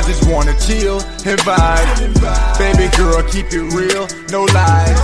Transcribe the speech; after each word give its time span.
I 0.00 0.02
just 0.02 0.30
wanna 0.32 0.58
chill 0.58 0.96
and 1.28 1.38
vibe. 1.44 2.56
Baby 2.56 2.88
girl, 2.96 3.22
keep 3.28 3.52
it 3.52 3.68
real, 3.76 4.08
no 4.32 4.44
lies. 4.56 4.96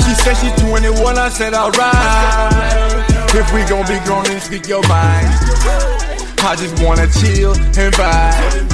She 0.00 0.14
said 0.14 0.32
she's 0.40 0.56
21, 0.64 1.18
I 1.18 1.28
said 1.28 1.52
alright. 1.52 3.04
If 3.36 3.52
we 3.52 3.60
gon' 3.68 3.84
be 3.84 4.00
grown, 4.06 4.24
then 4.24 4.40
speak 4.40 4.68
your 4.68 4.80
mind. 4.88 5.28
I 6.40 6.56
just 6.56 6.82
wanna 6.82 7.06
chill 7.12 7.52
and 7.52 7.92
vibe. 7.92 8.72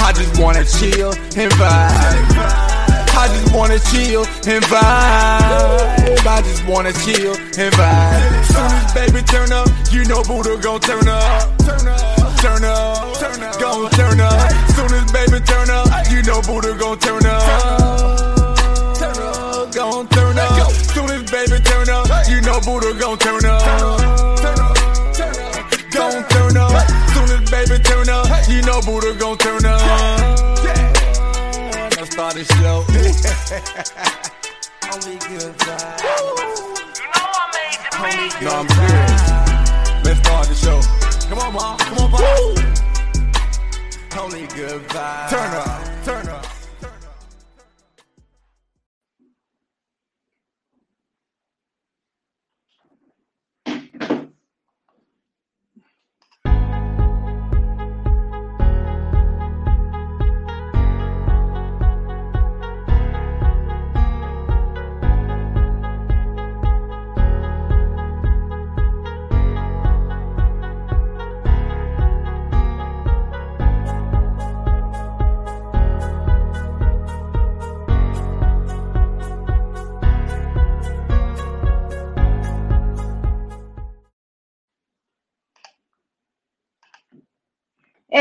I 0.00 0.12
just 0.16 0.40
wanna 0.40 0.64
chill 0.64 1.12
and 1.12 1.52
vibe. 1.60 2.64
I 3.12 3.28
just 3.28 3.54
wanna 3.54 3.78
chill 3.92 4.24
and 4.24 4.64
vibe. 4.64 6.26
I 6.26 6.40
just 6.40 6.64
wanna 6.66 6.92
chill 7.04 7.36
and 7.36 7.74
vibe. 7.76 8.44
Soon 8.48 8.72
as 8.72 8.94
baby 8.94 9.20
turn 9.26 9.52
up, 9.52 9.68
you 9.92 10.06
know 10.06 10.22
Buddha 10.22 10.56
gon' 10.56 10.80
turn 10.80 11.06
up. 11.06 11.58
Turn 11.58 11.86
up, 11.86 12.23
turn 12.44 12.64
up, 12.64 13.16
turn 13.16 13.42
up, 13.42 13.58
gon' 13.58 13.90
turn 13.90 14.20
up. 14.20 14.52
Soon 14.76 14.92
as 14.92 15.10
baby 15.12 15.40
turn 15.46 15.70
up, 15.70 15.88
you 16.10 16.22
know 16.22 16.42
Buddha 16.42 16.76
gon' 16.76 16.98
turn 16.98 17.24
up. 17.24 18.98
Turn 18.98 19.16
up, 19.16 19.72
gon' 19.72 20.06
turn 20.08 20.38
up. 20.38 20.70
Soon 20.72 21.10
as 21.10 21.30
baby 21.30 21.58
turn 21.64 21.88
up, 21.88 22.06
you 22.28 22.42
know 22.42 22.60
Buddha 22.60 22.92
gon' 23.00 23.16
turn 23.16 23.46
up. 23.46 23.62
Turn 23.64 24.60
up, 24.60 24.76
turn 25.16 25.38
up, 25.40 25.70
gon' 25.90 26.22
turn 26.28 26.56
up. 26.58 26.86
Soon 27.14 27.30
as 27.32 27.50
baby 27.50 27.78
turn 27.82 28.10
up, 28.10 28.28
you 28.48 28.60
know 28.60 28.82
Buddha 28.82 29.14
gon' 29.18 29.38
turn 29.38 29.64
up. 29.64 29.80
Let's 31.96 32.10
start 32.12 32.34
the 32.34 32.44
show. 32.44 32.84
Only 34.92 35.16
good 35.16 35.56
vibes. 35.64 36.02
No, 38.42 38.50
I'm 38.50 38.68
serious. 38.68 39.22
Let's 40.04 40.18
start 40.20 40.48
the 40.48 40.54
show. 40.54 40.82
Come 41.34 41.48
on, 41.48 41.52
mom. 41.54 41.78
Come 41.78 41.98
on, 41.98 42.10
mom. 42.12 42.20
Only 44.16 44.46
good 44.54 44.82
vibes. 44.86 45.30
Turn 45.30 45.54
up. 45.56 46.04
Turn 46.04 46.28
up. 46.28 46.63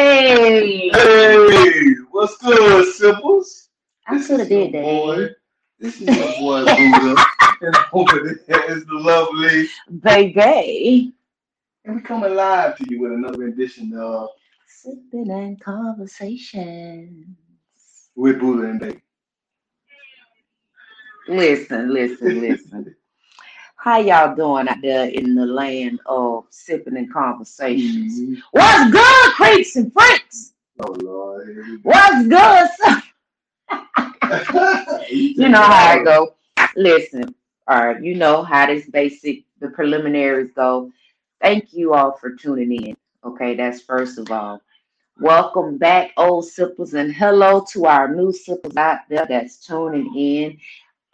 Hey, 0.04 0.90
Hey, 0.90 1.94
what's 2.12 2.36
good, 2.40 2.94
Simples? 2.94 3.70
I 4.06 4.22
should 4.22 4.42
have 4.42 4.50
did 4.50 4.74
that. 4.74 4.84
Boy, 4.84 5.30
this 5.80 6.02
is 6.02 6.10
your 6.10 6.28
boy 6.40 6.66
Buddha, 6.66 7.26
and 7.62 7.76
over 7.94 8.38
there 8.46 8.72
is 8.78 8.86
the 8.86 8.96
lovely. 8.96 9.66
Baby. 10.02 11.14
And 11.86 11.96
we 11.96 12.02
coming 12.02 12.36
live 12.36 12.78
to 12.80 12.86
you 12.90 13.00
with 13.02 13.14
another 13.14 13.48
edition 13.48 13.94
of 13.98 14.28
Sipping 14.68 15.32
and 15.32 15.58
conversations. 15.62 17.26
with 18.18 18.42
Buddha 18.42 18.72
and 18.72 18.82
Baby. 18.82 19.02
Listen, 21.30 21.94
listen, 21.94 22.42
listen. 22.42 22.96
How 23.84 23.98
y'all 23.98 24.34
doing 24.34 24.70
out 24.70 24.78
there 24.82 25.10
in 25.10 25.36
the 25.36 25.46
land 25.46 26.00
of 26.06 26.46
sipping 26.50 26.96
and 26.96 27.12
conversations? 27.12 28.18
Mhm. 28.18 28.42
What's 28.52 28.92
good, 28.92 29.34
creeps 29.34 29.76
and 29.76 29.92
freaks? 29.92 30.54
Oh 30.80 30.94
Lord, 31.02 31.50
here 31.50 31.66
we 31.66 31.78
go. 31.80 31.90
What's 31.90 32.28
good? 32.30 32.70
you 35.12 35.50
know 35.50 35.62
how 35.62 36.00
I 36.00 36.02
go. 36.02 36.34
Listen, 36.78 37.36
all 37.68 37.88
right, 37.88 38.02
you 38.02 38.16
know 38.16 38.42
how 38.42 38.68
this 38.68 38.90
basic, 38.90 39.44
the 39.60 39.68
preliminaries 39.68 40.52
go. 40.56 40.90
Thank 41.42 41.74
you 41.74 41.94
all 41.94 42.14
for 42.14 42.32
tuning 42.32 42.72
in. 42.72 42.96
Okay, 43.26 43.54
that's 43.54 43.82
first 43.82 44.18
of 44.18 44.32
all. 44.32 44.62
Welcome 45.20 45.78
back, 45.78 46.12
old 46.16 46.46
sippers, 46.46 46.94
and 46.94 47.14
hello 47.14 47.66
to 47.74 47.86
our 47.88 48.16
new 48.16 48.32
sippers 48.32 48.78
out 48.78 49.00
there 49.10 49.26
that's 49.28 49.58
tuning 49.58 50.16
in. 50.16 50.58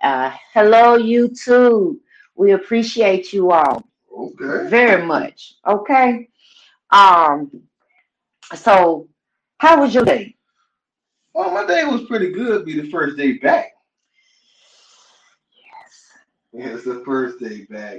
Uh, 0.04 0.32
hello, 0.54 1.00
YouTube. 1.00 1.98
We 2.40 2.54
appreciate 2.54 3.34
you 3.34 3.52
all 3.52 3.84
Okay. 4.18 4.70
very 4.70 5.06
much. 5.06 5.56
Okay. 5.68 6.30
Um. 6.90 7.52
So, 8.56 9.10
how 9.58 9.82
was 9.82 9.94
your 9.94 10.06
day? 10.06 10.38
Well, 11.34 11.52
my 11.52 11.66
day 11.68 11.84
was 11.84 12.06
pretty 12.08 12.32
good. 12.32 12.66
Be 12.66 12.80
the 12.80 12.90
first 12.90 13.18
day 13.18 13.34
back. 13.40 13.74
Yes. 15.54 16.12
Yeah, 16.54 16.76
it's 16.76 16.86
the 16.86 17.04
first 17.06 17.40
day 17.42 17.66
back. 17.66 17.98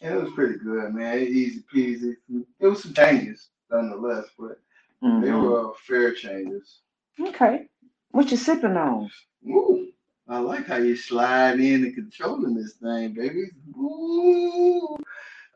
And 0.00 0.14
it 0.14 0.22
was 0.22 0.32
pretty 0.32 0.58
good, 0.58 0.94
man. 0.94 1.18
Easy 1.18 1.62
peasy. 1.72 2.16
It 2.60 2.66
was 2.66 2.82
some 2.82 2.94
changes, 2.94 3.50
nonetheless, 3.70 4.24
but 4.38 4.58
they 5.02 5.28
Mhm. 5.28 5.42
were 5.42 5.74
fair 5.86 6.14
changes. 6.14 6.80
Okay. 7.20 7.68
What 8.12 8.30
you 8.30 8.38
sipping 8.38 8.78
on? 8.78 9.10
Ooh, 9.46 9.92
I 10.28 10.38
like 10.38 10.66
how 10.66 10.76
you 10.76 10.96
slide 10.96 11.60
in 11.60 11.84
and 11.84 11.94
controlling 11.94 12.54
this 12.54 12.74
thing, 12.74 13.14
baby. 13.14 13.46
Ooh, 13.78 14.96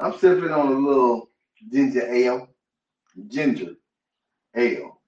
I'm 0.00 0.16
sipping 0.18 0.50
on 0.50 0.68
a 0.68 0.78
little 0.78 1.30
ginger 1.72 2.06
ale, 2.12 2.48
ginger 3.28 3.74
ale, 4.56 5.00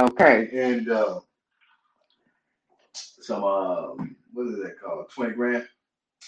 Okay. 0.00 0.52
and 0.52 0.90
uh, 0.90 1.20
some 3.20 3.44
uh, 3.44 3.88
what 4.34 4.48
is 4.48 4.56
that 4.62 4.80
called? 4.82 5.10
Twenty 5.10 5.34
Grand, 5.34 5.68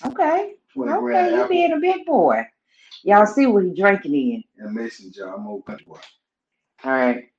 Okay. 0.06 0.54
twenty 0.72 0.92
Okay. 0.92 0.98
gram 0.98 1.34
You 1.34 1.44
apple 1.44 1.48
being 1.48 1.72
a 1.72 1.80
big 1.80 2.06
boy. 2.06 2.44
Y'all 3.04 3.26
see 3.26 3.46
what 3.46 3.64
he 3.64 3.74
drinking 3.74 4.14
in. 4.14 4.44
and 4.58 4.74
mason 4.74 5.12
jar. 5.12 5.34
I'm 5.36 5.46
old 5.46 5.66
country 5.66 5.86
boy. 5.86 6.00
All 6.84 6.92
right. 6.92 7.30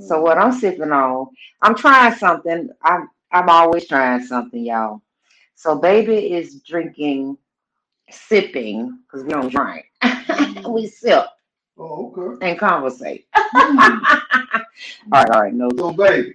So 0.00 0.20
what 0.20 0.38
I'm 0.38 0.52
sipping 0.52 0.92
on, 0.92 1.28
I'm 1.62 1.74
trying 1.76 2.14
something. 2.14 2.70
I'm 2.82 3.08
I'm 3.34 3.50
always 3.50 3.88
trying 3.88 4.22
something, 4.24 4.64
y'all. 4.64 5.02
So 5.56 5.76
baby 5.78 6.32
is 6.34 6.62
drinking, 6.62 7.38
sipping, 8.10 9.00
because 9.06 9.24
we 9.24 9.30
don't 9.30 9.50
drink. 9.50 9.86
we 10.68 10.86
sip 10.86 11.26
Oh, 11.78 12.12
okay. 12.16 12.50
and 12.50 12.58
conversate. 12.58 13.26
Hmm. 13.56 13.98
all 15.12 15.22
right, 15.24 15.30
all 15.30 15.42
right. 15.42 15.54
No, 15.54 15.70
So, 15.78 15.92
baby, 15.92 16.34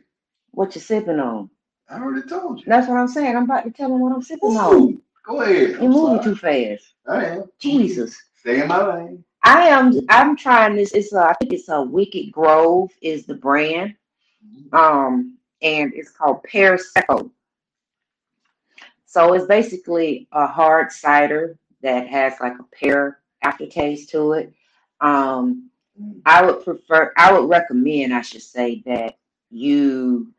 what 0.52 0.76
you 0.76 0.82
sipping 0.82 1.20
on? 1.20 1.50
I 1.90 1.96
already 2.02 2.28
told 2.28 2.60
you. 2.60 2.66
That's 2.68 2.88
what 2.88 2.98
I'm 2.98 3.08
saying. 3.08 3.36
I'm 3.36 3.44
about 3.44 3.66
to 3.66 3.72
tell 3.72 3.94
him 3.94 4.00
what 4.02 4.14
I'm 4.14 4.22
sipping 4.22 4.56
on. 4.58 5.02
Go 5.26 5.42
ahead. 5.42 5.72
You're 5.72 5.82
I'm 5.82 5.90
moving 5.92 6.20
sorry. 6.20 6.36
too 6.36 6.36
fast. 6.36 6.94
I 7.08 7.26
am. 7.26 7.44
Jesus. 7.60 8.18
Stay 8.40 8.62
in 8.62 8.68
my 8.70 8.82
lane. 8.96 9.24
I 9.44 9.68
am 9.68 10.00
I'm 10.10 10.36
trying 10.38 10.76
this. 10.76 10.94
It's 10.94 11.14
a, 11.14 11.20
I 11.20 11.34
think 11.36 11.54
it's 11.54 11.70
a 11.70 11.82
Wicked 11.82 12.32
Grove 12.32 12.92
is 13.02 13.26
the 13.26 13.36
brand. 13.36 13.96
Um, 14.74 15.39
and 15.62 15.94
it's 15.94 16.12
called 16.12 16.44
Pear 16.44 16.78
Secco. 16.78 17.30
So 19.06 19.34
it's 19.34 19.46
basically 19.46 20.28
a 20.32 20.46
hard 20.46 20.92
cider 20.92 21.58
that 21.82 22.08
has 22.08 22.34
like 22.40 22.54
a 22.60 22.64
pear 22.76 23.20
aftertaste 23.42 24.10
to 24.12 24.34
it. 24.34 24.54
Um, 25.02 25.70
I 26.26 26.44
would 26.46 26.64
prefer, 26.64 27.14
I 27.18 27.34
would 27.34 27.50
recommend, 27.50 28.14
I 28.14 28.22
should 28.22 28.42
say, 28.42 28.84
that 28.86 29.18
you 29.50 30.32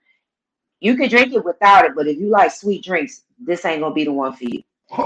you 0.80 0.96
can 0.96 1.10
drink 1.10 1.34
it 1.34 1.44
without 1.44 1.84
it, 1.84 1.94
but 1.94 2.06
if 2.06 2.18
you 2.18 2.28
like 2.28 2.52
sweet 2.52 2.82
drinks, 2.82 3.24
this 3.38 3.64
ain't 3.64 3.82
gonna 3.82 3.94
be 3.94 4.04
the 4.04 4.12
one 4.12 4.32
for 4.32 4.44
you. 4.44 4.62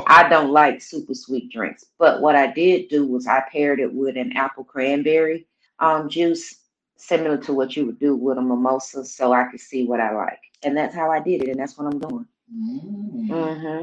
I 0.07 0.29
don't 0.29 0.53
like 0.53 0.81
super 0.81 1.15
sweet 1.15 1.51
drinks, 1.51 1.85
but 1.99 2.21
what 2.21 2.37
I 2.37 2.53
did 2.53 2.89
do 2.89 3.07
was 3.07 3.27
I 3.27 3.41
paired 3.51 3.81
it 3.81 3.93
with 3.93 4.17
an 4.17 4.37
apple 4.37 4.65
cranberry 4.65 5.47
um, 5.81 6.09
juice, 6.09 6.61
similar 7.07 7.37
to 7.39 7.53
what 7.53 7.77
you 7.77 7.87
would 7.87 7.99
do 8.01 8.17
with 8.17 8.39
a 8.39 8.43
mimosa, 8.43 9.05
so 9.05 9.33
I 9.33 9.45
could 9.45 9.61
see 9.61 9.87
what 9.87 10.01
I 10.01 10.15
like, 10.15 10.41
and 10.63 10.77
that's 10.77 10.95
how 10.95 11.11
I 11.11 11.21
did 11.21 11.43
it, 11.43 11.49
and 11.51 11.59
that's 11.61 11.77
what 11.79 11.87
I'm 11.93 11.99
doing. 11.99 12.27
Mm. 12.55 13.29
hmm 13.29 13.83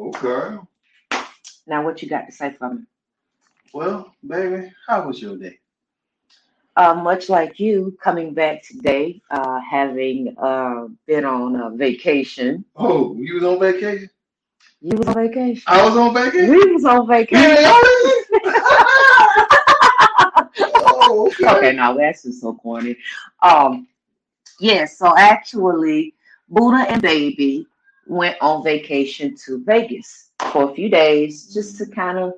Okay. 0.00 0.58
Now, 1.66 1.84
what 1.84 2.02
you 2.02 2.08
got 2.08 2.26
to 2.26 2.32
say 2.32 2.52
for 2.52 2.74
me? 2.74 2.82
Well, 3.72 4.14
baby, 4.26 4.72
how 4.86 5.06
was 5.06 5.20
your 5.22 5.36
day? 5.36 5.58
Uh, 6.76 6.94
much 6.94 7.28
like 7.28 7.60
you, 7.60 7.96
coming 8.02 8.32
back 8.34 8.62
today, 8.62 9.20
uh, 9.30 9.60
having 9.60 10.34
uh, 10.42 10.86
been 11.06 11.24
on 11.24 11.56
a 11.56 11.70
vacation. 11.70 12.64
Oh, 12.76 13.14
you 13.18 13.34
was 13.34 13.44
on 13.44 13.60
vacation? 13.60 14.10
You 14.80 14.96
was 14.96 15.06
on 15.08 15.14
vacation. 15.14 15.64
I 15.66 15.84
was 15.84 15.96
on 15.96 16.14
vacation? 16.14 16.50
We 16.50 16.72
was 16.72 16.84
on 16.84 17.06
vacation. 17.06 18.21
Oh, 21.12 21.26
okay. 21.40 21.46
okay, 21.58 21.72
now 21.72 21.94
that's 21.94 22.24
just 22.24 22.40
so 22.40 22.54
corny. 22.54 22.96
Um, 23.42 23.88
Yes, 24.60 24.98
so 24.98 25.14
actually, 25.18 26.14
Buddha 26.48 26.86
and 26.88 27.02
Baby 27.02 27.66
went 28.06 28.36
on 28.40 28.62
vacation 28.62 29.36
to 29.46 29.62
Vegas 29.64 30.30
for 30.52 30.70
a 30.70 30.74
few 30.74 30.88
days 30.88 31.52
just 31.52 31.78
to 31.78 31.86
kind 31.86 32.18
of 32.18 32.34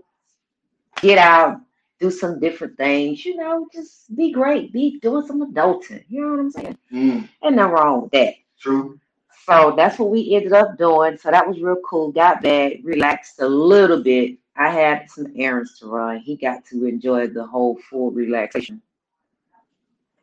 get 1.02 1.18
out, 1.18 1.60
do 2.00 2.10
some 2.10 2.40
different 2.40 2.76
things, 2.78 3.24
you 3.26 3.36
know, 3.36 3.66
just 3.72 4.14
be 4.16 4.32
great, 4.32 4.72
be 4.72 4.98
doing 5.00 5.26
some 5.26 5.52
adulting. 5.52 6.04
You 6.08 6.22
know 6.22 6.30
what 6.30 6.40
I'm 6.40 6.50
saying? 6.50 6.78
Mm, 6.92 7.28
Ain't 7.44 7.56
nothing 7.56 7.72
wrong 7.74 8.02
with 8.02 8.12
that. 8.12 8.34
true. 8.60 8.98
So 9.46 9.74
that's 9.76 9.98
what 9.98 10.10
we 10.10 10.34
ended 10.34 10.54
up 10.54 10.78
doing. 10.78 11.18
So 11.18 11.30
that 11.30 11.46
was 11.46 11.60
real 11.60 11.76
cool. 11.88 12.12
Got 12.12 12.42
back, 12.42 12.74
relaxed 12.82 13.40
a 13.40 13.48
little 13.48 14.02
bit. 14.02 14.38
I 14.56 14.70
had 14.70 15.10
some 15.10 15.32
errands 15.36 15.78
to 15.80 15.86
run. 15.86 16.18
He 16.18 16.36
got 16.36 16.64
to 16.66 16.86
enjoy 16.86 17.28
the 17.28 17.44
whole 17.44 17.76
full 17.90 18.10
relaxation. 18.10 18.80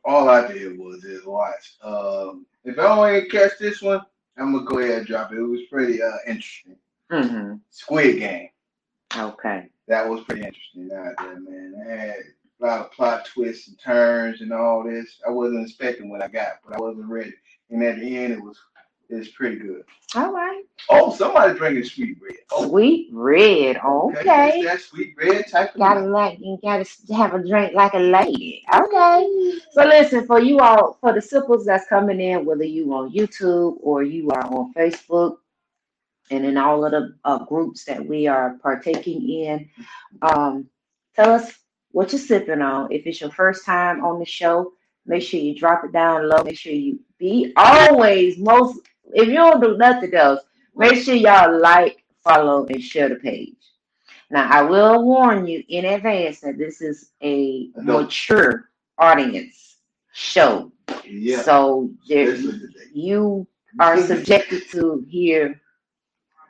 All 0.04 0.30
I 0.30 0.48
did 0.52 0.78
was 0.80 1.02
just 1.02 1.28
watch. 1.28 1.76
Um, 1.84 2.46
if 2.64 2.80
I 2.80 2.84
don't 2.84 3.16
even 3.16 3.30
catch 3.30 3.52
this 3.60 3.82
one, 3.82 4.02
I'm 4.38 4.54
gonna 4.54 4.66
go 4.66 4.80
ahead 4.80 5.00
and 5.00 5.08
drop 5.08 5.32
it. 5.32 5.38
It 5.38 5.42
was 5.44 5.62
pretty 5.70 6.02
uh 6.02 6.18
interesting. 6.26 6.78
hmm 7.12 7.56
Squid 7.70 8.20
Game. 8.20 8.50
Okay. 9.18 9.70
That 9.88 10.08
was 10.08 10.24
pretty 10.24 10.42
interesting 10.44 10.90
out 10.96 11.14
there, 11.20 11.40
man. 11.40 11.76
It 11.86 12.00
had 12.00 12.16
a 12.62 12.66
lot 12.66 12.80
of 12.86 12.92
plot 12.92 13.26
twists 13.26 13.68
and 13.68 13.78
turns 13.80 14.42
and 14.42 14.54
all 14.54 14.84
this. 14.84 15.20
I 15.28 15.32
wasn't 15.32 15.68
expecting 15.68 16.10
what 16.10 16.24
I 16.24 16.28
got, 16.30 16.60
but 16.66 16.76
I 16.78 16.80
wasn't 16.80 17.10
ready. 17.10 17.34
And 17.70 17.84
at 17.84 18.00
the 18.00 18.18
end, 18.18 18.34
it 18.34 18.42
was 18.42 18.58
was 19.18 19.30
pretty 19.30 19.58
good. 19.58 19.84
All 20.16 20.32
right. 20.34 20.64
Oh, 20.90 21.14
somebody 21.16 21.58
drinking 21.58 21.86
sweet 21.86 22.18
red. 22.22 22.38
Oh, 22.52 22.70
Sweet 22.70 23.10
red. 23.12 23.78
Okay. 23.78 24.64
That's 24.64 24.82
that 24.82 24.82
sweet 24.82 25.16
red 25.18 25.48
type 25.48 25.74
of 25.76 25.80
Gotta 25.80 26.02
like 26.02 26.40
you 26.40 26.58
gotta 26.62 26.86
have 27.16 27.34
a 27.34 27.48
drink 27.48 27.74
like 27.74 27.94
a 27.94 28.00
lady. 28.00 28.64
Okay. 28.74 29.54
So 29.72 29.86
listen, 29.86 30.26
for 30.28 30.40
you 30.42 30.60
all, 30.60 30.98
for 31.02 31.14
the 31.14 31.22
simples 31.22 31.66
that's 31.66 31.88
coming 31.88 32.20
in, 32.22 32.46
whether 32.46 32.64
you 32.64 32.94
on 32.94 33.12
YouTube 33.12 33.78
or 33.82 34.04
you 34.04 34.30
are 34.32 34.46
on 34.46 34.74
Facebook, 34.74 35.38
and 36.32 36.46
in 36.46 36.58
all 36.58 36.86
of 36.86 36.92
the 36.92 37.16
uh, 37.26 37.40
groups 37.46 37.86
that 37.86 38.06
we 38.06 38.28
are 38.28 38.58
partaking 38.62 39.30
in, 39.30 39.70
um, 40.22 40.68
tell 41.16 41.32
us 41.32 41.54
what 41.92 42.12
you're 42.12 42.20
sipping 42.20 42.62
on. 42.62 42.92
If 42.92 43.06
it's 43.06 43.22
your 43.22 43.32
first 43.32 43.66
time 43.66 44.04
on 44.04 44.20
the 44.20 44.26
show, 44.26 44.74
make 45.06 45.24
sure 45.24 45.40
you 45.40 45.56
drop 45.58 45.84
it 45.84 45.92
down 45.94 46.30
low. 46.30 46.44
Make 46.44 46.58
sure 46.58 46.74
you 46.74 47.00
be 47.18 47.54
always 47.58 48.38
most. 48.38 48.80
If 49.14 49.28
you 49.28 49.36
don't 49.36 49.62
do 49.62 49.78
nothing 49.78 50.14
else, 50.14 50.42
make 50.76 51.04
sure 51.04 51.16
y'all 51.16 51.60
like, 51.60 52.04
follow, 52.24 52.66
and 52.68 52.82
share 52.82 53.10
the 53.10 53.16
page. 53.16 53.56
Now, 54.30 54.50
I 54.50 54.62
will 54.64 55.04
warn 55.04 55.46
you 55.48 55.64
in 55.68 55.86
advance 55.86 56.40
that 56.42 56.58
this 56.58 56.82
is 56.82 57.12
a 57.22 57.70
Adult. 57.76 58.04
mature 58.04 58.70
audience 58.98 59.78
show. 60.14 60.72
Yeah. 61.06 61.42
So 61.42 61.92
there, 62.08 62.32
This 62.32 62.46
is 62.46 62.62
the 62.62 62.68
day. 62.68 62.86
you 62.94 63.48
are 63.80 63.98
subjected 64.02 64.70
to 64.72 65.06
hear 65.10 65.60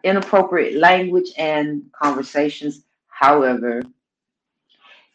inappropriate 0.04 0.78
language 0.80 1.30
and 1.38 1.84
conversations. 1.94 2.84
However, 3.08 3.82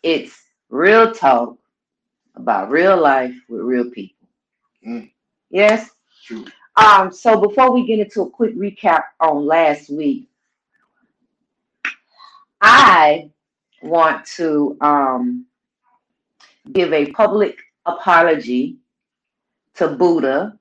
it's 0.02 0.36
real 0.70 1.12
talk 1.12 1.56
about 2.36 2.70
real 2.70 3.00
life 3.00 3.34
with 3.48 3.60
real 3.62 3.90
people. 3.90 4.28
Mm. 4.86 5.10
Yes. 5.50 5.90
True. 6.24 6.44
Um, 6.76 7.12
so 7.12 7.40
before 7.40 7.72
we 7.72 7.86
get 7.86 8.00
into 8.00 8.22
a 8.22 8.30
quick 8.30 8.54
recap 8.56 9.04
on 9.20 9.46
last 9.46 9.88
week, 9.88 10.28
I 12.60 13.30
want 13.82 14.26
to 14.36 14.76
um, 14.80 15.46
give 16.72 16.92
a 16.92 17.10
public 17.12 17.58
apology 17.86 18.76
to 19.74 19.88
Buddha 19.88 20.58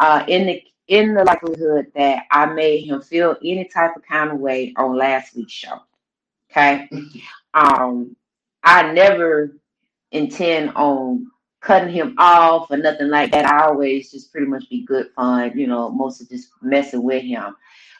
uh, 0.00 0.24
in 0.28 0.46
the 0.46 0.62
in 0.88 1.14
the 1.14 1.24
likelihood 1.24 1.86
that 1.96 2.24
I 2.30 2.46
made 2.46 2.86
him 2.86 3.02
feel 3.02 3.36
any 3.42 3.64
type 3.64 3.96
of 3.96 4.02
kind 4.04 4.30
of 4.30 4.38
way 4.38 4.72
on 4.76 4.96
last 4.96 5.34
week's 5.34 5.52
show. 5.52 5.80
Okay. 6.50 6.88
um, 7.54 8.14
I 8.62 8.92
never 8.92 9.56
intend 10.12 10.70
on 10.76 11.30
cutting 11.66 11.92
him 11.92 12.14
off 12.16 12.70
or 12.70 12.76
nothing 12.76 13.08
like 13.08 13.32
that. 13.32 13.44
I 13.44 13.66
always 13.66 14.12
just 14.12 14.30
pretty 14.30 14.46
much 14.46 14.70
be 14.70 14.84
good 14.84 15.10
fun, 15.16 15.58
you 15.58 15.66
know, 15.66 15.90
mostly 15.90 16.26
just 16.26 16.50
messing 16.62 17.02
with 17.02 17.24
him. 17.24 17.56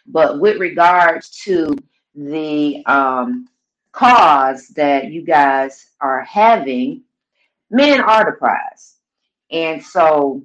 But 0.07 0.41
with 0.41 0.59
regards 0.61 1.31
to 1.45 1.77
the 2.15 2.87
um, 2.87 3.49
cause 3.91 4.69
that 4.69 5.11
you 5.11 5.23
guys 5.23 5.91
are 6.01 6.23
having, 6.23 7.03
men 7.69 8.01
are 8.01 8.25
the 8.25 8.37
prize. 8.39 8.99
And 9.51 9.83
so, 9.83 10.43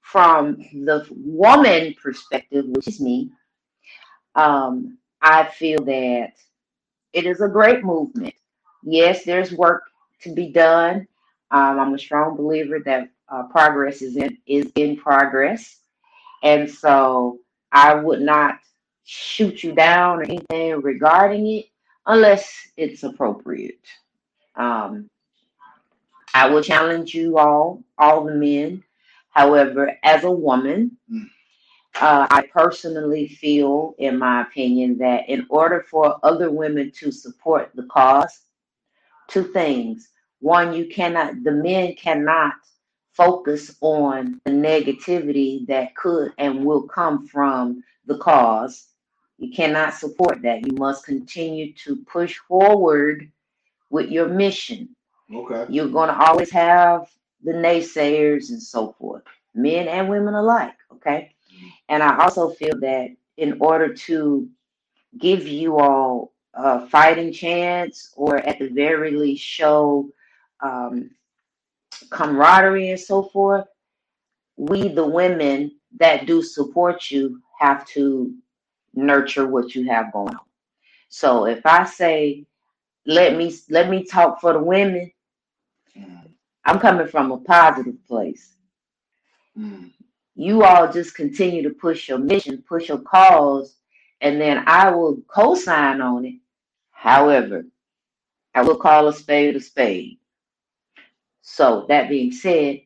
from 0.00 0.56
the 0.72 1.06
woman 1.10 1.94
perspective, 2.02 2.64
which 2.68 2.88
is 2.88 3.00
me, 3.00 3.32
um, 4.34 4.96
I 5.20 5.44
feel 5.44 5.84
that 5.84 6.32
it 7.12 7.26
is 7.26 7.42
a 7.42 7.48
great 7.48 7.84
movement. 7.84 8.34
Yes, 8.82 9.24
there's 9.24 9.52
work 9.52 9.82
to 10.22 10.34
be 10.34 10.48
done. 10.48 11.06
Um, 11.52 11.78
I'm 11.80 11.94
a 11.94 11.98
strong 11.98 12.36
believer 12.36 12.80
that 12.86 13.10
uh, 13.28 13.44
progress 13.44 14.02
is 14.02 14.16
in 14.16 14.38
is 14.46 14.72
in 14.76 14.96
progress, 14.96 15.78
and 16.42 16.70
so 16.70 17.38
I 17.72 17.94
would 17.94 18.22
not 18.22 18.58
shoot 19.04 19.62
you 19.62 19.72
down 19.74 20.20
or 20.20 20.24
anything 20.24 20.80
regarding 20.80 21.46
it 21.46 21.66
unless 22.06 22.52
it's 22.76 23.02
appropriate. 23.04 23.84
Um, 24.56 25.10
I 26.34 26.48
will 26.48 26.62
challenge 26.62 27.14
you 27.14 27.38
all, 27.38 27.82
all 27.98 28.24
the 28.24 28.34
men. 28.34 28.82
However, 29.30 29.98
as 30.04 30.24
a 30.24 30.30
woman, 30.30 30.98
Mm. 31.10 31.28
uh, 32.00 32.26
I 32.30 32.42
personally 32.52 33.28
feel, 33.28 33.94
in 33.98 34.18
my 34.18 34.42
opinion, 34.42 34.98
that 34.98 35.28
in 35.28 35.46
order 35.50 35.82
for 35.90 36.18
other 36.22 36.50
women 36.50 36.90
to 37.00 37.12
support 37.12 37.70
the 37.74 37.84
cause, 37.84 38.42
two 39.28 39.44
things. 39.44 40.08
One, 40.42 40.72
you 40.72 40.86
cannot, 40.86 41.44
the 41.44 41.52
men 41.52 41.94
cannot 41.94 42.54
focus 43.12 43.76
on 43.80 44.40
the 44.44 44.50
negativity 44.50 45.64
that 45.68 45.94
could 45.94 46.32
and 46.36 46.64
will 46.64 46.82
come 46.82 47.28
from 47.28 47.84
the 48.06 48.18
cause. 48.18 48.88
You 49.38 49.52
cannot 49.52 49.94
support 49.94 50.42
that. 50.42 50.66
You 50.66 50.72
must 50.74 51.06
continue 51.06 51.72
to 51.84 51.96
push 52.10 52.38
forward 52.48 53.30
with 53.90 54.10
your 54.10 54.28
mission. 54.28 54.88
Okay. 55.32 55.64
You're 55.72 55.88
going 55.88 56.08
to 56.08 56.18
always 56.18 56.50
have 56.50 57.08
the 57.44 57.52
naysayers 57.52 58.50
and 58.50 58.60
so 58.60 58.96
forth, 58.98 59.22
men 59.54 59.86
and 59.86 60.08
women 60.08 60.34
alike. 60.34 60.74
Okay. 60.94 61.32
And 61.88 62.02
I 62.02 62.18
also 62.18 62.50
feel 62.50 62.80
that 62.80 63.10
in 63.36 63.58
order 63.60 63.94
to 63.94 64.48
give 65.20 65.46
you 65.46 65.78
all 65.78 66.32
a 66.54 66.86
fighting 66.88 67.32
chance, 67.32 68.12
or 68.16 68.38
at 68.38 68.58
the 68.58 68.68
very 68.70 69.12
least 69.12 69.44
show 69.44 70.10
um, 70.62 71.10
camaraderie 72.10 72.90
and 72.90 73.00
so 73.00 73.24
forth, 73.24 73.66
we, 74.56 74.88
the 74.88 75.06
women 75.06 75.72
that 75.98 76.26
do 76.26 76.42
support 76.42 77.10
you, 77.10 77.40
have 77.60 77.86
to 77.86 78.34
nurture 78.94 79.46
what 79.48 79.74
you 79.74 79.88
have 79.90 80.12
going 80.12 80.34
on. 80.34 80.40
So 81.08 81.46
if 81.46 81.66
I 81.66 81.84
say, 81.84 82.46
let 83.06 83.36
me 83.36 83.54
let 83.70 83.90
me 83.90 84.04
talk 84.04 84.40
for 84.40 84.52
the 84.54 84.60
women, 84.60 85.12
Mm, 85.98 86.34
I'm 86.64 86.80
coming 86.80 87.08
from 87.08 87.32
a 87.32 87.38
positive 87.38 88.04
place. 88.06 88.56
mm, 89.58 89.92
You 90.36 90.64
all 90.64 90.92
just 90.92 91.16
continue 91.16 91.62
to 91.64 91.70
push 91.70 92.08
your 92.08 92.18
mission, 92.18 92.64
push 92.68 92.88
your 92.88 93.00
cause, 93.00 93.76
and 94.22 94.40
then 94.40 94.64
I 94.66 94.90
will 94.90 95.18
co-sign 95.28 96.00
on 96.02 96.26
it. 96.26 96.36
However, 96.92 97.64
I 98.54 98.62
will 98.62 98.76
call 98.78 99.08
a 99.08 99.14
spade 99.14 99.56
a 99.56 99.60
spade. 99.60 100.18
So 101.42 101.86
that 101.88 102.08
being 102.08 102.32
said, 102.32 102.80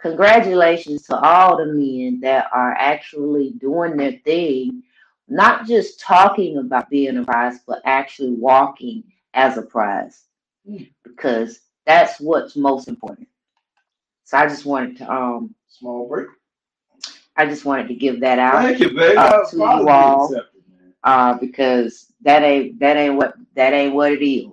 congratulations 0.00 1.02
to 1.04 1.18
all 1.18 1.56
the 1.58 1.66
men 1.66 2.20
that 2.22 2.48
are 2.52 2.72
actually 2.74 3.52
doing 3.60 3.96
their 3.96 4.12
thing, 4.24 4.82
not 5.28 5.66
just 5.66 6.00
talking 6.00 6.58
about 6.58 6.90
being 6.90 7.16
a 7.18 7.24
prize, 7.24 7.60
but 7.66 7.82
actually 7.84 8.32
walking 8.32 9.04
as 9.34 9.58
a 9.58 9.62
prize. 9.62 10.24
Mm. 10.68 10.90
Because 11.04 11.60
that's 11.86 12.20
what's 12.20 12.56
most 12.56 12.88
important. 12.88 13.28
So 14.24 14.38
I 14.38 14.46
just 14.48 14.66
wanted 14.66 14.98
to 14.98 15.12
um 15.12 15.54
Small 15.68 16.08
break. 16.08 16.28
I 17.36 17.46
just 17.46 17.64
wanted 17.64 17.88
to 17.88 17.94
give 17.94 18.20
that 18.20 18.38
out 18.38 18.62
Thank 18.62 18.80
you, 18.80 18.90
baby. 18.90 19.16
uh, 19.16 19.44
to 19.50 19.56
you 19.56 19.88
all. 19.88 20.34
uh 21.04 21.34
because 21.34 22.12
that 22.22 22.42
ain't 22.42 22.78
that 22.80 22.96
ain't 22.96 23.14
what 23.14 23.34
that 23.54 23.72
ain't 23.72 23.94
what 23.94 24.12
it 24.12 24.24
is. 24.24 24.46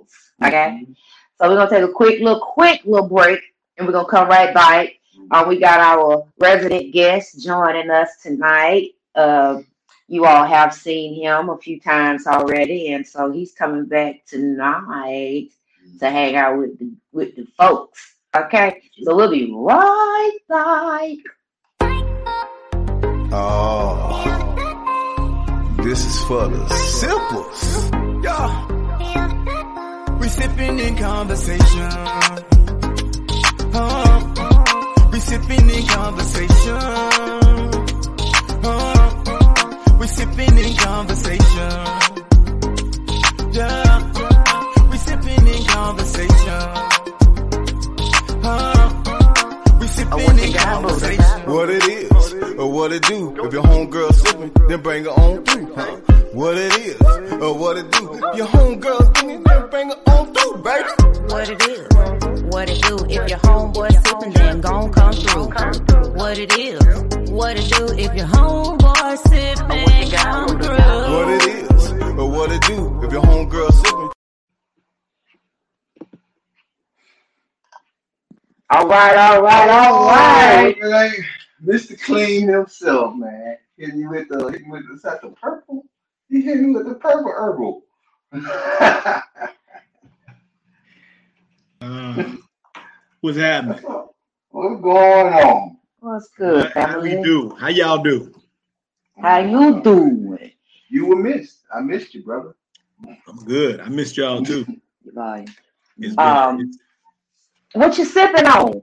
Okay. 0.44 0.84
Mhm. 0.86 0.96
So 1.40 1.48
we're 1.48 1.56
gonna 1.56 1.70
take 1.70 1.84
a 1.84 1.94
quick 1.94 2.20
little 2.20 2.40
quick 2.40 2.82
little 2.84 3.08
break 3.08 3.40
and 3.78 3.86
we're 3.86 3.94
gonna 3.94 4.08
come 4.08 4.28
right 4.28 4.52
back. 4.54 4.90
Uh, 5.30 5.46
we 5.48 5.60
got 5.60 5.80
our 5.80 6.26
resident 6.40 6.92
guest 6.92 7.44
joining 7.44 7.92
us 7.92 8.10
tonight. 8.24 8.92
Uh, 9.14 9.62
you 10.08 10.26
all 10.26 10.46
have 10.46 10.74
seen 10.74 11.14
him 11.22 11.50
a 11.50 11.58
few 11.58 11.80
times 11.80 12.26
already, 12.26 12.94
and 12.94 13.06
so 13.06 13.32
he's 13.32 13.52
coming 13.52 13.86
back 13.86 14.26
tonight 14.26 15.50
to 16.00 16.10
hang 16.10 16.36
out 16.36 16.58
with 16.58 16.80
the 16.80 16.92
with 17.12 17.36
the 17.36 17.46
folks. 17.56 18.16
Okay, 18.36 18.82
so 19.04 19.16
we'll 19.16 19.30
be 19.30 19.52
right 19.54 20.38
back. 20.50 21.18
Oh, 23.32 24.24
this 25.84 26.04
is 26.04 26.24
for 26.24 26.48
the 26.48 26.68
simples. 26.70 27.92
Yeah. 28.24 28.77
We 30.28 30.32
sipping 30.32 30.80
in 30.80 30.98
conversation. 30.98 31.90
Uh, 33.74 35.10
we 35.10 35.20
sipping 35.22 35.70
in 35.70 35.88
conversation. 35.88 36.78
Uh, 38.62 39.98
we 40.02 40.08
sipping 40.08 40.58
in 40.58 40.76
conversation. 40.76 41.57
All 78.88 78.94
right, 78.94 79.18
all 79.18 79.42
right, 79.42 79.70
all 79.70 80.08
right. 80.08 80.78
Oh, 80.82 80.90
man. 80.90 81.14
Mr. 81.66 82.00
Clean 82.02 82.48
himself, 82.48 83.18
man. 83.18 83.58
Hitting 83.78 84.00
you 84.00 84.10
with 84.10 84.30
the, 84.30 84.48
hitting 84.48 84.70
with 84.70 84.88
the, 84.88 84.94
is 84.94 85.02
that 85.02 85.22
the 85.22 85.28
purple? 85.32 85.84
He 86.30 86.40
hit 86.42 86.62
me 86.62 86.74
with 86.74 86.88
the 86.88 86.94
purple 86.96 87.30
herbal. 87.36 87.84
Uh, 91.80 92.32
what's 93.22 93.38
happening? 93.38 93.78
What's 94.50 94.82
going 94.82 95.34
on? 95.34 95.78
What's 96.00 96.30
good, 96.30 96.72
How 96.74 97.00
we 97.00 97.12
family? 97.12 97.24
do? 97.24 97.56
How 97.56 97.68
y'all 97.68 98.02
do? 98.02 98.34
How 99.22 99.38
you 99.40 99.80
doing? 99.84 100.52
You 100.90 101.06
were 101.06 101.16
missed. 101.18 101.60
I 101.72 101.82
missed 101.82 102.16
you, 102.16 102.24
brother. 102.24 102.56
I'm 103.28 103.46
good. 103.46 103.80
I 103.80 103.90
missed 103.90 104.18
y'all 104.18 104.42
too. 104.44 104.66
Like, 105.14 105.50
It's 106.00 106.16
been, 106.16 106.20
Um, 106.20 106.62
it's- 106.62 106.78
what 107.74 107.98
you 107.98 108.06
sipping 108.06 108.46
on? 108.46 108.82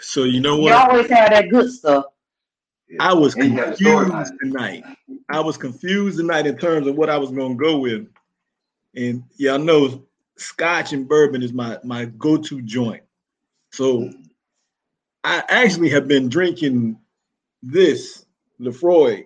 so 0.00 0.24
you 0.24 0.40
know 0.40 0.58
what? 0.58 0.68
You 0.68 0.74
always 0.74 1.10
have 1.10 1.30
that 1.30 1.48
good 1.48 1.70
stuff. 1.70 2.06
I 3.00 3.14
was 3.14 3.34
And 3.34 3.52
you 3.52 3.56
got 3.56 3.68
a 3.70 3.76
story 3.76 4.06
behind 4.06 4.26
confused 4.26 4.40
tonight. 4.40 4.84
I 5.30 5.40
was 5.40 5.56
confused 5.56 6.18
tonight 6.18 6.46
in 6.46 6.58
terms 6.58 6.86
of 6.86 6.96
what 6.96 7.08
I 7.08 7.16
was 7.16 7.30
gonna 7.30 7.54
go 7.54 7.78
with. 7.78 8.06
And 8.94 9.24
y'all 9.36 9.58
know 9.58 10.04
scotch 10.36 10.92
and 10.92 11.08
bourbon 11.08 11.42
is 11.42 11.52
my 11.52 11.78
my 11.84 12.06
go-to 12.06 12.60
joint. 12.62 13.02
So 13.70 14.10
I 15.24 15.42
actually 15.48 15.88
have 15.90 16.06
been 16.06 16.28
drinking 16.28 16.98
this 17.62 18.26
Laphroaig. 18.60 19.24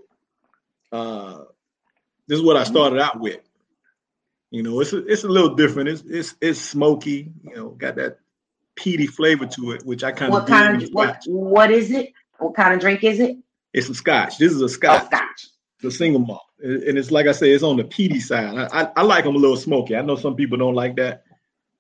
Uh, 0.93 1.45
this 2.29 2.39
is 2.39 2.45
what 2.45 2.57
I 2.57 2.65
started 2.65 3.01
out 3.01 3.19
with. 3.19 3.41
You 4.51 4.63
know, 4.63 4.81
it's 4.81 4.93
a, 4.93 5.05
it's 5.07 5.25
a 5.25 5.29
little 5.29 5.55
different. 5.55 5.89
It's 5.89 6.03
it's 6.07 6.35
it's 6.41 6.61
smoky. 6.61 7.33
You 7.43 7.57
know, 7.57 7.69
got 7.71 7.97
that 7.97 8.19
peaty 8.77 9.07
flavor 9.07 9.47
to 9.47 9.73
it, 9.73 9.85
which 9.85 10.05
I 10.05 10.13
kind 10.13 10.33
What 10.33 10.43
of 10.43 10.49
kind 10.49 10.83
of 10.83 10.89
what 10.91 11.23
what 11.27 11.71
is 11.71 11.91
it? 11.91 12.13
What 12.39 12.55
kind 12.55 12.75
of 12.75 12.81
drink 12.81 13.03
is 13.03 13.19
it? 13.19 13.39
It's 13.73 13.89
a 13.89 13.95
scotch. 13.95 14.39
This 14.39 14.53
is 14.53 14.63
a 14.63 14.69
scotch. 14.69 15.07
scotch. 15.07 15.49
the 15.83 15.91
single 15.91 16.21
malt, 16.21 16.43
and 16.63 16.97
it's 16.97 17.11
like 17.11 17.27
I 17.27 17.33
say, 17.33 17.51
it's 17.51 17.63
on 17.63 17.77
the 17.77 17.85
peaty 17.85 18.21
side. 18.21 18.57
I, 18.57 18.83
I, 18.83 18.93
I 18.97 19.03
like 19.03 19.25
them 19.25 19.35
a 19.35 19.39
little 19.39 19.57
smoky. 19.57 19.97
I 19.97 20.03
know 20.03 20.17
some 20.17 20.37
people 20.37 20.59
don't 20.59 20.75
like 20.75 20.97
that, 20.97 21.25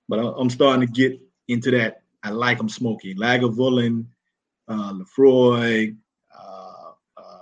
but 0.09 0.19
I, 0.19 0.33
I'm 0.37 0.51
starting 0.51 0.87
to 0.87 0.93
get 0.93 1.21
into 1.49 1.71
that. 1.73 2.03
I 2.23 2.31
like 2.31 2.59
them 2.59 2.69
smoky. 2.69 3.15
Lagavulin, 3.15 4.07
uh, 4.67 4.93
Laphroaig, 4.95 5.97
uh, 6.37 6.91
uh, 7.17 7.39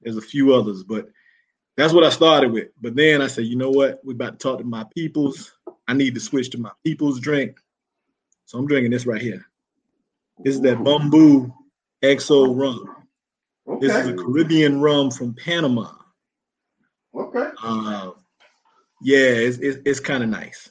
there's 0.00 0.16
a 0.16 0.22
few 0.22 0.54
others, 0.54 0.84
but 0.84 1.08
that's 1.76 1.92
what 1.92 2.04
I 2.04 2.10
started 2.10 2.52
with. 2.52 2.68
But 2.80 2.96
then 2.96 3.22
I 3.22 3.26
said, 3.26 3.44
you 3.44 3.56
know 3.56 3.70
what? 3.70 4.00
We're 4.04 4.12
about 4.12 4.32
to 4.32 4.38
talk 4.38 4.58
to 4.58 4.64
my 4.64 4.84
peoples. 4.94 5.52
I 5.88 5.92
need 5.92 6.14
to 6.14 6.20
switch 6.20 6.50
to 6.50 6.58
my 6.58 6.72
people's 6.84 7.20
drink, 7.20 7.58
so 8.44 8.58
I'm 8.58 8.66
drinking 8.66 8.90
this 8.90 9.06
right 9.06 9.20
here. 9.20 9.46
This 10.38 10.56
is 10.56 10.60
that 10.62 10.82
Bamboo 10.82 11.52
XO 12.02 12.58
rum. 12.58 12.96
Okay. 13.68 13.86
This 13.86 13.96
is 13.96 14.08
a 14.08 14.14
Caribbean 14.14 14.80
rum 14.80 15.10
from 15.10 15.34
Panama. 15.34 15.92
Okay. 17.14 17.50
Uh, 17.62 18.12
yeah, 19.02 19.18
it's 19.18 19.58
it's, 19.58 19.78
it's 19.84 20.00
kind 20.00 20.22
of 20.22 20.28
nice. 20.28 20.68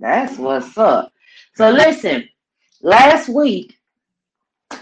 That's 0.00 0.38
what's 0.38 0.76
up. 0.76 1.12
So 1.54 1.70
listen, 1.70 2.28
last 2.82 3.28
week 3.28 3.76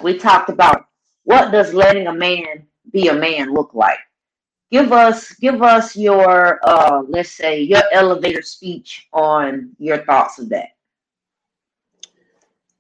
we 0.03 0.19
talked 0.19 0.49
about 0.49 0.87
what 1.25 1.53
does 1.53 1.75
letting 1.75 2.07
a 2.07 2.13
man 2.13 2.67
be 2.93 3.09
a 3.09 3.15
man 3.15 3.53
look 3.53 3.75
like. 3.75 3.99
Give 4.73 4.91
us 4.91 5.35
give 5.35 5.63
us 5.63 5.95
your 5.95 6.59
uh 6.67 7.03
let's 7.07 7.31
say 7.31 7.61
your 7.61 7.83
elevator 7.93 8.41
speech 8.41 9.07
on 9.13 9.77
your 9.79 9.99
thoughts 9.99 10.39
of 10.39 10.49
that. 10.49 10.71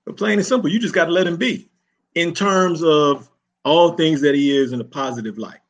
But 0.06 0.16
plain 0.16 0.38
and 0.38 0.46
simple, 0.46 0.70
you 0.70 0.78
just 0.78 0.94
got 0.94 1.04
to 1.04 1.12
let 1.12 1.26
him 1.26 1.36
be 1.36 1.68
in 2.14 2.32
terms 2.32 2.82
of 2.82 3.28
all 3.62 3.92
things 3.92 4.22
that 4.22 4.34
he 4.34 4.56
is 4.56 4.72
in 4.72 4.80
a 4.80 4.84
positive 4.84 5.36
light. 5.36 5.60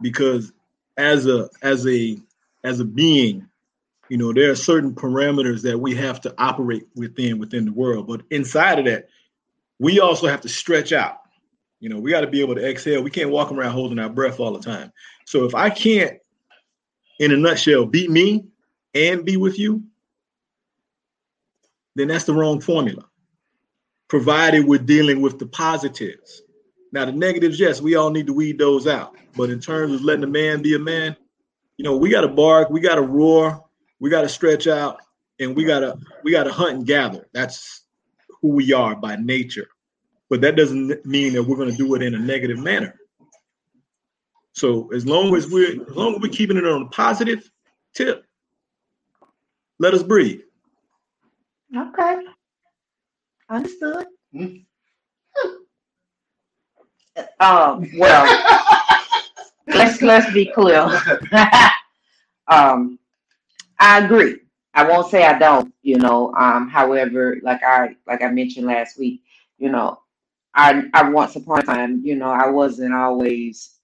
Because 0.00 0.52
as 0.96 1.28
a 1.28 1.48
as 1.62 1.86
a 1.86 2.18
as 2.64 2.80
a 2.80 2.84
being, 2.84 3.48
you 4.08 4.16
know, 4.16 4.32
there 4.32 4.50
are 4.50 4.56
certain 4.56 4.92
parameters 4.92 5.62
that 5.62 5.78
we 5.78 5.94
have 5.94 6.20
to 6.22 6.34
operate 6.38 6.88
within 6.96 7.38
within 7.38 7.66
the 7.66 7.72
world. 7.72 8.08
But 8.08 8.22
inside 8.30 8.80
of 8.80 8.84
that, 8.86 9.08
we 9.78 10.00
also 10.00 10.26
have 10.26 10.40
to 10.40 10.48
stretch 10.48 10.92
out. 10.92 11.21
You 11.82 11.88
know, 11.88 11.98
we 11.98 12.12
got 12.12 12.20
to 12.20 12.28
be 12.28 12.40
able 12.40 12.54
to 12.54 12.64
exhale. 12.64 13.02
We 13.02 13.10
can't 13.10 13.30
walk 13.30 13.50
around 13.50 13.72
holding 13.72 13.98
our 13.98 14.08
breath 14.08 14.38
all 14.38 14.52
the 14.52 14.62
time. 14.62 14.92
So 15.26 15.44
if 15.44 15.52
I 15.52 15.68
can't, 15.68 16.16
in 17.18 17.32
a 17.32 17.36
nutshell, 17.36 17.86
be 17.86 18.06
me 18.06 18.44
and 18.94 19.24
be 19.24 19.36
with 19.36 19.58
you, 19.58 19.82
then 21.96 22.06
that's 22.06 22.22
the 22.22 22.34
wrong 22.34 22.60
formula. 22.60 23.04
Provided 24.06 24.64
we're 24.64 24.78
dealing 24.78 25.20
with 25.22 25.40
the 25.40 25.46
positives. 25.46 26.42
Now, 26.92 27.04
the 27.04 27.10
negatives, 27.10 27.58
yes, 27.58 27.80
we 27.80 27.96
all 27.96 28.10
need 28.10 28.28
to 28.28 28.32
weed 28.32 28.58
those 28.58 28.86
out. 28.86 29.16
But 29.36 29.50
in 29.50 29.58
terms 29.58 29.92
of 29.92 30.04
letting 30.04 30.22
a 30.22 30.28
man 30.28 30.62
be 30.62 30.76
a 30.76 30.78
man, 30.78 31.16
you 31.78 31.84
know, 31.84 31.96
we 31.96 32.10
got 32.10 32.20
to 32.20 32.28
bark, 32.28 32.70
we 32.70 32.78
got 32.78 32.94
to 32.94 33.02
roar, 33.02 33.64
we 33.98 34.08
got 34.08 34.22
to 34.22 34.28
stretch 34.28 34.68
out, 34.68 34.98
and 35.40 35.56
we 35.56 35.64
got 35.64 35.80
to 35.80 35.98
we 36.22 36.30
got 36.30 36.44
to 36.44 36.52
hunt 36.52 36.76
and 36.76 36.86
gather. 36.86 37.26
That's 37.32 37.80
who 38.40 38.50
we 38.50 38.72
are 38.72 38.94
by 38.94 39.16
nature. 39.16 39.66
But 40.32 40.40
that 40.40 40.56
doesn't 40.56 41.04
mean 41.04 41.34
that 41.34 41.42
we're 41.42 41.58
going 41.58 41.70
to 41.70 41.76
do 41.76 41.94
it 41.94 42.00
in 42.00 42.14
a 42.14 42.18
negative 42.18 42.58
manner. 42.58 42.98
So 44.54 44.90
as 44.94 45.04
long 45.04 45.36
as 45.36 45.46
we're 45.46 45.82
as 45.82 45.94
long 45.94 46.14
as 46.14 46.22
we're 46.22 46.32
keeping 46.32 46.56
it 46.56 46.66
on 46.66 46.84
a 46.84 46.86
positive 46.86 47.50
tip, 47.94 48.24
let 49.78 49.92
us 49.92 50.02
breathe. 50.02 50.40
Okay. 51.76 52.16
Understood. 53.50 54.06
Hmm. 54.32 54.46
Um, 57.38 57.90
well, 57.98 58.24
let's 59.66 60.00
let's 60.00 60.32
be 60.32 60.46
clear. 60.46 60.80
um, 62.48 62.98
I 63.78 63.98
agree. 64.02 64.36
I 64.72 64.88
won't 64.88 65.10
say 65.10 65.26
I 65.26 65.38
don't, 65.38 65.74
you 65.82 65.98
know. 65.98 66.32
Um, 66.32 66.70
however, 66.70 67.36
like 67.42 67.62
I 67.62 67.96
like 68.06 68.22
I 68.22 68.30
mentioned 68.30 68.66
last 68.66 68.98
week, 68.98 69.22
you 69.58 69.68
know, 69.68 69.98
I 70.54 70.84
I 70.94 71.08
once 71.10 71.36
upon 71.36 71.60
a 71.60 71.62
time, 71.62 72.02
you 72.04 72.16
know, 72.16 72.30
I 72.30 72.48
wasn't 72.50 72.94
always 72.94 73.76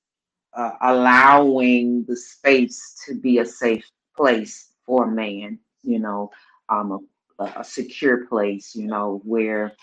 uh, 0.54 0.72
allowing 0.82 2.04
the 2.06 2.16
space 2.16 2.96
to 3.06 3.14
be 3.20 3.38
a 3.38 3.46
safe 3.46 3.88
place 4.16 4.70
for 4.87 5.04
a 5.04 5.10
man, 5.10 5.58
you 5.82 5.98
know, 6.00 6.30
um, 6.68 7.08
a, 7.38 7.44
a 7.60 7.64
secure 7.64 8.26
place, 8.26 8.75
you 8.75 8.87
know, 8.88 9.20
where 9.25 9.75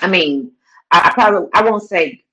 I 0.00 0.08
mean, 0.08 0.52
I, 0.90 1.08
I 1.08 1.12
probably 1.14 1.48
I 1.54 1.62
won't 1.68 1.82
say 1.84 2.24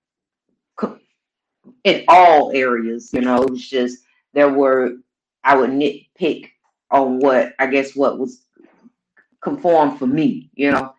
in 1.83 2.03
all 2.07 2.51
areas, 2.53 3.11
you 3.13 3.21
know, 3.21 3.43
it 3.43 3.49
was 3.51 3.67
just 3.69 3.99
there 4.33 4.49
were 4.49 4.93
I 5.43 5.55
would 5.57 5.71
nitpick 5.71 6.49
on 6.91 7.19
what 7.19 7.53
I 7.59 7.67
guess 7.67 7.95
what 7.95 8.19
was 8.19 8.43
conform 9.41 9.97
for 9.97 10.07
me, 10.07 10.49
you 10.55 10.71
know. 10.71 10.93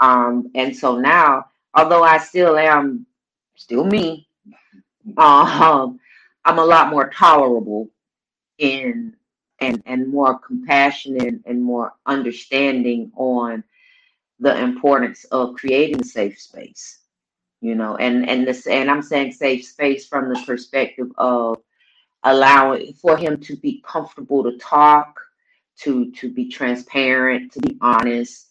Um, 0.00 0.50
and 0.54 0.76
so 0.76 0.98
now, 0.98 1.46
although 1.74 2.02
I 2.02 2.18
still 2.18 2.58
am 2.58 3.06
still 3.56 3.84
me, 3.84 4.28
um, 5.16 6.00
I'm 6.44 6.58
a 6.58 6.64
lot 6.64 6.90
more 6.90 7.10
tolerable 7.10 7.88
in 8.58 9.16
and 9.60 9.82
and 9.86 10.08
more 10.08 10.38
compassionate 10.38 11.40
and 11.46 11.62
more 11.62 11.92
understanding 12.06 13.12
on 13.16 13.64
the 14.38 14.58
importance 14.58 15.24
of 15.24 15.54
creating 15.54 16.00
a 16.00 16.04
safe 16.04 16.40
space 16.40 17.00
you 17.60 17.74
know, 17.74 17.96
and 17.96 18.28
and 18.28 18.46
this 18.46 18.66
and 18.66 18.90
I'm 18.90 19.02
saying 19.02 19.32
safe 19.32 19.66
space 19.66 20.06
from 20.06 20.32
the 20.32 20.42
perspective 20.46 21.08
of 21.18 21.58
allowing 22.24 22.94
for 22.94 23.16
him 23.16 23.38
to 23.42 23.56
be 23.56 23.82
comfortable 23.86 24.42
to 24.44 24.56
talk, 24.58 25.20
to 25.80 26.10
to 26.12 26.30
be 26.30 26.48
transparent, 26.48 27.52
to 27.52 27.60
be 27.60 27.76
honest, 27.82 28.49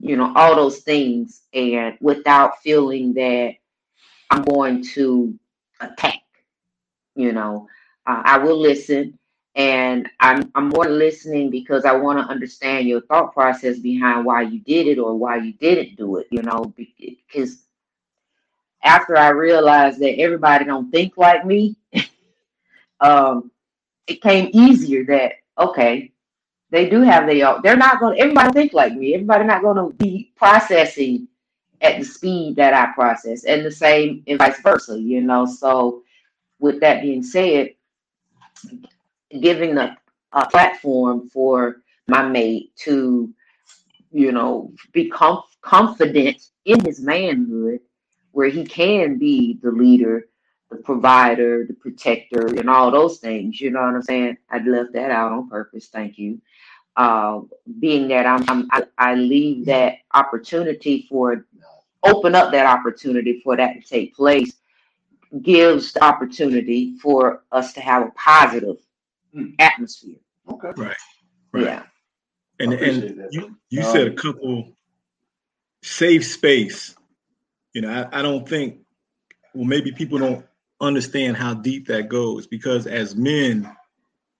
you 0.00 0.16
know, 0.16 0.32
all 0.36 0.56
those 0.56 0.80
things, 0.80 1.42
and 1.52 1.96
without 2.00 2.60
feeling 2.62 3.14
that 3.14 3.54
I'm 4.30 4.42
going 4.42 4.84
to 4.94 5.38
attack. 5.80 6.20
You 7.14 7.32
know, 7.32 7.68
uh, 8.06 8.22
I 8.24 8.38
will 8.38 8.58
listen, 8.58 9.18
and 9.54 10.08
I'm 10.20 10.50
I'm 10.54 10.68
more 10.68 10.88
listening 10.88 11.50
because 11.50 11.84
I 11.84 11.92
want 11.92 12.18
to 12.18 12.24
understand 12.24 12.88
your 12.88 13.00
thought 13.02 13.32
process 13.34 13.78
behind 13.78 14.24
why 14.24 14.42
you 14.42 14.60
did 14.60 14.86
it 14.86 14.98
or 14.98 15.16
why 15.16 15.36
you 15.36 15.52
didn't 15.54 15.96
do 15.96 16.16
it. 16.18 16.28
You 16.30 16.42
know, 16.42 16.72
because 16.76 17.64
after 18.84 19.16
I 19.16 19.30
realized 19.30 20.00
that 20.00 20.18
everybody 20.20 20.64
don't 20.64 20.90
think 20.90 21.16
like 21.16 21.44
me, 21.44 21.76
um, 23.00 23.50
it 24.06 24.22
came 24.22 24.50
easier 24.52 25.04
that 25.06 25.32
okay, 25.58 26.12
they 26.70 26.88
do 26.88 27.02
have 27.02 27.26
their 27.26 27.48
own. 27.48 27.60
they're 27.62 27.76
not 27.76 28.00
going 28.00 28.16
to 28.16 28.22
everybody 28.22 28.52
think 28.52 28.72
like 28.72 28.94
me. 28.94 29.14
Everybody 29.14 29.44
not 29.44 29.62
going 29.62 29.76
to 29.76 29.96
be 29.96 30.32
processing 30.36 31.28
at 31.80 31.98
the 31.98 32.04
speed 32.04 32.56
that 32.56 32.74
I 32.74 32.92
process, 32.92 33.44
and 33.44 33.64
the 33.64 33.70
same 33.70 34.22
and 34.26 34.38
vice 34.38 34.60
versa. 34.60 34.98
You 34.98 35.22
know, 35.22 35.46
so 35.46 36.02
with 36.58 36.80
that 36.80 37.02
being 37.02 37.22
said, 37.22 37.70
giving 39.40 39.76
a, 39.78 39.96
a 40.32 40.46
platform 40.48 41.28
for 41.30 41.82
my 42.08 42.26
mate 42.26 42.74
to, 42.84 43.32
you 44.12 44.32
know, 44.32 44.72
become 44.92 45.42
confident 45.62 46.48
in 46.64 46.80
his 46.84 47.00
manhood, 47.00 47.80
where 48.32 48.48
he 48.48 48.64
can 48.64 49.18
be 49.18 49.58
the 49.62 49.70
leader, 49.70 50.26
the 50.70 50.76
provider, 50.76 51.64
the 51.66 51.74
protector, 51.74 52.46
and 52.46 52.68
all 52.68 52.90
those 52.90 53.18
things. 53.18 53.60
You 53.60 53.70
know 53.70 53.80
what 53.80 53.94
I'm 53.94 54.02
saying? 54.02 54.36
I 54.50 54.58
left 54.58 54.92
that 54.94 55.10
out 55.10 55.32
on 55.32 55.48
purpose. 55.48 55.88
Thank 55.88 56.18
you. 56.18 56.40
Uh, 56.98 57.42
being 57.78 58.08
that 58.08 58.26
I'm, 58.26 58.44
I'm 58.50 58.68
I, 58.72 58.82
I 58.98 59.14
leave 59.14 59.66
that 59.66 59.98
opportunity 60.14 61.06
for 61.08 61.46
open 62.02 62.34
up 62.34 62.52
that 62.52 62.66
opportunity 62.66 63.40
for 63.44 63.56
that 63.56 63.74
to 63.74 63.80
take 63.88 64.16
place 64.16 64.54
gives 65.42 65.92
the 65.92 66.02
opportunity 66.02 66.96
for 66.98 67.44
us 67.52 67.72
to 67.74 67.80
have 67.80 68.02
a 68.02 68.10
positive 68.12 68.76
Hmm. 69.32 69.50
atmosphere. 69.58 70.16
Okay. 70.50 70.72
Right. 70.76 70.96
Right. 71.52 71.64
Yeah. 71.64 71.82
And 72.60 72.72
and 72.72 73.02
that. 73.18 73.28
you 73.32 73.56
you 73.70 73.80
Um, 73.80 73.86
said 73.92 74.08
a 74.08 74.14
couple 74.14 74.72
safe 75.82 76.26
space. 76.26 76.96
You 77.74 77.82
know, 77.82 77.90
I, 78.12 78.20
I 78.20 78.22
don't 78.22 78.48
think 78.48 78.80
well 79.54 79.66
maybe 79.66 79.92
people 79.92 80.18
don't 80.18 80.44
understand 80.80 81.36
how 81.36 81.54
deep 81.54 81.86
that 81.88 82.08
goes 82.08 82.46
because 82.46 82.86
as 82.86 83.14
men, 83.14 83.70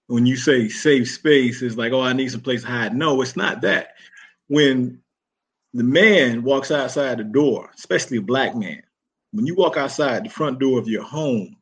when 0.09 0.27
you 0.27 0.37
say 0.37 0.69
safe 0.69 1.11
space, 1.11 1.62
it's 1.62 1.77
like, 1.77 1.93
oh, 1.93 2.00
I 2.00 2.15
need 2.15 2.31
some 2.31 2.41
place 2.41 2.62
to 2.62 2.69
hide. 2.69 2.97
No, 2.97 3.21
it's 3.23 3.37
not 3.37 3.61
that. 3.61 3.95
When 4.49 5.00
the 5.75 5.85
man 5.85 6.43
walks 6.43 6.71
outside 6.71 7.19
the 7.19 7.25
door, 7.25 7.71
especially 7.77 8.17
a 8.17 8.23
black 8.23 8.57
man, 8.57 8.83
when 9.33 9.47
you 9.47 9.55
walk 9.55 9.77
outside 9.77 10.25
the 10.25 10.31
front 10.31 10.59
door 10.59 10.79
of 10.79 10.88
your 10.88 11.03
home, 11.05 11.57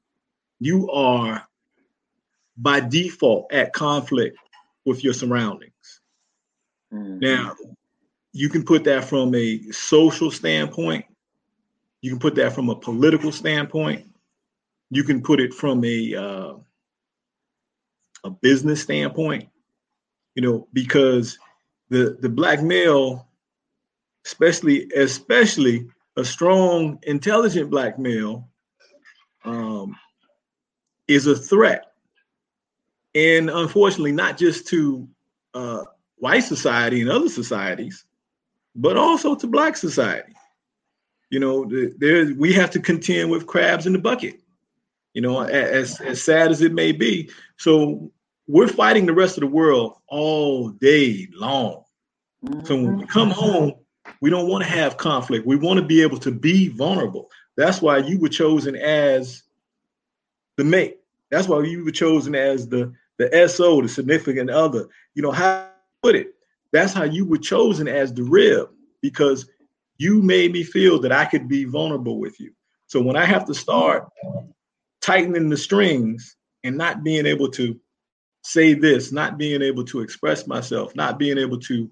you 0.61 0.89
are 0.91 1.47
by 2.57 2.81
default 2.81 3.53
at 3.53 3.73
conflict 3.73 4.39
with 4.85 5.03
your 5.03 5.13
surroundings. 5.13 6.01
Mhm. 6.93 7.21
Now, 7.21 7.57
you 8.33 8.49
can 8.49 8.65
put 8.65 8.85
that 8.85 9.05
from 9.05 9.35
a 9.35 9.61
social 9.73 10.31
standpoint. 10.31 11.05
You 12.01 12.11
can 12.11 12.21
put 12.21 12.37
that 12.37 12.53
from 12.53 12.71
a 12.71 12.77
political 12.77 13.33
standpoint. 13.33 14.07
You 14.91 15.03
can 15.03 15.21
put 15.21 15.41
it 15.41 15.53
from 15.53 15.85
a 15.85 16.15
uh, 16.15 16.55
a 18.27 18.31
business 18.31 18.83
standpoint. 18.83 19.49
You 20.35 20.43
know, 20.43 20.69
because 20.73 21.39
the 21.89 22.19
the 22.21 22.29
black 22.29 22.63
male, 22.63 23.29
especially 24.27 24.91
especially 24.95 25.87
a 26.17 26.25
strong, 26.25 26.99
intelligent 27.05 27.71
black 27.71 27.99
male, 27.99 28.49
um, 29.45 29.97
is 31.09 31.27
a 31.27 31.37
threat, 31.37 31.93
and 33.15 33.49
unfortunately, 33.49 34.13
not 34.13 34.37
just 34.37 34.67
to 34.69 35.09
uh, 35.55 35.85
white 36.17 36.45
society 36.45 37.01
and 37.01 37.11
other 37.11 37.29
societies, 37.29 38.05
but 38.75 38.97
also 38.97 39.35
to 39.35 39.47
black 39.47 39.77
society. 39.77 40.35
You 41.31 41.41
know, 41.41 41.71
there 41.99 42.35
we 42.35 42.53
have 42.53 42.71
to 42.71 42.81
contend 42.81 43.31
with 43.31 43.47
crabs 43.47 43.87
in 43.87 43.93
the 43.93 43.99
bucket. 43.99 44.41
You 45.15 45.23
know, 45.23 45.41
as 45.41 45.99
as 46.03 46.23
sad 46.23 46.51
as 46.51 46.61
it 46.61 46.75
may 46.75 46.93
be. 46.93 47.31
So 47.57 48.13
we're 48.47 48.69
fighting 48.69 49.07
the 49.07 49.13
rest 49.13 49.37
of 49.37 49.41
the 49.41 49.47
world 49.47 49.95
all 50.09 50.71
day 50.71 51.29
long. 51.35 51.83
So 52.65 52.77
when 52.77 52.99
we 52.99 53.07
come 53.07 53.31
mm-hmm. 53.31 53.41
home, 53.41 53.73
we 54.21 54.31
don't 54.31 54.49
want 54.49 54.63
to 54.65 54.71
have 54.71 54.97
conflict. 54.97 55.47
We 55.47 55.57
want 55.57 55.81
to 55.81 55.85
be 55.85 56.03
able 56.03 56.19
to 56.19 56.31
be 56.31 56.69
vulnerable. 56.69 57.29
That's 57.57 57.83
why 57.83 57.99
you 57.99 58.19
were 58.21 58.29
chosen 58.29 58.77
as 58.77 59.43
the 60.57 60.65
mate. 60.65 60.99
That's 61.31 61.49
why 61.49 61.63
you 61.63 61.85
were 61.85 61.91
chosen 61.91 62.35
as 62.35 62.69
the 62.69 62.93
the 63.19 63.49
SO, 63.49 63.81
the 63.81 63.89
significant 63.89 64.51
other. 64.51 64.87
You 65.15 65.23
know 65.23 65.33
how 65.33 65.63
to 65.63 65.71
put 66.03 66.15
it. 66.15 66.35
That's 66.73 66.93
how 66.93 67.05
you 67.05 67.25
were 67.25 67.39
chosen 67.39 67.89
as 67.89 68.13
the 68.13 68.23
rib 68.23 68.69
because 69.01 69.49
you 69.99 70.23
made 70.23 70.53
me 70.53 70.63
feel 70.63 71.01
that 71.01 71.13
I 71.13 71.25
could 71.25 71.49
be 71.49 71.65
vulnerable 71.65 72.19
with 72.19 72.39
you. 72.39 72.53
So 72.87 73.01
when 73.01 73.17
I 73.17 73.25
have 73.25 73.47
to 73.47 73.55
start 73.55 74.09
tightening 75.01 75.49
the 75.49 75.57
strings 75.57 76.37
and 76.63 76.77
not 76.77 77.03
being 77.03 77.27
able 77.27 77.51
to 77.53 77.81
say 78.47 78.75
this, 78.75 79.11
not 79.13 79.39
being 79.39 79.61
able 79.61 79.85
to 79.85 80.01
express 80.01 80.47
myself, 80.47 80.95
not 80.95 81.19
being 81.19 81.37
able 81.39 81.59
to 81.59 81.91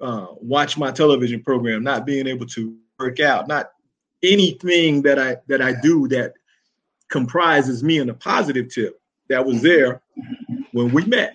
uh, 0.00 0.26
watch 0.40 0.78
my 0.78 0.90
television 0.90 1.42
program, 1.42 1.84
not 1.84 2.06
being 2.06 2.26
able 2.26 2.46
to 2.46 2.76
work 2.98 3.20
out, 3.20 3.46
not 3.46 3.70
anything 4.22 5.02
that 5.02 5.18
I 5.18 5.36
that 5.48 5.60
I 5.60 5.74
do 5.80 6.08
that 6.08 6.34
comprises 7.10 7.82
me 7.84 7.98
in 7.98 8.08
a 8.08 8.14
positive 8.14 8.68
tip 8.68 9.00
that 9.28 9.44
was 9.44 9.60
there 9.60 10.00
when 10.72 10.92
we 10.92 11.04
met 11.04 11.34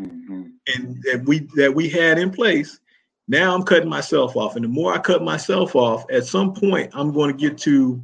Mhm. 0.00 0.52
and 0.74 1.02
that 1.04 1.22
we 1.26 1.46
that 1.56 1.74
we 1.74 1.88
had 1.88 2.18
in 2.18 2.30
place. 2.30 2.80
Now 3.28 3.54
I'm 3.54 3.62
cutting 3.62 3.88
myself 3.88 4.36
off, 4.36 4.56
and 4.56 4.64
the 4.64 4.68
more 4.68 4.92
I 4.92 4.98
cut 4.98 5.22
myself 5.22 5.76
off, 5.76 6.04
at 6.10 6.24
some 6.26 6.52
point 6.54 6.90
I'm 6.92 7.12
going 7.12 7.30
to 7.30 7.48
get 7.48 7.56
to 7.58 8.02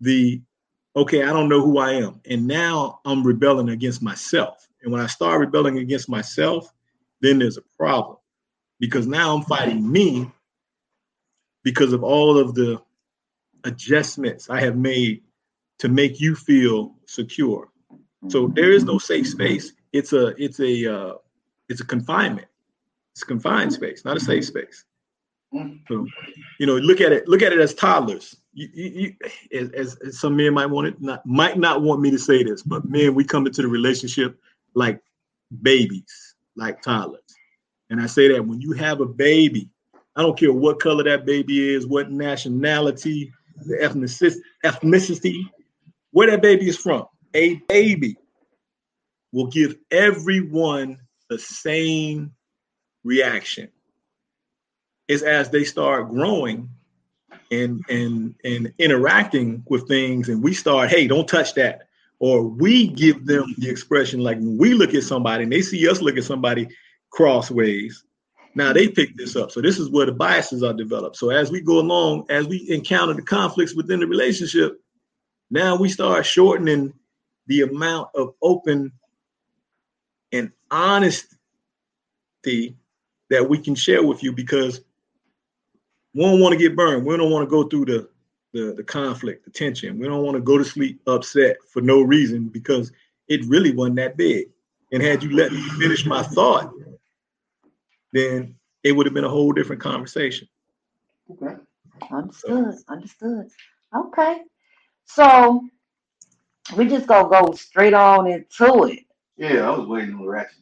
the 0.00 0.42
okay, 0.96 1.22
I 1.22 1.32
don't 1.32 1.48
know 1.48 1.62
who 1.62 1.78
I 1.78 1.92
am, 1.92 2.20
and 2.28 2.46
now 2.46 3.00
I'm 3.04 3.26
rebelling 3.26 3.70
against 3.70 4.02
myself. 4.02 4.68
And 4.82 4.92
when 4.92 5.00
I 5.00 5.06
start 5.06 5.40
rebelling 5.40 5.78
against 5.78 6.08
myself, 6.08 6.72
then 7.20 7.38
there's 7.38 7.58
a 7.58 7.62
problem 7.78 8.16
because 8.78 9.06
now 9.06 9.36
I'm 9.36 9.42
fighting 9.44 9.90
me 9.90 10.30
because 11.62 11.92
of 11.92 12.02
all 12.02 12.38
of 12.38 12.54
the 12.54 12.80
adjustments 13.64 14.48
I 14.48 14.60
have 14.60 14.76
made 14.76 15.22
to 15.78 15.88
make 15.88 16.20
you 16.20 16.34
feel 16.34 16.94
secure. 17.06 17.68
So 18.28 18.48
there 18.48 18.70
is 18.70 18.84
no 18.84 18.98
safe 18.98 19.26
space. 19.26 19.72
It's 19.92 20.12
a 20.12 20.28
it's 20.42 20.60
a 20.60 20.94
uh, 20.94 21.14
it's 21.68 21.80
a 21.80 21.86
confinement. 21.86 22.48
It's 23.12 23.22
a 23.22 23.26
confined 23.26 23.72
space, 23.72 24.04
not 24.04 24.16
a 24.16 24.20
safe 24.20 24.44
space. 24.44 24.84
So, 25.88 26.06
you 26.60 26.66
know, 26.66 26.76
look 26.76 27.00
at 27.00 27.12
it. 27.12 27.26
Look 27.26 27.42
at 27.42 27.52
it 27.52 27.58
as 27.58 27.74
toddlers. 27.74 28.36
You, 28.52 28.68
you, 28.72 29.16
you 29.50 29.70
as, 29.74 29.96
as 29.96 30.18
some 30.20 30.36
men 30.36 30.54
might 30.54 30.66
want 30.66 30.88
it, 30.88 31.00
not 31.00 31.24
might 31.26 31.58
not 31.58 31.82
want 31.82 32.00
me 32.00 32.10
to 32.10 32.18
say 32.18 32.44
this, 32.44 32.62
but 32.62 32.88
men, 32.88 33.14
we 33.14 33.24
come 33.24 33.46
into 33.46 33.62
the 33.62 33.68
relationship 33.68 34.38
like 34.74 35.00
babies, 35.62 36.34
like 36.56 36.82
toddlers. 36.82 37.22
And 37.90 38.00
I 38.00 38.06
say 38.06 38.28
that 38.28 38.46
when 38.46 38.60
you 38.60 38.72
have 38.72 39.00
a 39.00 39.06
baby, 39.06 39.68
I 40.16 40.22
don't 40.22 40.38
care 40.38 40.52
what 40.52 40.80
color 40.80 41.04
that 41.04 41.24
baby 41.24 41.74
is, 41.74 41.86
what 41.86 42.10
nationality, 42.10 43.32
the 43.66 43.76
ethnicity, 43.76 44.36
ethnicity, 44.64 45.44
where 46.12 46.30
that 46.30 46.42
baby 46.42 46.68
is 46.68 46.76
from. 46.76 47.06
A 47.34 47.56
baby 47.68 48.16
will 49.32 49.46
give 49.46 49.76
everyone 49.90 50.98
the 51.28 51.38
same 51.38 52.32
reaction. 53.04 53.68
It's 55.08 55.22
as 55.22 55.50
they 55.50 55.64
start 55.64 56.08
growing 56.10 56.68
and 57.50 57.84
and 57.88 58.34
and 58.44 58.72
interacting 58.78 59.64
with 59.68 59.88
things, 59.88 60.28
and 60.28 60.42
we 60.42 60.54
start, 60.54 60.90
hey, 60.90 61.06
don't 61.06 61.28
touch 61.28 61.54
that. 61.54 61.88
Or 62.20 62.42
we 62.42 62.88
give 62.88 63.26
them 63.26 63.54
the 63.58 63.68
expression 63.68 64.20
like 64.20 64.38
when 64.38 64.58
we 64.58 64.74
look 64.74 64.94
at 64.94 65.02
somebody 65.04 65.44
and 65.44 65.52
they 65.52 65.62
see 65.62 65.88
us 65.88 66.02
look 66.02 66.18
at 66.18 66.24
somebody 66.24 66.68
crossways, 67.10 68.04
now 68.54 68.72
they 68.72 68.88
pick 68.88 69.16
this 69.16 69.36
up. 69.36 69.50
So 69.50 69.62
this 69.62 69.78
is 69.78 69.88
where 69.90 70.06
the 70.06 70.12
biases 70.12 70.62
are 70.62 70.74
developed. 70.74 71.16
So 71.16 71.30
as 71.30 71.50
we 71.50 71.62
go 71.62 71.78
along, 71.78 72.26
as 72.28 72.46
we 72.46 72.68
encounter 72.68 73.14
the 73.14 73.22
conflicts 73.22 73.74
within 73.74 74.00
the 74.00 74.06
relationship, 74.06 74.78
now 75.50 75.76
we 75.76 75.88
start 75.88 76.26
shortening 76.26 76.92
the 77.46 77.62
amount 77.62 78.10
of 78.14 78.34
open 78.42 78.92
and 80.30 80.52
honesty 80.70 81.26
that 83.30 83.48
we 83.48 83.58
can 83.58 83.74
share 83.74 84.04
with 84.04 84.22
you 84.22 84.32
because 84.32 84.82
we 86.12 86.22
don't 86.22 86.40
want 86.40 86.52
to 86.52 86.58
get 86.58 86.76
burned. 86.76 87.06
We 87.06 87.16
don't 87.16 87.30
want 87.30 87.48
to 87.48 87.50
go 87.50 87.64
through 87.64 87.86
the 87.86 88.09
the 88.52 88.74
the 88.76 88.82
conflict, 88.82 89.44
the 89.44 89.50
tension. 89.50 89.98
We 89.98 90.06
don't 90.06 90.24
want 90.24 90.36
to 90.36 90.42
go 90.42 90.58
to 90.58 90.64
sleep 90.64 91.00
upset 91.06 91.56
for 91.72 91.80
no 91.82 92.02
reason 92.02 92.48
because 92.48 92.92
it 93.28 93.44
really 93.46 93.72
wasn't 93.72 93.96
that 93.96 94.16
big. 94.16 94.48
And 94.92 95.02
had 95.02 95.22
you 95.22 95.36
let 95.36 95.52
me 95.52 95.60
finish 95.78 96.04
my 96.04 96.22
thought, 96.22 96.72
then 98.12 98.56
it 98.82 98.92
would 98.92 99.06
have 99.06 99.14
been 99.14 99.24
a 99.24 99.28
whole 99.28 99.52
different 99.52 99.80
conversation. 99.80 100.48
Okay. 101.30 101.54
Understood. 102.10 102.74
Understood. 102.88 103.48
Okay. 103.94 104.42
So 105.04 105.68
we 106.76 106.86
just 106.86 107.06
gonna 107.06 107.28
go 107.28 107.52
straight 107.52 107.94
on 107.94 108.26
into 108.26 108.84
it. 108.84 109.00
Yeah, 109.36 109.70
I 109.70 109.76
was 109.76 109.86
waiting 109.86 110.14
on 110.14 110.22
the 110.22 110.28
ratchet. 110.28 110.56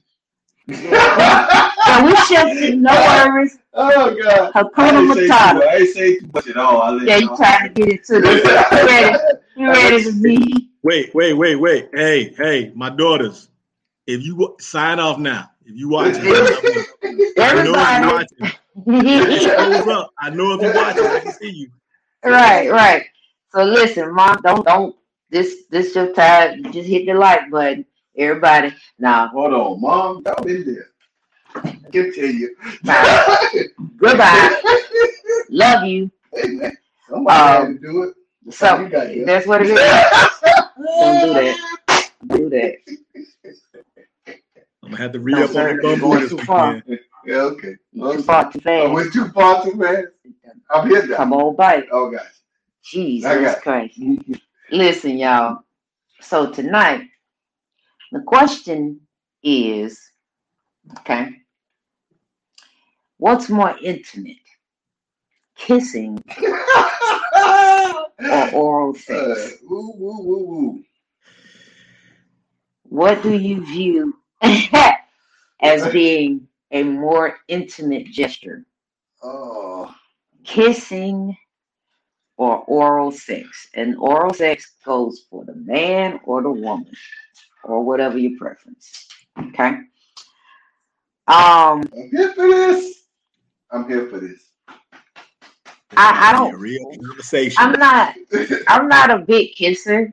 So 0.69 2.05
we 2.05 2.15
shifting, 2.17 2.83
no 2.83 2.93
worries. 2.93 3.59
Oh 3.73 4.15
God. 4.23 4.53
I 4.55 4.63
Hakuna 4.63 5.01
ain't 5.01 5.15
say 5.15 5.27
too 5.27 5.33
Matata. 5.33 5.55
much. 5.55 5.65
I 5.65 5.77
ain't 5.77 5.89
say 5.89 6.19
too 6.19 6.31
much 6.35 6.49
at 6.49 6.57
all. 6.59 6.83
I 6.83 7.05
Yeah, 7.05 7.17
you 7.17 7.37
trying 7.37 7.75
to 7.75 7.75
get 7.75 7.89
into 7.93 8.21
this. 8.21 8.45
You 8.45 8.87
ready? 8.87 9.19
You 9.57 9.69
ready 9.69 10.05
to 10.05 10.13
be? 10.23 10.69
Wait, 10.83 11.15
wait, 11.15 11.33
wait, 11.33 11.57
wait. 11.57 11.89
Hey, 11.95 12.35
hey, 12.37 12.73
my 12.75 12.91
daughters, 12.91 13.49
if 14.07 14.23
you 14.23 14.57
sign 14.61 14.99
off 15.01 15.19
now, 15.19 15.51
if 15.65 15.75
you 15.75 15.89
watching, 15.89 16.21
I 16.21 16.25
know 16.25 16.45
if 16.47 17.37
Everybody. 17.39 18.05
you're 18.05 18.13
watching. 18.15 20.09
I 20.19 20.31
know 20.31 20.53
if 20.53 20.61
you're 20.63 20.75
watching, 20.75 21.05
I 21.07 21.21
can 21.21 21.31
see 21.33 21.51
you. 21.51 21.71
right, 22.25 22.71
right. 22.71 23.07
So 23.53 23.65
listen, 23.65 24.15
mom, 24.15 24.39
don't 24.45 24.67
don't 24.67 24.97
this 25.31 25.65
this 25.71 25.95
your 25.95 26.13
time. 26.13 26.71
Just 26.73 26.89
hit 26.89 27.07
the 27.07 27.15
like 27.15 27.51
button. 27.51 27.87
Everybody, 28.19 28.75
now 28.99 29.29
Hold 29.29 29.55
on, 29.55 29.81
mom. 29.81 30.23
Y'all 30.27 30.45
been 30.45 30.65
there. 30.67 30.89
I 31.87 31.91
can 31.91 32.13
tell 32.15 32.27
you. 32.27 32.57
goodbye. 33.97 34.63
Love 35.51 35.85
you. 35.85 36.11
Hey, 36.35 36.49
man, 36.51 36.77
Somebody 37.09 37.39
had 37.39 37.59
to 37.59 37.67
um, 37.67 37.79
do 37.79 38.03
it. 38.05 38.15
That's 38.47 38.59
So 38.59 38.81
you 38.81 39.25
that's 39.25 39.47
what 39.47 39.63
it 39.63 39.71
is. 39.71 39.79
Don't 41.01 41.21
do 41.21 41.35
that. 41.35 41.57
Do 42.29 42.51
that. 42.51 42.75
I'm 44.83 44.91
gonna 44.91 45.03
have 45.03 45.13
to 45.13 45.21
re 45.21 45.33
No, 45.33 45.45
up 45.45 45.51
on 45.51 45.55
sir, 45.55 45.69
the 45.69 45.75
you're 45.75 45.83
bumble 45.83 46.11
going 46.11 46.21
this 46.23 46.31
too 46.31 46.39
far. 46.39 46.75
weekend. 46.75 47.01
Yeah, 47.27 47.37
okay. 47.37 47.77
You 47.93 48.13
too 48.15 48.23
far 48.23 48.53
too 48.53 48.61
I 48.61 48.65
fast. 48.65 48.93
went 48.95 49.13
too 49.13 49.29
far 49.31 49.65
too 49.65 49.79
fast. 49.79 50.07
I'm 50.71 50.89
here 50.89 51.07
now. 51.07 51.17
Come 51.17 51.33
on, 51.35 51.57
bite. 51.57 51.87
Oh, 51.93 52.11
gosh. 52.11 52.23
I 52.23 52.85
Jesus 52.85 53.41
got 53.43 53.63
Christ. 53.63 53.99
Listen, 54.71 55.19
y'all. 55.19 55.63
So 56.21 56.51
tonight, 56.51 57.09
the 58.13 58.21
question 58.21 59.01
is, 59.43 60.01
okay, 61.01 61.31
what's 63.19 63.51
more 63.51 63.77
intimate, 63.83 64.37
kissing 65.57 66.23
or 68.29 68.51
oral 68.53 68.95
Uh, 68.95 68.97
sex? 68.97 69.59
woo, 69.63 69.93
woo, 69.97 70.23
woo, 70.23 70.47
woo. 70.47 70.85
What 72.85 73.23
do 73.23 73.37
you 73.37 73.65
view 73.67 74.15
as 75.61 75.87
being 75.93 76.49
a 76.73 76.83
more 76.85 77.37
intimate 77.49 78.07
gesture, 78.07 78.65
Oh, 79.23 79.95
kissing 80.45 81.37
or 82.39 82.59
oral 82.67 83.13
sex? 83.13 83.69
And 83.75 83.97
oral 83.99 84.35
sex 84.35 84.75
goes 84.85 85.27
for 85.31 85.45
the 85.45 85.55
man 85.55 86.21
or 86.25 86.43
the 86.43 86.51
woman, 86.53 86.93
or 87.69 87.83
whatever 87.83 88.19
your 88.19 88.39
preference. 88.39 89.07
Okay. 89.39 89.69
Um, 91.27 91.85
I'm 91.93 92.11
here 92.11 92.33
for 92.33 92.47
this. 92.47 93.03
I'm 93.71 93.89
here 93.89 94.09
for 94.09 94.19
this. 94.19 94.43
I, 95.97 96.31
I 96.31 96.33
don't. 96.33 96.55
Real 96.55 96.91
conversation. 96.97 97.57
I'm 97.59 97.73
not. 97.79 98.15
I'm 98.69 98.89
not 98.89 99.11
a 99.11 99.19
big 99.19 99.55
kisser, 99.55 100.13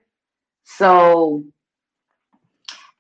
so 0.64 1.44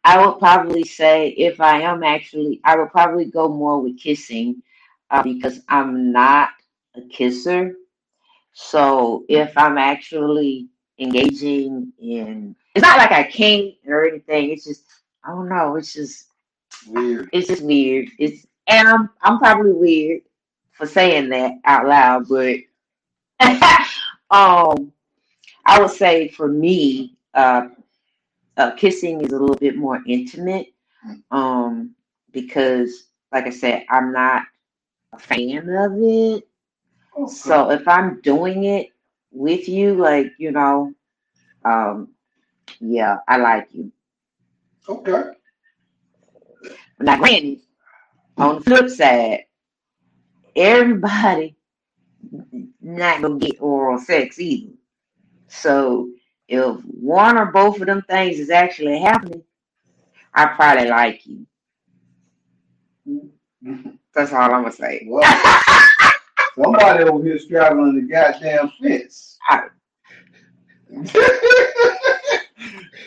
I 0.05 0.23
would 0.23 0.39
probably 0.39 0.83
say 0.83 1.29
if 1.29 1.59
I 1.59 1.81
am 1.81 2.03
actually, 2.03 2.61
I 2.63 2.77
would 2.77 2.91
probably 2.91 3.25
go 3.25 3.49
more 3.49 3.81
with 3.81 3.99
kissing 3.99 4.61
uh, 5.09 5.23
because 5.23 5.61
I'm 5.67 6.11
not 6.11 6.49
a 6.95 7.01
kisser. 7.01 7.73
So 8.53 9.25
if 9.27 9.57
I'm 9.57 9.77
actually 9.77 10.69
engaging 10.99 11.91
in, 11.99 12.55
it's 12.75 12.83
not 12.83 12.97
like 12.99 13.11
I 13.11 13.23
can't 13.23 13.75
or 13.87 14.05
anything. 14.07 14.51
It's 14.51 14.65
just 14.65 14.85
I 15.25 15.31
don't 15.31 15.49
know. 15.49 15.77
It's 15.77 15.93
just 15.93 16.27
Weird. 16.87 17.29
it's 17.33 17.47
just 17.47 17.63
weird. 17.63 18.09
It's 18.19 18.47
and 18.67 18.87
I'm 18.87 19.09
I'm 19.21 19.39
probably 19.39 19.73
weird 19.73 20.21
for 20.73 20.87
saying 20.87 21.29
that 21.31 21.53
out 21.65 21.87
loud, 21.87 22.27
but 22.29 22.57
um, 24.31 24.93
I 25.65 25.79
would 25.79 25.91
say 25.91 26.29
for 26.29 26.47
me, 26.49 27.17
uh, 27.33 27.69
uh, 28.57 28.71
kissing 28.71 29.21
is 29.21 29.33
a 29.33 29.39
little 29.39 29.57
bit 29.57 29.77
more 29.77 30.01
intimate, 30.07 30.73
um, 31.31 31.95
because 32.31 33.07
like 33.31 33.47
I 33.47 33.51
said, 33.51 33.85
I'm 33.89 34.11
not 34.13 34.43
a 35.13 35.19
fan 35.19 35.69
of 35.69 35.93
it. 35.97 36.47
So 37.29 37.71
if 37.71 37.87
I'm 37.87 38.21
doing 38.21 38.65
it 38.65 38.89
with 39.31 39.67
you, 39.69 39.95
like 39.95 40.33
you 40.39 40.51
know, 40.51 40.93
um, 41.65 42.14
yeah, 42.81 43.17
I 43.27 43.37
like 43.37 43.69
you. 43.73 43.91
Okay. 44.89 45.23
Now, 46.99 47.17
granted, 47.19 47.61
on 48.37 48.55
the 48.57 48.61
flip 48.61 48.89
side, 48.89 49.45
everybody 50.55 51.55
not 52.81 53.21
gonna 53.21 53.39
get 53.39 53.61
oral 53.61 53.99
sex 53.99 54.39
either. 54.39 54.73
So 55.49 56.11
if 56.47 56.77
one 56.85 57.37
or 57.37 57.47
both 57.47 57.81
of 57.81 57.87
them 57.87 58.03
things 58.09 58.39
is 58.39 58.49
actually 58.51 58.99
happening, 58.99 59.43
I 60.33 60.47
probably 60.47 60.89
like 60.89 61.25
you. 61.25 61.47
That's 64.15 64.33
all 64.33 64.41
I'm 64.53 64.63
gonna 64.63 64.71
say. 64.73 65.05
Well, 65.09 65.23
somebody 66.55 67.03
over 67.05 67.23
here 67.25 67.39
straddling 67.39 67.95
the 67.95 68.13
goddamn 68.13 68.71
fence. 68.81 69.37
I- 69.49 69.69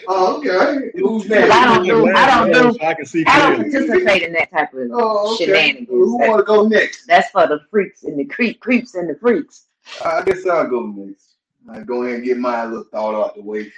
oh, 0.09 0.39
okay. 0.39 0.91
Who's 0.95 1.27
But 1.27 1.51
I 1.51 1.65
don't 1.77 1.85
do- 1.87 2.07
I 2.15 2.27
don't 2.27 2.53
do- 2.75 2.85
I 2.85 2.95
can 2.95 3.07
see 3.07 3.25
I 3.27 3.39
don't 3.51 3.69
clearly. 3.71 3.87
participate 3.89 4.23
in 4.23 4.33
that 4.35 4.51
type 4.51 4.73
of 4.75 4.91
Oh, 4.93 5.35
okay. 5.35 5.47
shenanigans. 5.47 5.89
Who 5.89 6.19
That- 6.19 6.29
want 6.29 6.39
to 6.41 6.45
go 6.45 6.67
next? 6.69 7.07
that's 7.07 7.31
for 7.31 7.47
the 7.47 7.61
freaks 7.71 8.03
and 8.05 8.19
the 8.19 8.25
creep 8.25 8.61
creeps 8.61 8.95
and 8.95 9.09
the 9.09 9.15
freaks. 9.17 9.67
I 10.05 10.23
guess 10.23 10.47
I'll 10.47 10.69
go 10.69 10.87
next. 10.87 11.35
I 11.71 11.81
go 11.81 12.03
ahead 12.03 12.17
and 12.17 12.25
get 12.25 12.39
my 12.39 12.65
little 12.67 12.85
thought 12.85 13.15
out 13.15 13.35
the 13.37 13.43
way. 13.43 13.73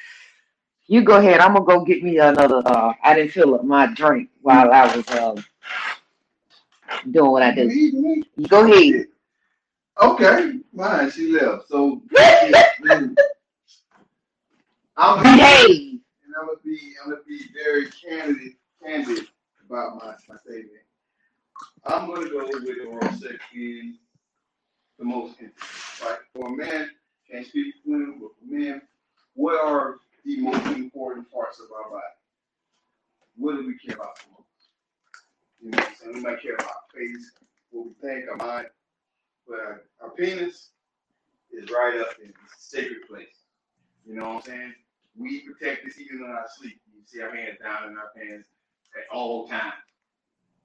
You 0.86 1.02
go 1.02 1.16
ahead. 1.16 1.40
I'm 1.40 1.54
gonna 1.54 1.64
go 1.66 1.84
get 1.84 2.02
me 2.02 2.18
another. 2.18 2.62
Uh, 2.66 2.92
I 3.02 3.14
didn't 3.14 3.30
fill 3.32 3.54
up 3.54 3.64
my 3.64 3.86
drink 3.86 4.28
while 4.42 4.72
I 4.72 4.96
was 4.96 5.08
um 5.12 5.44
doing 7.12 7.30
what 7.30 7.42
I 7.42 7.54
do. 7.54 7.66
Me, 7.68 7.92
me. 7.92 8.22
You 8.36 8.46
go 8.48 8.64
ahead. 8.64 9.06
Okay, 10.02 10.58
fine. 10.76 11.10
She 11.10 11.32
left. 11.32 11.68
So 11.68 12.00
mm, 12.16 13.14
I'm 14.96 15.22
Behave. 15.22 15.89
And 16.30 16.36
I'm 16.40 16.46
gonna 16.46 16.58
be 16.64 16.94
I'm 17.02 17.10
gonna 17.10 17.22
be 17.26 17.44
very 17.52 17.86
candid 17.90 18.52
candid 18.84 19.26
about 19.66 19.96
my, 19.96 20.14
my 20.28 20.36
statement. 20.36 20.84
I'm 21.84 22.06
gonna 22.08 22.28
go 22.28 22.46
with 22.46 22.86
oral 22.86 23.12
sex 23.18 23.34
being 23.52 23.98
the 24.98 25.04
most 25.04 25.34
intimate. 25.40 25.54
Right? 26.02 26.18
For 26.34 26.48
a 26.48 26.56
man, 26.56 26.90
can't 27.30 27.46
speak 27.46 27.74
for 27.82 27.90
women, 27.90 28.18
but 28.20 28.30
for 28.38 28.54
men, 28.54 28.82
what 29.34 29.60
are 29.64 29.96
the 30.24 30.40
most 30.40 30.66
important 30.66 31.30
parts 31.32 31.60
of 31.60 31.66
our 31.72 31.90
body? 31.90 32.04
What 33.36 33.56
do 33.56 33.66
we 33.66 33.76
care 33.78 33.96
about 33.96 34.16
the 34.18 34.30
most? 34.30 34.46
You 35.60 35.70
know 35.70 35.78
what 35.78 35.88
I'm 35.88 35.94
saying? 35.96 36.14
We 36.14 36.20
might 36.20 36.42
care 36.42 36.54
about 36.54 36.90
face, 36.94 37.32
what 37.70 37.86
we 37.86 37.92
think, 38.00 38.30
our 38.30 38.36
mind, 38.36 38.66
but 39.48 39.58
our, 39.58 39.82
our 40.02 40.10
penis 40.10 40.70
is 41.52 41.70
right 41.70 42.00
up 42.00 42.14
in 42.22 42.32
sacred 42.58 43.08
place. 43.08 43.26
You 44.06 44.14
know 44.14 44.28
what 44.28 44.36
I'm 44.36 44.42
saying? 44.42 44.74
We 45.16 45.40
protect 45.40 45.84
this 45.84 45.98
even 45.98 46.24
in 46.24 46.30
our 46.30 46.46
sleep. 46.58 46.80
You 46.94 47.02
see 47.04 47.22
our 47.22 47.34
hands 47.34 47.58
down 47.62 47.90
in 47.90 47.96
our 47.96 48.10
pants 48.16 48.48
at 48.96 49.14
all 49.14 49.48
times, 49.48 49.74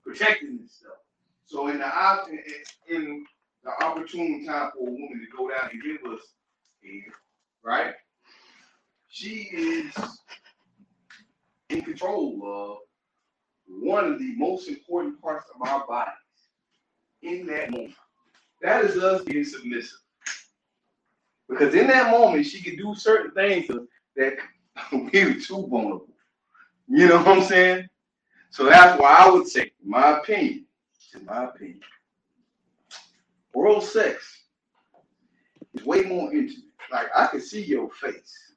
protecting 0.04 0.60
this 0.62 0.78
stuff. 0.78 0.98
So 1.46 1.68
in 1.68 1.80
the 1.80 1.92
in, 2.90 3.26
the 3.64 3.84
opportune 3.84 4.46
time 4.46 4.72
for 4.74 4.88
a 4.88 4.92
woman 4.92 5.20
to 5.20 5.38
go 5.38 5.50
down 5.50 5.70
and 5.72 5.82
give 5.82 6.12
us 6.12 6.20
head, 6.84 7.12
right? 7.64 7.94
She 9.10 9.50
is 9.52 9.94
in 11.70 11.82
control 11.82 12.42
of 12.46 12.78
one 13.68 14.06
of 14.06 14.20
the 14.20 14.36
most 14.38 14.68
important 14.68 15.20
parts 15.20 15.50
of 15.54 15.68
our 15.68 15.86
bodies 15.88 16.14
in 17.24 17.48
that 17.48 17.72
moment. 17.72 17.96
That 18.62 18.86
is 18.86 18.98
us 18.98 19.24
being 19.24 19.44
submissive. 19.44 20.00
Because 21.50 21.74
in 21.76 21.88
that 21.88 22.12
moment, 22.12 22.46
she 22.46 22.62
can 22.62 22.76
do 22.76 22.96
certain 22.96 23.32
things 23.32 23.68
that 24.16 24.38
we're 24.92 25.40
too 25.40 25.68
vulnerable. 25.68 26.08
You 26.88 27.08
know 27.08 27.18
what 27.18 27.28
I'm 27.28 27.44
saying? 27.44 27.88
So 28.50 28.66
that's 28.66 29.00
why 29.00 29.16
I 29.20 29.30
would 29.30 29.48
say, 29.48 29.72
in 29.84 29.90
my 29.90 30.20
opinion, 30.20 30.66
in 31.14 31.26
my 31.26 31.46
opinion, 31.46 31.82
oral 33.54 33.82
sex 33.82 34.44
is 35.74 35.86
way 35.86 36.04
more 36.04 36.32
intimate 36.34 36.66
like 36.92 37.08
I 37.16 37.28
can 37.28 37.42
see 37.42 37.64
your 37.64 37.90
face, 37.90 38.54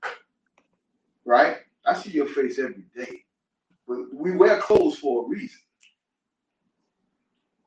right? 1.24 1.58
I 1.86 1.94
see 1.94 2.10
your 2.10 2.26
face 2.26 2.58
every 2.58 2.84
day. 2.94 3.24
But 3.86 4.12
we 4.12 4.32
wear 4.32 4.60
clothes 4.60 4.98
for 4.98 5.24
a 5.24 5.28
reason, 5.28 5.60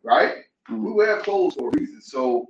right? 0.03 0.35
We 0.69 0.75
mm-hmm. 0.75 0.93
wear 0.93 1.19
clothes 1.19 1.55
for 1.55 1.69
a 1.69 1.79
reason. 1.79 2.01
So 2.01 2.47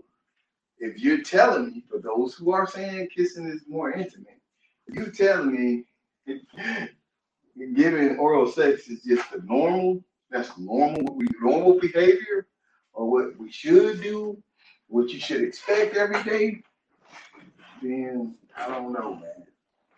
if 0.80 1.00
you're 1.00 1.24
telling 1.24 1.68
me, 1.68 1.84
for 1.90 2.00
those 2.00 2.34
who 2.36 2.52
are 2.52 2.68
saying 2.68 3.10
kissing 3.16 3.48
is 3.48 3.64
more 3.68 3.92
intimate, 3.92 4.41
you're 4.88 5.12
telling 5.12 5.52
me 5.52 5.84
giving 7.76 8.18
oral 8.18 8.48
sex 8.48 8.88
is 8.88 9.04
just 9.04 9.30
the 9.32 9.42
normal, 9.44 10.04
that's 10.30 10.58
normal, 10.58 11.20
normal 11.42 11.80
behavior, 11.80 12.48
or 12.94 13.10
what 13.10 13.38
we 13.38 13.52
should 13.52 14.02
do, 14.02 14.42
what 14.88 15.10
you 15.10 15.20
should 15.20 15.42
expect 15.42 15.96
every 15.96 16.24
day, 16.24 16.62
then 17.82 18.36
I 18.58 18.68
don't 18.68 18.92
know, 18.94 19.16
man. 19.16 19.44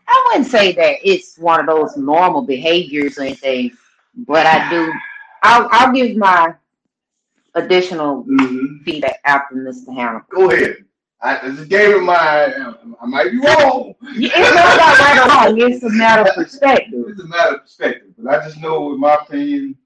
I 0.07 0.23
wouldn't 0.27 0.49
say 0.51 0.73
that 0.73 0.95
it's 1.03 1.37
one 1.37 1.59
of 1.59 1.65
those 1.65 1.97
normal 1.97 2.41
behaviors 2.43 3.17
or 3.17 3.23
anything, 3.23 3.71
but 4.15 4.45
I 4.45 4.69
do. 4.69 4.91
I'll, 5.43 5.67
I'll 5.71 5.93
give 5.93 6.15
my 6.17 6.53
additional 7.55 8.23
Mhm. 8.25 8.83
feedback 8.83 9.19
after 9.25 9.55
Mr. 9.55 9.93
Hannah. 9.95 10.25
Go 10.29 10.49
ahead. 10.51 10.85
I, 11.23 11.39
I 11.39 11.49
just 11.55 11.69
gave 11.69 11.95
it 11.95 12.01
my, 12.01 12.53
I 13.01 13.05
might 13.05 13.31
be 13.31 13.37
wrong. 13.39 13.95
It's 14.15 14.35
not 14.55 14.75
about 14.75 14.99
right 14.99 15.17
or 15.47 15.51
wrong. 15.59 15.71
It's 15.71 15.83
a 15.83 15.89
matter 15.89 16.29
of 16.29 16.35
perspective. 16.35 17.05
It's 17.07 17.21
a 17.21 17.27
matter 17.27 17.55
of 17.55 17.61
perspective, 17.61 18.09
but 18.17 18.33
I 18.41 18.43
just 18.45 18.59
know, 18.59 18.93
in 18.93 18.99
my 18.99 19.15
opinion, 19.15 19.77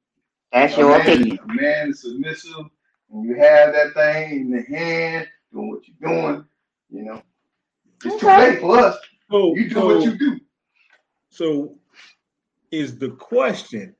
That's 0.52 0.74
a 0.74 0.80
your 0.80 0.90
man, 0.98 1.02
opinion. 1.02 1.40
A 1.44 1.54
man 1.54 1.90
is 1.92 2.02
submissive, 2.02 2.66
and 3.14 3.24
you 3.24 3.36
have 3.36 3.72
that 3.74 3.94
thing 3.94 4.40
in 4.42 4.52
the 4.52 4.64
hand, 4.64 5.28
doing 5.54 5.70
what 5.70 5.82
you're 5.88 6.10
doing, 6.10 6.46
you 6.90 7.04
know. 7.04 7.22
It's 8.04 8.20
too 8.20 8.28
Okay. 8.28 8.50
late 8.52 8.60
for 8.60 8.80
us. 8.80 8.98
So, 9.30 9.56
You 9.56 9.70
do 9.70 9.76
so, 9.76 9.86
what 9.86 10.04
you 10.06 10.18
do. 10.18 10.40
so 11.30 11.76
is 12.72 12.98
the 12.98 13.10
question? 13.12 13.94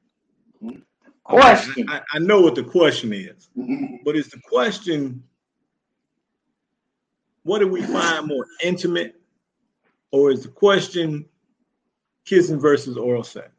Question. 1.24 1.86
I, 1.90 2.02
I 2.14 2.20
know 2.20 2.42
what 2.42 2.56
the 2.56 2.64
question 2.64 3.12
is, 3.14 3.50
mm-hmm. 3.58 3.98
but 4.06 4.16
is 4.16 4.30
the 4.30 4.40
question 4.50 5.22
what 7.48 7.60
do 7.60 7.68
we 7.68 7.82
find 7.82 8.28
more 8.28 8.46
intimate, 8.62 9.16
or 10.12 10.32
is 10.32 10.44
the 10.44 10.50
question 10.50 11.26
kissing 12.26 12.60
versus 12.60 12.98
oral 12.98 13.24
sex? 13.24 13.50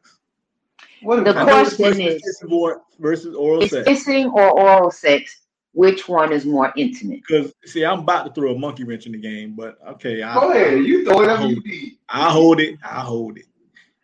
What 1.01 1.23
The 1.23 1.31
if 1.31 1.35
I 1.37 1.41
I- 1.41 1.45
know 1.45 1.65
the 1.67 1.75
question 1.75 2.01
is- 2.01 2.21
kissing 2.21 2.51
or- 2.51 2.83
versus 2.99 3.35
oral 3.35 3.63
Is 3.63 3.71
sex. 3.71 3.87
kissing 3.87 4.27
or 4.27 4.51
oral 4.51 4.91
sex, 4.91 5.41
which 5.73 6.07
one 6.07 6.31
is 6.31 6.45
more 6.45 6.71
intimate? 6.77 7.21
Because 7.27 7.51
see, 7.65 7.83
I'm 7.83 7.99
about 8.01 8.25
to 8.27 8.31
throw 8.33 8.53
a 8.53 8.59
monkey 8.59 8.83
wrench 8.83 9.07
in 9.07 9.13
the 9.13 9.17
game, 9.17 9.55
but 9.55 9.79
okay, 9.87 10.21
I, 10.21 10.33
Go 10.35 10.51
ahead, 10.51 10.83
you 10.85 11.03
throw 11.05 11.15
whatever 11.17 11.47
you 11.47 11.59
need. 11.61 11.97
I 12.09 12.29
hold 12.31 12.59
it. 12.59 12.77
I 12.83 12.99
hold 13.01 13.37
it. 13.39 13.45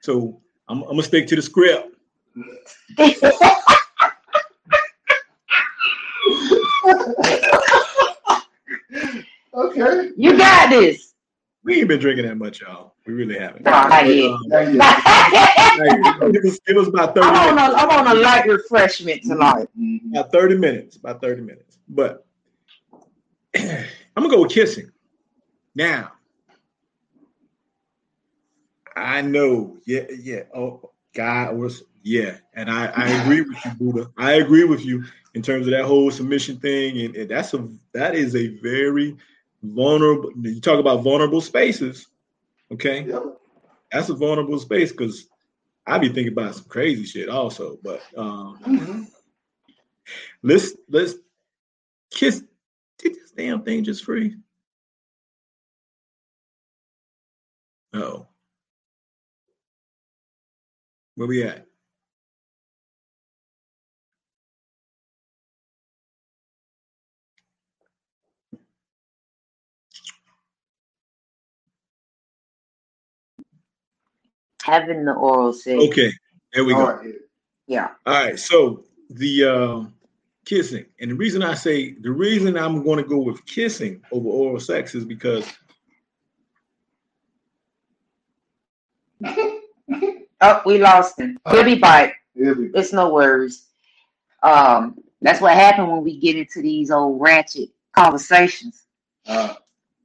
So 0.01 0.41
I'm, 0.67 0.81
I'm 0.83 0.89
gonna 0.89 1.03
stick 1.03 1.27
to 1.27 1.35
the 1.35 1.41
script. 1.43 1.95
Okay. 9.77 10.11
You 10.15 10.37
got 10.37 10.69
this. 10.69 11.13
We 11.63 11.79
ain't 11.79 11.87
been 11.87 11.99
drinking 11.99 12.27
that 12.27 12.35
much, 12.37 12.61
y'all. 12.61 12.93
We 13.07 13.13
really 13.13 13.39
haven't. 13.39 13.65
No, 13.65 13.71
not 13.71 14.05
yet. 14.07 14.31
Um, 14.31 14.39
Thank 14.49 14.73
you. 14.73 14.79
I'm 14.81 16.21
hey, 16.21 16.31
give, 16.31 16.45
us, 16.45 16.59
give 16.65 16.77
us 16.77 16.87
about 16.87 17.15
30 17.15 17.27
on 17.27 17.55
minutes. 17.55 17.73
a, 17.73 17.77
I'm 17.77 17.89
on 17.89 18.17
a 18.17 18.19
light 18.19 18.47
refreshment 18.47 19.23
tonight. 19.23 19.67
Mhm. 19.79 20.11
About 20.11 20.31
30 20.31 20.57
minutes. 20.57 20.95
About 20.97 21.21
30 21.21 21.41
minutes. 21.41 21.79
But 21.89 22.25
I'm 23.55 23.85
gonna 24.15 24.29
go 24.29 24.43
with 24.43 24.51
kissing. 24.51 24.91
Now, 25.73 26.13
I 28.95 29.21
know, 29.21 29.77
yeah, 29.85 30.03
yeah. 30.21 30.43
Oh, 30.55 30.91
God 31.13 31.57
was 31.57 31.83
yeah, 32.03 32.37
and 32.53 32.69
I, 32.69 32.85
I 32.95 33.09
agree 33.09 33.41
with 33.41 33.57
you, 33.65 33.71
Buddha. 33.79 34.11
I 34.17 34.33
agree 34.33 34.63
with 34.63 34.85
you 34.85 35.03
in 35.33 35.41
terms 35.41 35.65
of 35.65 35.71
that 35.71 35.85
whole 35.85 36.11
submission 36.11 36.57
thing, 36.59 37.01
and, 37.01 37.15
and 37.15 37.29
that's 37.29 37.53
a 37.55 37.67
that 37.93 38.13
is 38.13 38.35
a 38.35 38.47
very 38.59 39.17
vulnerable. 39.73 40.31
You 40.41 40.61
talk 40.61 40.79
about 40.79 41.03
vulnerable 41.03 41.41
spaces, 41.41 42.07
okay? 42.71 43.03
Yep. 43.05 43.23
That's 43.91 44.09
a 44.09 44.15
vulnerable 44.15 44.59
space 44.59 44.91
because 44.91 45.27
I 45.87 45.97
be 45.99 46.09
thinking 46.09 46.33
about 46.33 46.55
some 46.55 46.65
crazy 46.65 47.05
shit 47.05 47.29
also. 47.29 47.77
But 47.83 48.01
um, 48.17 48.59
Mhm. 48.63 49.07
let's 50.43 50.73
let's 50.89 51.15
kiss. 52.11 52.43
Did 52.99 53.15
this 53.15 53.31
damn 53.31 53.63
thing 53.63 53.83
just 53.83 54.03
free 54.05 54.35
Oh, 57.93 58.27
where 61.15 61.27
we 61.27 61.43
at? 61.43 61.64
Having 74.65 75.05
the 75.05 75.13
oral 75.13 75.53
sex. 75.53 75.79
Okay, 75.79 76.11
there 76.51 76.65
we 76.65 76.73
go. 76.73 76.87
right. 76.87 77.13
Yeah. 77.67 77.89
All 78.07 78.13
right, 78.13 78.39
so 78.39 78.83
the 79.11 79.43
um, 79.45 79.93
kissing, 80.43 80.85
and 80.99 81.11
the 81.11 81.15
reason 81.15 81.43
I 81.43 81.53
say 81.53 81.93
the 81.93 82.09
reason 82.11 82.57
I'm 82.57 82.83
going 82.83 82.97
to 82.97 83.07
go 83.07 83.19
with 83.19 83.45
kissing 83.45 84.01
over 84.11 84.27
oral 84.27 84.59
sex 84.59 84.95
is 84.95 85.05
because 85.05 85.45
Oh, 90.41 90.61
we 90.65 90.79
lost 90.79 91.19
him. 91.19 91.37
He'll 91.49 91.63
be 91.63 91.75
back. 91.75 92.15
Here 92.33 92.53
we 92.55 92.67
go. 92.67 92.79
It's 92.79 92.91
no 92.91 93.13
worries. 93.13 93.67
Um, 94.43 94.97
that's 95.21 95.41
what 95.41 95.53
happened 95.53 95.91
when 95.91 96.03
we 96.03 96.19
get 96.19 96.35
into 96.35 96.61
these 96.61 96.91
old 96.91 97.21
ratchet 97.21 97.69
conversations. 97.95 98.83
Uh, 99.27 99.53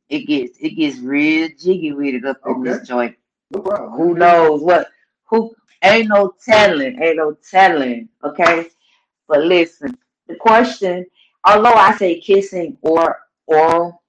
It 0.09 0.27
gets 0.27 0.59
it 0.61 0.71
gets 0.71 0.99
real 0.99 1.49
jiggy 1.59 1.93
with 1.93 2.15
it 2.15 2.25
up 2.25 2.39
in 2.47 2.63
this 2.63 2.87
joint. 2.87 3.17
Who 3.53 4.15
knows 4.15 4.63
what? 4.63 4.89
Who 5.31 5.55
ain't 5.83 6.09
no 6.09 6.35
telling, 6.45 7.03
ain't 7.03 7.17
no 7.17 7.37
telling. 7.51 8.09
Okay, 8.25 8.69
but 9.29 9.45
listen, 9.45 9.97
the 10.29 10.37
question. 10.37 11.07
Although 11.45 11.75
I 11.75 11.97
say 11.97 12.21
kissing 12.21 12.77
or 12.83 13.19
oral, 13.47 14.03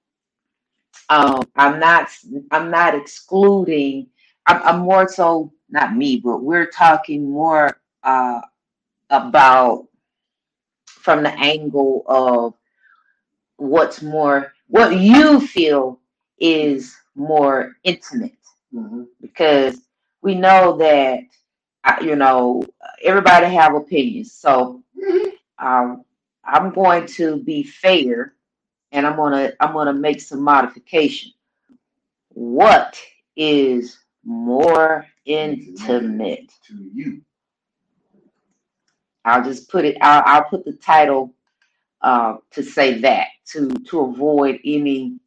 um, 1.10 1.42
I'm 1.56 1.80
not. 1.80 2.08
I'm 2.50 2.70
not 2.70 2.94
excluding. 2.94 4.08
I'm, 4.46 4.62
I'm 4.62 4.78
more 4.80 5.08
so 5.08 5.52
not 5.70 5.96
me, 5.96 6.18
but 6.18 6.42
we're 6.42 6.66
talking 6.66 7.30
more 7.30 7.76
uh, 8.04 8.40
about 9.10 9.88
from 10.86 11.22
the 11.22 11.32
angle 11.38 12.04
of 12.06 12.54
what's 13.56 14.02
more 14.02 14.52
what 14.68 14.98
you 14.98 15.40
feel 15.40 16.00
is 16.40 16.96
more 17.14 17.76
intimate 17.84 18.34
Mhm. 18.74 19.06
because 19.20 19.80
we 20.22 20.34
know 20.34 20.76
that 20.78 21.20
you 22.02 22.16
know 22.16 22.64
everybody 23.02 23.46
have 23.46 23.74
opinions 23.74 24.32
so 24.32 24.82
um, 25.58 26.04
i'm 26.44 26.72
going 26.72 27.06
to 27.06 27.38
be 27.44 27.62
fair 27.64 28.34
and 28.92 29.06
i'm 29.06 29.16
going 29.16 29.32
to 29.32 29.56
i'm 29.64 29.74
to 29.86 29.92
make 29.94 30.20
some 30.20 30.42
modification 30.42 31.32
what 32.30 33.00
is 33.36 33.98
more 34.24 35.06
intimate 35.26 36.52
to 36.66 36.74
you. 36.94 37.22
i'll 39.24 39.44
just 39.44 39.68
put 39.70 39.84
it 39.84 39.96
i'll, 40.00 40.22
I'll 40.26 40.44
put 40.44 40.64
the 40.64 40.72
title 40.74 41.34
uh, 42.02 42.36
to 42.52 42.62
say 42.62 43.00
that 43.00 43.28
to 43.46 43.68
to 43.88 44.00
avoid 44.02 44.60
any 44.64 45.18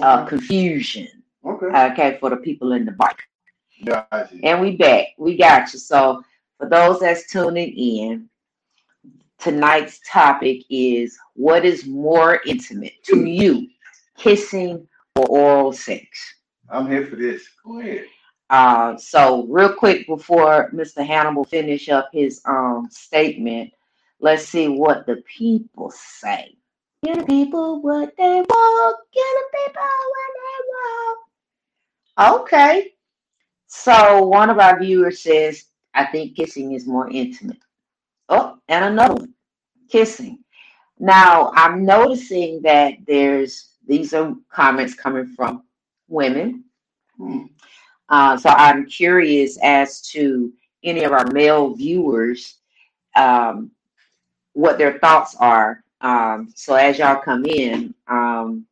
uh, 0.00 0.20
Okay. 0.22 0.30
confusion 0.30 1.08
Okay. 1.46 1.66
okay 1.66 2.18
for 2.18 2.30
the 2.30 2.36
people 2.36 2.72
in 2.72 2.84
the 2.84 2.92
bike 2.92 3.22
Got 3.84 4.32
you. 4.32 4.40
And 4.42 4.60
we 4.60 4.76
back. 4.76 5.08
We 5.18 5.36
got 5.36 5.72
you. 5.72 5.78
So 5.78 6.22
for 6.58 6.68
those 6.68 7.00
that's 7.00 7.30
tuning 7.30 7.72
in, 7.76 8.28
tonight's 9.38 10.00
topic 10.08 10.62
is 10.70 11.18
what 11.34 11.64
is 11.64 11.86
more 11.86 12.40
intimate 12.46 13.02
to 13.04 13.24
you, 13.26 13.68
kissing 14.16 14.86
or 15.16 15.26
oral 15.26 15.72
sex? 15.72 16.06
I'm 16.70 16.88
here 16.88 17.06
for 17.06 17.16
this. 17.16 17.44
Go 17.64 17.80
ahead. 17.80 18.06
Uh, 18.48 18.96
so 18.96 19.44
real 19.48 19.74
quick 19.74 20.06
before 20.06 20.70
Mr. 20.72 21.04
Hannibal 21.04 21.44
finish 21.44 21.88
up 21.88 22.08
his 22.12 22.40
um 22.44 22.88
statement, 22.90 23.72
let's 24.20 24.44
see 24.46 24.68
what 24.68 25.04
the 25.06 25.16
people 25.26 25.90
say. 25.90 26.56
Give 27.04 27.18
the 27.18 27.24
people 27.24 27.82
what 27.82 28.16
they 28.16 28.40
want. 28.40 28.96
Give 29.12 29.22
the 29.22 29.58
people 29.58 29.82
what 29.82 30.32
they 30.34 30.64
want. 30.68 31.25
Okay. 32.18 32.92
So 33.66 34.26
one 34.26 34.50
of 34.50 34.58
our 34.58 34.78
viewers 34.80 35.20
says, 35.20 35.64
I 35.94 36.06
think 36.06 36.36
kissing 36.36 36.72
is 36.72 36.86
more 36.86 37.10
intimate. 37.10 37.58
Oh, 38.28 38.58
and 38.68 38.84
another 38.84 39.14
one, 39.14 39.34
kissing. 39.88 40.38
Now 40.98 41.52
I'm 41.54 41.84
noticing 41.84 42.62
that 42.62 42.94
there's 43.06 43.70
these 43.86 44.14
are 44.14 44.34
comments 44.50 44.94
coming 44.94 45.26
from 45.26 45.62
women. 46.08 46.64
Hmm. 47.16 47.44
Uh, 48.08 48.36
so 48.36 48.50
I'm 48.50 48.86
curious 48.86 49.58
as 49.62 50.00
to 50.12 50.52
any 50.82 51.04
of 51.04 51.12
our 51.12 51.26
male 51.32 51.74
viewers, 51.74 52.58
um, 53.16 53.70
what 54.52 54.78
their 54.78 54.98
thoughts 54.98 55.34
are. 55.38 55.82
Um, 56.00 56.52
so 56.54 56.74
as 56.74 56.98
y'all 56.98 57.20
come 57.20 57.44
in, 57.46 57.94
um, 58.08 58.66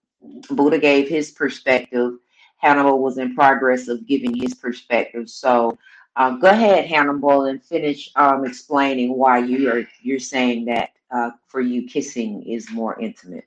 Buddha 0.51 0.79
gave 0.79 1.09
his 1.09 1.31
perspective. 1.31 2.19
Hannibal 2.65 2.99
was 2.99 3.19
in 3.19 3.35
progress 3.35 3.89
of 3.89 4.07
giving 4.07 4.35
his 4.35 4.55
perspective. 4.55 5.29
So 5.29 5.77
uh, 6.17 6.31
go 6.31 6.49
ahead, 6.49 6.87
Hannibal, 6.87 7.45
and 7.45 7.63
finish 7.63 8.11
um, 8.17 8.47
explaining 8.47 9.19
why 9.19 9.39
you 9.39 9.71
are 9.71 9.87
you're 10.01 10.19
saying 10.19 10.65
that 10.67 10.91
uh, 11.11 11.33
for 11.47 11.61
you 11.61 11.87
kissing 11.87 12.43
is 12.45 12.71
more 12.71 12.99
intimate. 12.99 13.45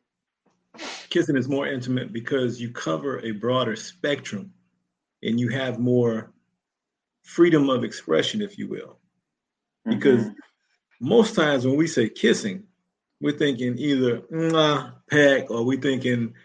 Kissing 1.10 1.36
is 1.36 1.50
more 1.50 1.68
intimate 1.68 2.14
because 2.14 2.62
you 2.62 2.70
cover 2.70 3.20
a 3.26 3.32
broader 3.32 3.76
spectrum 3.76 4.54
and 5.24 5.40
you 5.40 5.50
have 5.50 5.80
more 5.80 6.32
freedom 7.24 7.72
of 7.72 7.84
expression, 7.84 8.42
if 8.44 8.60
you 8.60 8.68
will. 8.68 9.00
Because 9.90 10.28
Mhm. 10.28 10.36
most 11.00 11.34
times 11.34 11.66
when 11.66 11.76
we 11.76 11.88
say 11.88 12.08
kissing, 12.08 12.68
we're 13.20 13.38
thinking 13.38 13.80
either 13.80 14.22
mwah, 14.32 14.94
peck, 15.10 15.50
or 15.50 15.66
we're 15.66 15.82
thinking, 15.82 16.36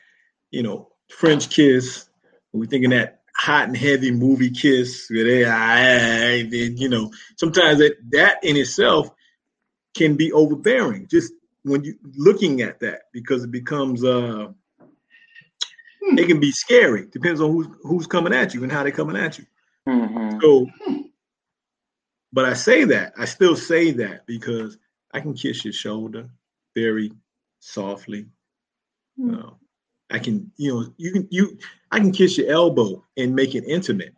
you 0.51 0.63
know, 0.63 0.89
French 1.11 1.51
kiss, 1.51 2.09
we're 2.53 2.67
thinking 2.67 2.91
that 2.91 3.21
hot 3.37 3.67
and 3.69 3.77
heavy 3.77 4.11
movie 4.11 4.51
kiss 4.51 5.09
where 5.11 5.25
they, 5.25 5.45
ah, 5.45 6.49
then, 6.51 6.77
you 6.77 6.89
know, 6.89 7.11
sometimes 7.37 7.79
that, 7.79 7.97
that 8.11 8.43
in 8.45 8.57
itself 8.57 9.11
can 9.97 10.17
be 10.17 10.33
overbearing 10.33 11.07
just 11.09 11.33
when 11.65 11.85
you 11.85 11.95
looking 12.17 12.61
at 12.63 12.81
that 12.81 13.03
because 13.13 13.45
it 13.45 13.51
becomes 13.51 14.03
uh 14.05 14.49
it 16.03 16.27
can 16.27 16.41
be 16.41 16.51
scary 16.51 17.07
depends 17.13 17.41
on 17.41 17.53
who's 17.53 17.67
who's 17.83 18.07
coming 18.07 18.33
at 18.33 18.53
you 18.55 18.63
and 18.63 18.73
how 18.73 18.83
they're 18.83 18.91
coming 18.91 19.17
at 19.17 19.39
you 19.39 19.45
Mhm. 19.87 20.41
so 20.41 20.67
but 22.33 22.45
i 22.47 22.55
say 22.55 22.85
that 22.85 23.13
i 23.19 23.25
still 23.27 23.55
say 23.55 23.91
that 23.93 24.27
because 24.27 24.79
i 25.13 25.21
can 25.21 25.35
kiss 25.35 25.65
your 25.65 25.73
shoulder 25.75 26.29
very 26.75 27.13
softly 27.61 28.27
Hmm. 29.17 29.35
uh, 29.35 29.51
i 30.13 30.19
can 30.19 30.51
you 30.57 30.73
know 30.73 30.93
you 30.97 31.13
can 31.13 31.27
you 31.31 31.59
i 31.91 31.99
can 31.99 32.13
kiss 32.13 32.39
your 32.39 32.51
elbow 32.51 33.03
and 33.17 33.35
make 33.35 33.55
it 33.55 33.65
intimate. 33.65 34.15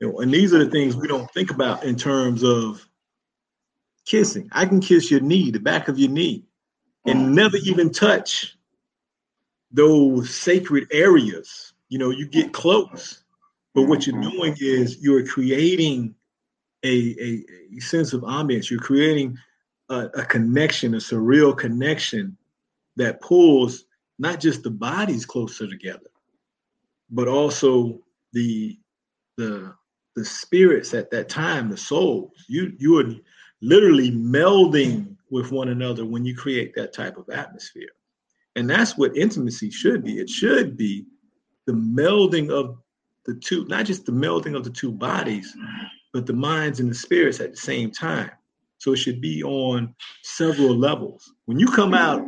You 0.00 0.08
know 0.08 0.20
and 0.20 0.32
these 0.32 0.52
are 0.54 0.64
the 0.64 0.70
things 0.70 0.96
we 0.96 1.08
don't 1.08 1.30
think 1.32 1.50
about 1.50 1.84
in 1.84 1.94
terms 1.96 2.42
of 2.42 2.86
kissing. 4.06 4.48
I 4.52 4.64
can 4.66 4.80
kiss 4.80 5.10
your 5.10 5.20
knee 5.20 5.50
the 5.50 5.60
back 5.60 5.88
of 5.88 5.98
your 5.98 6.10
knee 6.10 6.44
and 7.06 7.18
mm. 7.20 7.34
never 7.34 7.58
even 7.58 7.90
touch 7.90 8.56
those 9.70 10.34
sacred 10.34 10.88
areas. 10.90 11.74
You 11.88 11.98
know 11.98 12.10
you 12.10 12.26
get 12.26 12.52
close 12.52 13.22
but 13.74 13.82
what 13.82 14.06
you're 14.06 14.16
mm-hmm. 14.16 14.30
doing 14.30 14.56
is 14.60 14.98
you're 15.00 15.26
creating 15.26 16.14
a, 16.84 17.14
a, 17.20 17.44
a 17.76 17.80
sense 17.80 18.12
of 18.12 18.22
ambience 18.22 18.70
you're 18.70 18.80
creating 18.80 19.36
a, 19.90 20.06
a 20.14 20.24
connection 20.24 20.94
a 20.94 20.98
surreal 20.98 21.56
connection 21.56 22.36
that 22.96 23.20
pulls 23.20 23.84
not 24.20 24.38
just 24.38 24.62
the 24.62 24.70
bodies 24.70 25.26
closer 25.26 25.66
together 25.66 26.10
but 27.10 27.28
also 27.28 28.00
the 28.32 28.78
the 29.36 29.74
the 30.16 30.24
spirits 30.24 30.94
at 30.94 31.10
that 31.10 31.28
time 31.28 31.68
the 31.68 31.76
souls. 31.76 32.44
You 32.48 32.72
you 32.78 32.98
are 32.98 33.14
literally 33.60 34.10
melding 34.10 35.16
with 35.30 35.52
one 35.52 35.68
another 35.68 36.04
when 36.04 36.24
you 36.24 36.34
create 36.34 36.74
that 36.74 36.92
type 36.92 37.16
of 37.16 37.28
atmosphere. 37.30 37.90
And 38.56 38.68
that's 38.68 38.98
what 38.98 39.16
intimacy 39.16 39.70
should 39.70 40.02
be. 40.02 40.18
It 40.18 40.28
should 40.28 40.76
be 40.76 41.06
the 41.66 41.72
melding 41.72 42.50
of 42.50 42.78
the 43.26 43.34
two 43.34 43.66
not 43.66 43.86
just 43.86 44.06
the 44.06 44.12
melding 44.12 44.56
of 44.56 44.64
the 44.64 44.70
two 44.70 44.92
bodies 44.92 45.54
but 46.12 46.26
the 46.26 46.32
minds 46.32 46.80
and 46.80 46.90
the 46.90 46.94
spirits 46.94 47.38
at 47.40 47.52
the 47.52 47.56
same 47.56 47.90
time. 47.90 48.30
So 48.78 48.92
it 48.92 48.96
should 48.96 49.20
be 49.20 49.44
on 49.44 49.94
several 50.22 50.74
levels. 50.74 51.34
When 51.44 51.58
you 51.58 51.66
come 51.66 51.92
out 51.92 52.22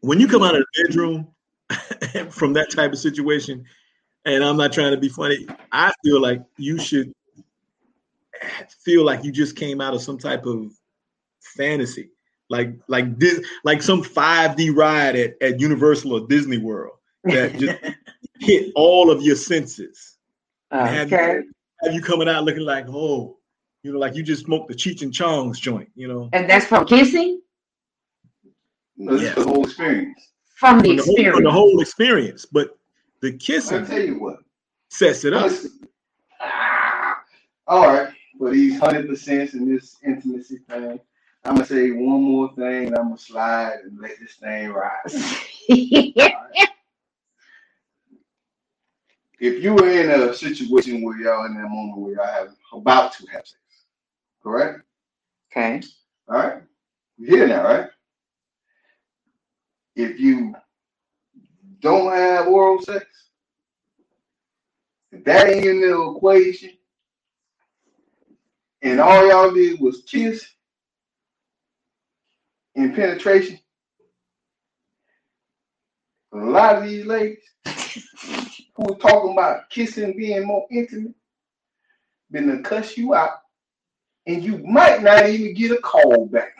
when 0.00 0.20
you 0.20 0.26
come 0.28 0.42
out 0.42 0.54
of 0.54 0.62
the 0.62 0.84
bedroom 0.84 1.28
from 2.30 2.52
that 2.52 2.70
type 2.70 2.92
of 2.92 2.98
situation 2.98 3.64
and 4.24 4.44
i'm 4.44 4.56
not 4.56 4.72
trying 4.72 4.90
to 4.90 4.96
be 4.96 5.08
funny 5.08 5.46
i 5.72 5.92
feel 6.04 6.20
like 6.20 6.42
you 6.56 6.78
should 6.78 7.12
feel 8.84 9.04
like 9.04 9.22
you 9.24 9.30
just 9.30 9.56
came 9.56 9.80
out 9.80 9.94
of 9.94 10.02
some 10.02 10.18
type 10.18 10.46
of 10.46 10.72
fantasy 11.40 12.10
like 12.48 12.74
like 12.88 13.18
this 13.18 13.40
like 13.64 13.82
some 13.82 14.02
5d 14.02 14.74
ride 14.74 15.16
at, 15.16 15.34
at 15.40 15.60
universal 15.60 16.12
or 16.14 16.26
disney 16.26 16.58
world 16.58 16.96
that 17.24 17.56
just 17.58 17.78
hit 18.40 18.72
all 18.74 19.10
of 19.10 19.22
your 19.22 19.36
senses 19.36 20.16
and 20.70 20.88
have, 20.88 21.12
okay. 21.12 21.34
you, 21.34 21.52
have 21.84 21.94
you 21.94 22.00
coming 22.00 22.28
out 22.28 22.44
looking 22.44 22.64
like 22.64 22.86
oh 22.88 23.36
you 23.82 23.92
know 23.92 23.98
like 23.98 24.14
you 24.14 24.22
just 24.22 24.44
smoked 24.44 24.68
the 24.68 24.74
cheech 24.74 25.02
and 25.02 25.12
chong's 25.12 25.58
joint 25.58 25.88
you 25.94 26.08
know 26.08 26.28
And 26.32 26.48
that's 26.48 26.66
from 26.66 26.86
kissing? 26.86 27.39
No, 29.00 29.16
this 29.16 29.34
the 29.34 29.44
whole 29.44 29.64
experience. 29.64 30.28
From 30.56 30.80
the 30.80 30.88
from 30.88 30.96
the, 30.98 31.02
whole, 31.02 31.14
experience. 31.14 31.36
from 31.36 31.44
the 31.44 31.50
whole 31.50 31.80
experience 31.80 32.46
but 32.46 32.78
the 33.22 33.32
kissing. 33.32 33.78
I'll 33.78 33.82
kissing 33.84 33.96
tell 33.96 34.06
you 34.06 34.20
what. 34.20 34.36
sets 34.90 35.24
it 35.24 35.32
up 35.32 35.50
Ah, 36.42 37.22
all 37.66 37.86
right, 37.86 38.12
but 38.38 38.54
he's 38.54 38.78
hundred 38.78 39.08
percent 39.08 39.54
in 39.54 39.72
this 39.72 39.96
intimacy 40.04 40.58
thing. 40.68 41.00
I'm 41.44 41.54
gonna 41.54 41.64
say 41.66 41.92
one 41.92 42.22
more 42.22 42.52
thing. 42.54 42.88
and 42.88 42.98
I'm 42.98 43.04
gonna 43.04 43.18
slide 43.18 43.78
and 43.84 43.98
let 43.98 44.18
this 44.20 44.34
thing 44.34 44.70
rise. 44.70 45.46
If 49.42 49.64
you 49.64 49.72
were 49.72 49.88
in 49.88 50.10
a 50.10 50.34
situation 50.34 51.00
where 51.00 51.18
y'all 51.18 51.46
in 51.46 51.54
that 51.54 51.70
moment 51.70 51.96
where 51.96 52.14
y'all 52.16 52.26
have 52.26 52.54
about 52.74 53.14
to 53.14 53.26
have 53.28 53.46
sex, 53.46 53.56
correct? 54.42 54.82
okay. 55.50 55.80
All 56.28 56.36
right, 56.36 56.62
you 57.16 57.26
hear 57.36 57.46
now, 57.48 57.64
right? 57.64 57.88
If 59.96 60.18
you 60.20 60.54
don't 61.80 62.12
have 62.12 62.48
oral 62.48 62.80
sex, 62.82 63.06
that 65.12 65.48
ain't 65.48 65.66
in 65.66 65.80
the 65.80 66.12
equation, 66.16 66.70
and 68.82 69.00
all 69.00 69.28
y'all 69.28 69.52
did 69.52 69.80
was 69.80 70.02
kiss 70.06 70.46
and 72.76 72.94
penetration, 72.94 73.58
a 76.32 76.38
lot 76.38 76.76
of 76.76 76.84
these 76.84 77.04
ladies 77.06 77.38
who 78.76 78.92
are 78.92 78.98
talking 78.98 79.32
about 79.32 79.68
kissing 79.70 80.16
being 80.16 80.46
more 80.46 80.66
intimate, 80.70 81.14
been 82.30 82.48
to 82.48 82.62
cuss 82.62 82.96
you 82.96 83.14
out, 83.14 83.38
and 84.26 84.44
you 84.44 84.58
might 84.58 85.02
not 85.02 85.28
even 85.28 85.54
get 85.54 85.72
a 85.72 85.78
call 85.78 86.26
back. 86.26 86.54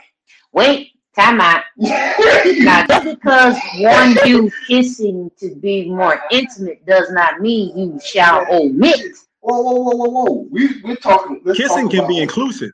Wait, 0.52 0.92
time 1.16 1.40
out. 1.40 1.62
Now, 2.58 2.86
just 2.86 3.04
because 3.04 3.56
one 3.78 4.16
you 4.26 4.50
kissing 4.66 5.30
to 5.38 5.54
be 5.56 5.88
more 5.90 6.20
intimate 6.30 6.84
does 6.86 7.10
not 7.10 7.40
mean 7.40 7.76
you 7.76 8.00
shall 8.04 8.46
omit. 8.52 9.00
Whoa, 9.40 9.60
whoa, 9.62 9.72
whoa, 9.80 9.96
whoa, 9.96 10.08
whoa. 10.10 10.46
We, 10.50 10.80
we're 10.82 10.96
talking. 10.96 11.40
let's 11.44 11.58
kissing 11.58 11.82
talk 11.84 11.90
can 11.90 11.98
about- 12.00 12.08
be 12.08 12.18
inclusive 12.18 12.72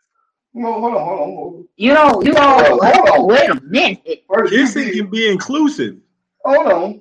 No, 0.54 0.72
hold 0.80 0.94
on, 0.94 1.04
hold 1.04 1.20
on, 1.20 1.28
hold 1.34 1.54
on. 1.56 1.68
You 1.76 1.94
don't, 1.94 2.24
you 2.26 2.34
Hold 2.34 2.80
on, 2.82 2.92
hold 2.94 3.08
on. 3.20 3.26
wait 3.28 3.50
a 3.50 3.60
minute. 3.62 4.24
First, 4.28 4.52
kissing 4.52 4.92
can 4.92 5.10
be 5.10 5.28
inclusive 5.30 5.96
hold 6.44 6.66
on. 6.72 7.00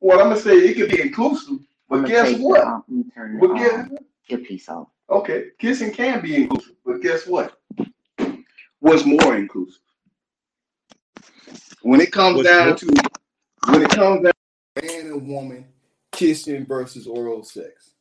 Well, 0.00 0.20
I'm 0.20 0.28
gonna 0.30 0.40
say 0.40 0.52
it 0.56 0.74
could 0.74 0.90
be 0.90 1.00
inclusive, 1.00 1.58
but 1.88 2.00
I'm 2.00 2.04
guess 2.04 2.38
what? 2.38 2.64
let 2.66 2.88
me 2.88 3.04
turn 3.14 3.38
But 3.40 3.48
the, 3.48 3.54
guess 3.54 3.74
um, 3.74 3.98
earpiece 4.28 4.68
off. 4.68 4.88
okay, 5.10 5.46
kissing 5.58 5.92
can 5.92 6.20
be 6.20 6.36
inclusive, 6.36 6.74
but 6.84 7.00
guess 7.00 7.26
what? 7.26 7.58
What's 8.80 9.04
more 9.04 9.36
inclusive? 9.36 9.80
When 11.82 12.00
it 12.00 12.12
comes 12.12 12.36
What's 12.36 12.48
down 12.48 12.68
more- 12.68 12.76
to 12.76 12.86
when 13.68 13.82
it 13.82 13.90
comes 13.90 14.22
down 14.22 14.32
to 14.76 14.82
man 14.82 15.06
and 15.06 15.28
woman 15.28 15.66
kissing 16.12 16.66
versus 16.66 17.06
oral 17.06 17.44
sex, 17.44 17.94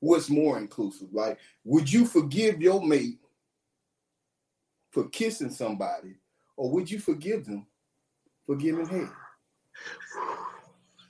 what's 0.00 0.28
more 0.28 0.58
inclusive? 0.58 1.08
Like, 1.12 1.38
would 1.64 1.90
you 1.92 2.06
forgive 2.06 2.60
your 2.60 2.84
mate 2.84 3.18
for 4.90 5.08
kissing 5.08 5.50
somebody, 5.50 6.16
or 6.56 6.70
would 6.70 6.90
you 6.90 6.98
forgive 6.98 7.44
them 7.46 7.66
for 8.46 8.56
giving 8.56 8.86
head? 8.86 9.10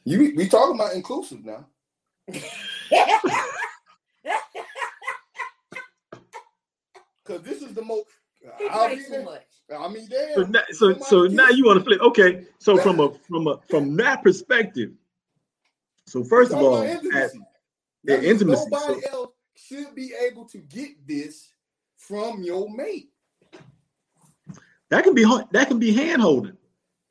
You 0.04 0.32
we 0.36 0.48
talking 0.48 0.74
about 0.76 0.94
inclusive 0.94 1.44
now. 1.44 1.66
Cause 7.24 7.40
this 7.42 7.62
is 7.62 7.72
the 7.74 7.82
most. 7.82 8.06
I 8.70 8.94
mean, 8.94 9.24
much. 9.24 9.42
I 9.72 9.88
mean, 9.88 10.06
so, 10.08 10.42
damn. 10.42 10.52
now, 10.52 10.60
so, 10.72 10.92
so 10.98 11.22
now 11.24 11.48
you 11.48 11.64
want 11.64 11.78
to 11.78 11.84
flip 11.84 12.00
okay 12.02 12.44
so 12.58 12.76
from 12.76 13.00
a 13.00 13.12
from 13.26 13.46
a 13.46 13.58
from 13.70 13.96
that 13.96 14.22
perspective 14.22 14.90
so 16.06 16.22
first 16.22 16.52
of 16.52 16.58
all 16.58 16.82
at, 16.82 17.02
intimacy. 17.02 17.38
yeah, 17.38 18.16
That 18.16 18.22
means 18.22 18.42
intimacy, 18.42 18.64
Nobody 18.70 19.00
so- 19.00 19.10
else 19.10 19.30
should 19.56 19.94
be 19.94 20.12
able 20.30 20.44
to 20.46 20.58
get 20.58 21.06
this 21.06 21.48
from 21.96 22.42
your 22.42 22.68
mate. 22.74 23.08
that 24.90 25.02
can 25.04 25.14
be 25.14 25.24
that 25.52 25.68
can 25.68 25.78
be 25.78 25.92
hand 25.92 26.20
holding 26.20 26.56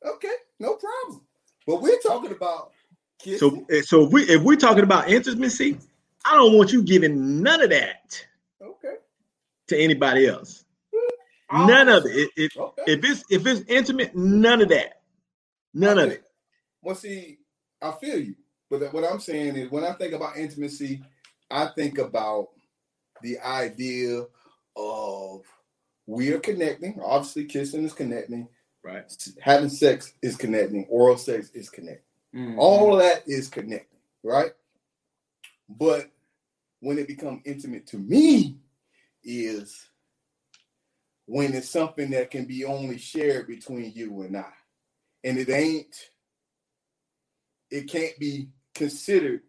Okay, 0.06 0.34
no 0.60 0.74
problem. 0.76 1.22
But 1.66 1.80
we're 1.80 1.98
talking 2.00 2.30
about 2.30 2.72
Kiss 3.18 3.40
So, 3.40 3.64
eh, 3.70 3.80
so 3.82 4.04
if 4.04 4.12
we 4.12 4.22
if 4.24 4.42
we're 4.42 4.56
talking 4.56 4.84
about 4.84 5.08
intimacy, 5.08 5.78
I 6.26 6.34
don't 6.34 6.56
want 6.56 6.72
you 6.72 6.82
giving 6.82 7.42
none 7.42 7.62
of 7.62 7.70
that 7.70 8.24
okay. 8.62 8.96
to 9.68 9.76
anybody 9.78 10.26
else. 10.26 10.64
None 11.54 11.88
of 11.88 12.04
it. 12.06 12.30
Okay. 12.56 12.82
if 12.86 13.04
it's 13.04 13.24
if 13.30 13.46
it's 13.46 13.62
intimate, 13.68 14.14
none 14.14 14.62
of 14.62 14.68
that. 14.68 15.00
None 15.72 15.98
of 15.98 16.10
it. 16.10 16.24
Well, 16.82 16.94
see, 16.94 17.38
I 17.80 17.92
feel 17.92 18.18
you, 18.18 18.34
but 18.70 18.92
what 18.92 19.04
I'm 19.04 19.20
saying 19.20 19.56
is, 19.56 19.70
when 19.70 19.84
I 19.84 19.92
think 19.92 20.12
about 20.12 20.36
intimacy, 20.36 21.02
I 21.50 21.66
think 21.74 21.98
about 21.98 22.48
the 23.22 23.38
idea 23.40 24.24
of 24.76 25.42
we 26.06 26.32
are 26.32 26.40
connecting. 26.40 27.00
Obviously, 27.02 27.44
kissing 27.46 27.84
is 27.84 27.92
connecting. 27.92 28.48
Right. 28.82 29.10
Having 29.40 29.70
sex 29.70 30.12
is 30.22 30.36
connecting. 30.36 30.86
Oral 30.90 31.16
sex 31.16 31.50
is 31.54 31.70
connecting. 31.70 32.04
Mhm. 32.34 32.58
All 32.58 32.94
of 32.94 33.00
that 33.00 33.22
is 33.26 33.48
connecting, 33.48 33.98
right? 34.22 34.52
But 35.68 36.10
when 36.80 36.98
it 36.98 37.08
becomes 37.08 37.40
intimate 37.46 37.86
to 37.88 37.98
me, 37.98 38.58
is 39.24 39.88
when 41.26 41.54
it's 41.54 41.68
something 41.70 42.10
that 42.10 42.30
can 42.30 42.44
be 42.44 42.64
only 42.64 42.98
shared 42.98 43.46
between 43.46 43.92
you 43.94 44.22
and 44.22 44.36
I. 44.36 44.52
And 45.24 45.38
it 45.38 45.48
ain't, 45.48 45.94
it 47.70 47.88
can't 47.88 48.18
be 48.18 48.48
considered 48.74 49.40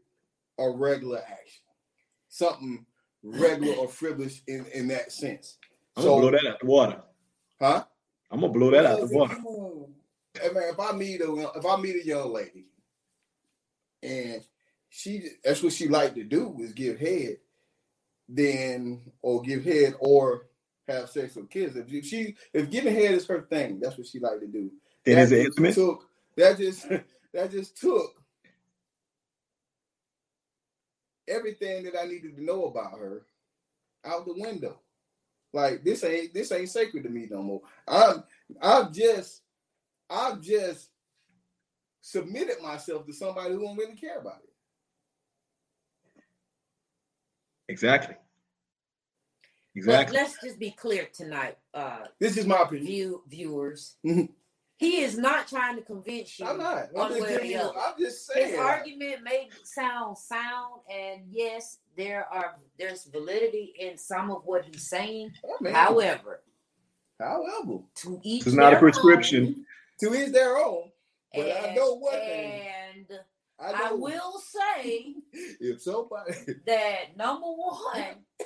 a 0.58 0.70
regular 0.70 1.20
action, 1.20 1.64
something 2.30 2.86
regular 3.24 3.74
or 3.76 3.88
frivolous 3.90 4.42
in, 4.48 4.66
in 4.74 4.88
that 4.88 5.12
sense. 5.12 5.58
I'm 5.98 6.04
So, 6.04 6.10
gonna 6.10 6.22
blow 6.22 6.32
that 6.32 6.48
out 6.48 6.60
the 6.62 6.66
water. 6.66 7.02
huh? 7.60 7.84
I'm 8.32 8.40
gonna 8.42 8.54
blow 8.54 8.72
that 8.72 8.86
out 8.86 9.00
the 9.02 9.08
water. 9.08 9.36
Hey, 10.42 10.50
man, 10.54 10.64
if 10.74 10.80
I 10.80 10.92
meet 10.94 11.22
a 11.22 11.52
if 11.56 11.66
I 11.66 11.78
meet 11.78 11.96
a 11.96 12.06
young 12.06 12.34
lady 12.34 12.66
and 14.04 14.42
she 14.90 15.30
that's 15.44 15.64
what 15.64 15.74
she 15.74 15.88
like 15.88 16.14
to 16.16 16.24
do 16.24 16.58
is 16.60 16.74
give 16.74 17.00
head, 17.00 17.38
then 18.28 19.12
or 19.22 19.42
give 19.42 19.64
head 19.64 19.96
or 20.00 20.48
have 20.88 21.10
sex 21.10 21.36
with 21.36 21.50
kids. 21.50 21.76
If 21.76 22.06
she 22.06 22.36
if 22.54 22.70
giving 22.70 22.94
head 22.94 23.14
is 23.14 23.26
her 23.28 23.42
thing, 23.42 23.80
that's 23.80 23.98
what 23.98 24.08
she 24.08 24.20
like 24.20 24.40
to 24.40 24.48
do. 24.48 24.72
Then 25.04 25.16
That 25.16 25.22
is 25.24 25.32
it 25.32 25.36
just 25.36 25.58
intimate? 25.60 25.76
Took, 25.76 26.10
that 26.38 26.58
just 26.58 26.90
that 27.34 27.52
just 27.52 27.78
took 27.78 28.12
everything 31.28 31.84
that 31.86 32.00
I 32.00 32.06
needed 32.06 32.36
to 32.36 32.44
know 32.44 32.66
about 32.66 33.00
her 33.00 33.26
out 34.06 34.26
the 34.26 34.34
window. 34.34 34.80
Like 35.54 35.84
this 35.84 36.04
ain't 36.04 36.34
this 36.34 36.52
ain't 36.52 36.70
sacred 36.70 37.04
to 37.04 37.10
me 37.10 37.28
no 37.30 37.42
more. 37.42 37.62
I'm 37.88 38.24
I've 38.62 38.92
just 38.92 39.42
I've 40.10 40.42
just 40.42 40.90
submitted 42.02 42.62
myself 42.62 43.06
to 43.08 43.14
somebody 43.14 43.54
who 43.54 43.62
don't 43.62 43.78
really 43.78 43.96
care 43.96 44.20
about 44.20 44.42
it. 44.44 44.50
Exactly. 47.68 48.16
But 49.86 50.12
let's 50.12 50.38
just 50.42 50.58
be 50.60 50.72
clear 50.72 51.08
tonight, 51.14 51.58
uh, 51.74 52.06
This 52.20 52.38
is 52.38 52.46
my 52.46 52.62
opinion. 52.62 52.86
view 52.88 53.24
viewers. 53.28 53.96
Mhm. 54.06 54.30
He 54.78 55.02
is 55.04 55.18
not 55.18 55.48
trying 55.48 55.78
to 55.78 55.82
convince 55.82 56.38
you 56.40 56.46
I'm 56.46 56.58
not. 56.58 56.90
I'm 56.98 57.10
just 57.10 57.22
way 57.22 57.28
or 57.28 57.30
giving 57.30 57.48
the 57.48 57.54
you, 57.54 57.60
other. 57.60 57.80
I'm 57.80 57.98
just 57.98 58.34
His 58.34 58.58
argument 58.60 59.24
may 59.24 59.50
sound 59.64 60.18
sound, 60.18 60.82
and 60.92 61.24
yes, 61.30 61.80
there 61.96 62.26
are 62.32 62.58
there's 62.78 63.06
validity 63.06 63.74
in 63.80 63.98
some 63.98 64.32
of 64.32 64.44
what 64.46 64.66
he's 64.66 64.88
saying. 64.90 65.32
I 65.46 65.64
mean, 65.64 65.74
However, 65.74 66.42
however, 67.20 67.80
to 67.96 68.20
each 68.24 68.44
This 68.44 68.54
is 68.54 68.58
not 68.58 68.68
a 68.68 68.72
their 68.72 68.80
prescription. 68.80 69.66
to 70.02 70.14
each 70.14 70.32
their 70.34 70.58
own. 70.58 70.66
own, 70.84 70.92
But 71.34 71.42
I 71.48 71.68
and, 71.68 71.76
know 71.76 71.94
one 71.96 72.12
thing. 72.14 72.68
and 72.68 73.20
I, 73.58 73.90
I 73.90 73.92
will 73.94 74.40
say 74.40 75.16
if 75.34 75.82
somebody 75.82 76.34
that 76.66 77.16
number 77.16 77.48
one, 77.48 78.26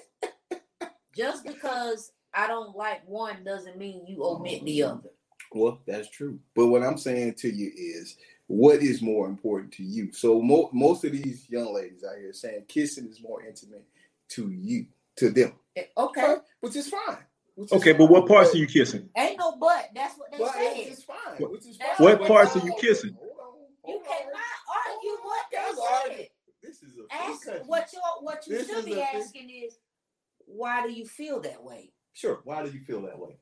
just 1.19 1.45
because 1.45 2.11
I 2.33 2.47
don't 2.47 2.75
like 2.75 3.01
one 3.07 3.43
doesn't 3.43 3.77
mean 3.77 4.05
you 4.07 4.23
omit 4.25 4.63
the 4.63 4.83
other. 4.83 5.09
Well, 5.51 5.79
that's 5.85 6.09
true. 6.09 6.39
But 6.55 6.67
what 6.67 6.83
I'm 6.83 6.97
saying 6.97 7.33
to 7.39 7.49
you 7.51 7.71
is, 7.75 8.15
what 8.47 8.81
is 8.81 9.01
more 9.01 9.27
important 9.27 9.73
to 9.73 9.83
you? 9.83 10.11
So 10.13 10.41
mo- 10.41 10.69
most 10.71 11.03
of 11.03 11.11
these 11.11 11.49
young 11.49 11.73
ladies 11.73 12.03
out 12.03 12.17
here 12.19 12.31
saying 12.33 12.63
kissing 12.67 13.07
is 13.09 13.21
more 13.21 13.43
intimate 13.43 13.83
to 14.29 14.49
you, 14.51 14.85
to 15.17 15.29
them, 15.29 15.53
Eh, 15.75 15.83
Okay, 15.97 16.35
which 16.61 16.75
is 16.75 16.87
fine. 16.89 17.17
Which 17.55 17.71
is 17.71 17.81
Okay, 17.81 17.93
but 17.93 18.05
what 18.09 18.21
fine. 18.21 18.27
parts 18.29 18.53
are 18.53 18.57
you 18.57 18.67
kissing? 18.67 19.09
ain't 19.17 19.37
no 19.37 19.57
but. 19.57 19.89
That's 19.93 20.17
what 20.17 20.31
they 20.31 20.37
But 20.37 20.53
said. 20.53 20.73
it's 20.77 21.03
fine. 21.03 21.17
What- 21.39 21.51
which 21.51 21.65
is 21.65 21.77
fine. 21.77 21.89
what 21.97 22.19
But 22.19 22.27
parts 22.27 22.53
hold 22.53 22.63
are 22.63 22.67
you 22.67 22.75
kissing? 22.79 23.13
hold 23.19 23.31
on, 23.31 23.91
You 23.91 23.99
hold 23.99 24.01
on. 24.01 24.07
cannot 24.07 24.57
argue 24.87 25.17
what 25.23 25.45
they 25.51 26.15
said. 26.15 26.29
This 26.61 26.83
is 26.83 26.93
a 26.97 27.13
Ask 27.13 27.47
what 27.67 27.91
you 27.93 27.99
what 28.21 28.45
you 28.47 28.57
This 28.57 28.67
should 28.69 28.85
be 28.85 28.93
a- 28.99 29.03
asking 29.03 29.49
is 29.49 29.77
why 30.55 30.85
do 30.85 30.91
you 30.91 31.05
feel 31.05 31.39
that 31.41 31.63
way? 31.63 31.91
Sure. 32.13 32.41
Why 32.43 32.63
do 32.65 32.71
you 32.71 32.79
feel 32.81 33.01
that 33.03 33.17
way? 33.17 33.37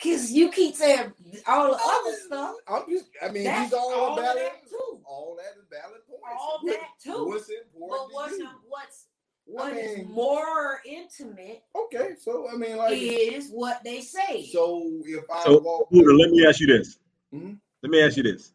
Because 0.00 0.32
you 0.32 0.50
keep 0.50 0.74
saying 0.74 1.12
all 1.46 1.70
the 1.72 1.78
other 1.82 2.16
stuff. 2.26 2.56
I'm 2.68 2.82
just. 2.88 3.06
I 3.22 3.28
mean, 3.30 3.44
That's 3.44 3.70
these 3.70 3.78
all, 3.78 3.94
all 3.94 4.16
valid. 4.16 4.36
that 4.42 4.68
too. 4.68 5.00
All 5.04 5.36
that 5.36 5.58
is 5.60 5.66
valid 5.70 6.00
points. 6.08 6.24
All 6.40 6.58
What- 6.62 6.72
that 6.72 6.88
too. 7.02 7.24
What's 7.26 7.48
important? 7.50 7.90
But 7.90 8.08
to 8.08 8.14
what's 8.14 8.38
you? 8.38 8.48
what's 8.68 9.06
what 9.44 9.76
is 9.76 9.98
mean- 9.98 10.10
more 10.10 10.80
intimate 10.84 11.62
Okay, 11.74 12.14
so 12.20 12.48
I 12.52 12.56
mean, 12.56 12.76
like, 12.76 12.98
is 13.00 13.48
what 13.50 13.82
they 13.84 14.00
say. 14.00 14.46
so 14.52 14.82
if 15.04 15.24
I 15.30 15.44
So, 15.44 15.58
walk, 15.60 15.88
Buddha, 15.90 16.12
let 16.12 16.30
me 16.30 16.44
ask 16.44 16.58
you 16.60 16.66
this. 16.66 16.98
Mhm. 17.32 17.60
Let 17.82 17.90
me 17.90 18.02
ask 18.02 18.16
you 18.16 18.24
this. 18.24 18.52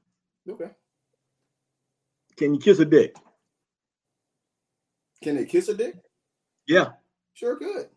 okay, 0.50 0.70
Can 2.36 2.54
you 2.54 2.60
kiss 2.60 2.80
a 2.80 2.86
dick? 2.86 3.16
can 5.24 5.36
they 5.38 5.46
kiss 5.46 5.70
a 5.70 5.74
dick? 5.74 5.96
Yeah. 6.68 6.94
Sure, 7.34 7.56
could. 7.56 7.90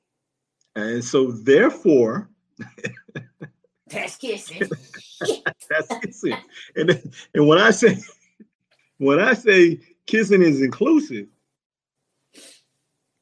And 0.76 1.04
so 1.04 1.30
therefore, 1.30 2.28
That's 3.94 4.16
kissing. 4.16 4.68
that's 5.70 5.98
kissing. 6.02 6.36
And, 6.74 7.14
and 7.34 7.46
when 7.46 7.58
I 7.58 7.70
say 7.70 7.98
when 8.98 9.20
I 9.20 9.34
say 9.34 9.80
kissing 10.06 10.42
is 10.42 10.62
inclusive, 10.62 11.26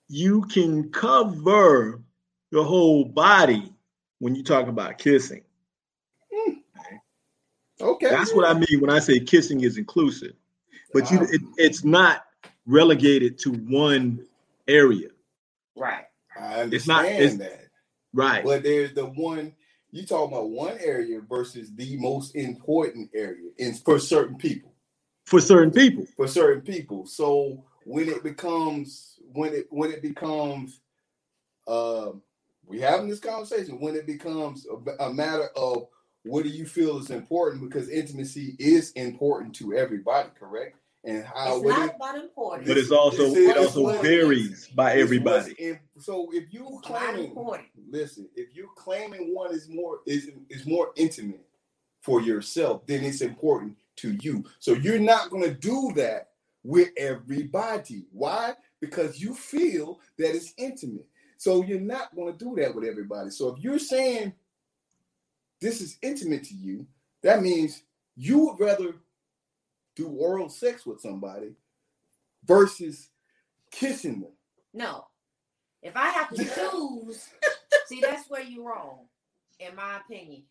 you 0.08 0.42
can 0.42 0.90
cover 0.90 2.00
your 2.50 2.64
whole 2.64 3.04
body 3.04 3.72
when 4.18 4.34
you 4.34 4.42
talk 4.42 4.68
about 4.68 4.98
kissing. 4.98 5.42
Hmm. 6.32 6.52
Okay, 7.80 8.10
That's 8.10 8.32
what 8.34 8.48
I 8.48 8.54
mean 8.54 8.80
when 8.80 8.90
I 8.90 9.00
say 9.00 9.18
kissing 9.18 9.62
is 9.62 9.78
inclusive. 9.78 10.34
But 10.92 11.10
you 11.10 11.22
it, 11.22 11.40
it's 11.56 11.84
not 11.84 12.26
relegated 12.66 13.38
to 13.40 13.52
one 13.52 14.24
area. 14.68 15.08
Right. 15.76 16.04
I 16.38 16.62
It's 16.64 16.86
not- 16.86 17.04
understand 17.04 17.22
it's- 17.22 17.38
that, 17.38 17.68
Right. 18.12 18.44
but 18.44 18.62
there's 18.62 18.94
the 18.94 19.06
one 19.06 19.54
you 19.90 20.06
talk 20.06 20.30
about 20.30 20.48
one 20.50 20.78
area 20.78 21.20
versus 21.20 21.74
the 21.74 21.96
most 21.98 22.34
important 22.34 23.10
area, 23.14 23.50
in 23.58 23.74
for 23.74 23.98
certain 23.98 24.36
people. 24.36 24.74
For 25.26 25.40
certain 25.40 25.70
people. 25.72 26.06
for 26.16 26.26
certain 26.26 26.62
people. 26.62 27.06
So 27.06 27.64
when 27.84 28.08
it 28.08 28.22
becomes 28.22 29.18
when 29.32 29.52
it 29.54 29.66
when 29.70 29.90
it 29.90 30.02
becomes 30.02 30.80
uh 31.66 32.12
we 32.66 32.80
having 32.80 33.08
this 33.08 33.20
conversation 33.20 33.80
when 33.80 33.94
it 33.96 34.06
becomes 34.06 34.66
a, 34.66 35.04
a 35.04 35.12
matter 35.12 35.48
of 35.56 35.88
what 36.24 36.42
do 36.44 36.48
you 36.50 36.64
feel 36.66 36.98
is 36.98 37.10
important 37.10 37.62
because 37.62 37.88
intimacy 37.88 38.56
is 38.58 38.92
important 38.92 39.54
to 39.56 39.74
everybody, 39.74 40.28
correct? 40.38 40.76
And 41.04 41.24
how 41.24 41.56
It's 41.56 41.66
not 41.66 41.88
it- 41.88 41.96
about 41.96 42.16
important. 42.18 42.68
But 42.68 42.78
it's 42.78 42.92
also 42.92 43.24
This 43.30 43.36
is- 43.36 43.48
it 43.48 43.56
also 43.56 44.00
varies 44.00 44.68
by 44.68 44.92
it's 44.92 45.02
everybody. 45.02 45.50
what's 45.50 45.60
in- 45.60 45.80
so 45.98 46.30
if 46.32 46.52
you 46.52 46.78
It's 46.78 46.86
claiming 46.86 47.34
listen, 47.90 48.28
if 48.36 48.54
you 48.54 48.68
claiming 48.76 49.34
one 49.34 49.52
is 49.52 49.68
more 49.68 50.00
is 50.06 50.30
is 50.48 50.64
more 50.64 50.92
intimate 50.96 51.44
for 52.00 52.20
yourself, 52.20 52.86
then 52.86 53.02
it's 53.04 53.20
important 53.20 53.76
to 53.96 54.12
you. 54.22 54.44
So 54.60 54.74
you're 54.74 54.98
not 55.00 55.30
going 55.30 55.42
to 55.42 55.54
do 55.54 55.92
that 55.96 56.30
with 56.62 56.90
everybody. 56.96 58.06
Why? 58.12 58.54
Because 58.80 59.20
you 59.20 59.34
feel 59.34 60.00
that 60.18 60.34
it's 60.36 60.54
intimate. 60.56 61.06
So 61.36 61.64
you're 61.64 61.80
not 61.80 62.14
going 62.14 62.36
to 62.36 62.44
do 62.44 62.54
that 62.60 62.74
with 62.74 62.84
everybody. 62.84 63.30
So 63.30 63.48
if 63.48 63.58
you're 63.62 63.78
saying 63.80 64.32
this 65.60 65.80
is 65.80 65.98
intimate 66.02 66.44
to 66.44 66.54
you, 66.54 66.86
that 67.22 67.42
means 67.42 67.82
you 68.16 68.38
would 68.46 68.60
rather 68.60 68.94
do 69.96 70.08
oral 70.08 70.48
sex 70.48 70.86
with 70.86 71.00
somebody 71.00 71.52
versus 72.44 73.10
kissing 73.70 74.20
them. 74.20 74.32
No. 74.72 75.06
If 75.82 75.96
I 75.96 76.08
have 76.10 76.30
to 76.30 76.44
choose, 76.44 77.28
see, 77.86 78.00
that's 78.00 78.28
where 78.30 78.42
you're 78.42 78.64
wrong, 78.64 79.06
in 79.58 79.74
my 79.74 79.98
opinion. 79.98 80.44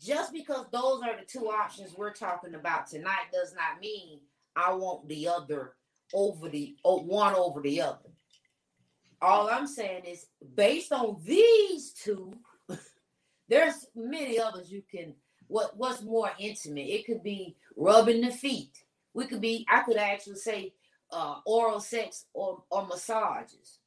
Just 0.00 0.32
because 0.32 0.66
those 0.72 1.02
are 1.02 1.18
the 1.18 1.26
two 1.26 1.50
options 1.50 1.94
we're 1.96 2.14
talking 2.14 2.54
about 2.54 2.86
tonight 2.86 3.30
does 3.32 3.54
not 3.54 3.80
mean 3.80 4.20
I 4.56 4.72
want 4.72 5.08
the 5.08 5.28
other 5.28 5.74
over 6.14 6.48
the 6.48 6.76
one 6.82 7.34
over 7.34 7.60
the 7.60 7.82
other. 7.82 8.10
All 9.20 9.48
I'm 9.48 9.66
saying 9.66 10.04
is 10.04 10.26
based 10.54 10.92
on 10.92 11.20
these 11.24 11.92
two, 11.92 12.32
there's 13.48 13.86
many 13.94 14.38
others 14.38 14.70
you 14.70 14.82
can 14.90 15.14
what 15.52 15.76
what's 15.76 16.02
more 16.02 16.30
intimate. 16.40 16.88
It 16.88 17.06
could 17.06 17.22
be 17.22 17.56
rubbing 17.76 18.22
the 18.22 18.32
feet, 18.32 18.84
We 19.14 19.26
could 19.26 19.42
be. 19.42 19.66
I 19.70 19.82
could 19.82 19.98
actually 19.98 20.36
say 20.36 20.74
uh, 21.12 21.36
oral 21.46 21.80
sex 21.80 22.26
or 22.34 22.64
or 22.70 22.86
massages, 22.86 23.78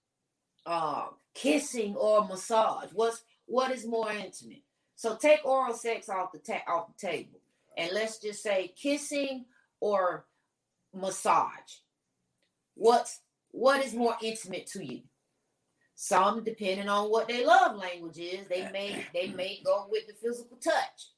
uh, 0.66 1.08
kissing 1.36 1.96
or 1.96 2.28
massage. 2.28 2.92
What's 2.94 3.24
what 3.48 3.72
is 3.72 3.88
more 3.88 4.12
intimate? 4.12 4.64
So 4.96 5.18
take 5.18 5.46
oral 5.46 5.76
sex 5.76 6.10
off 6.10 6.34
the 6.34 6.40
ta- 6.40 6.64
off 6.68 6.90
the 6.98 7.08
table, 7.08 7.40
and 7.78 7.92
let's 7.94 8.20
just 8.20 8.44
say 8.44 8.74
kissing 8.82 9.46
or 9.82 10.26
massage. 10.94 11.82
What's 12.76 13.22
what 13.52 13.86
is 13.86 13.94
more 13.96 14.18
intimate 14.22 14.68
to 14.68 14.86
you? 14.86 15.02
Some, 15.96 16.44
depending 16.44 16.90
on 16.90 17.10
what 17.12 17.28
their 17.28 17.46
love 17.46 17.78
language 17.78 18.18
is, 18.20 18.48
they 18.50 18.70
may 18.72 19.06
they 19.14 19.30
may 19.30 19.62
go 19.66 19.88
with 19.90 20.08
the 20.08 20.14
physical 20.14 20.58
touch. 20.58 21.10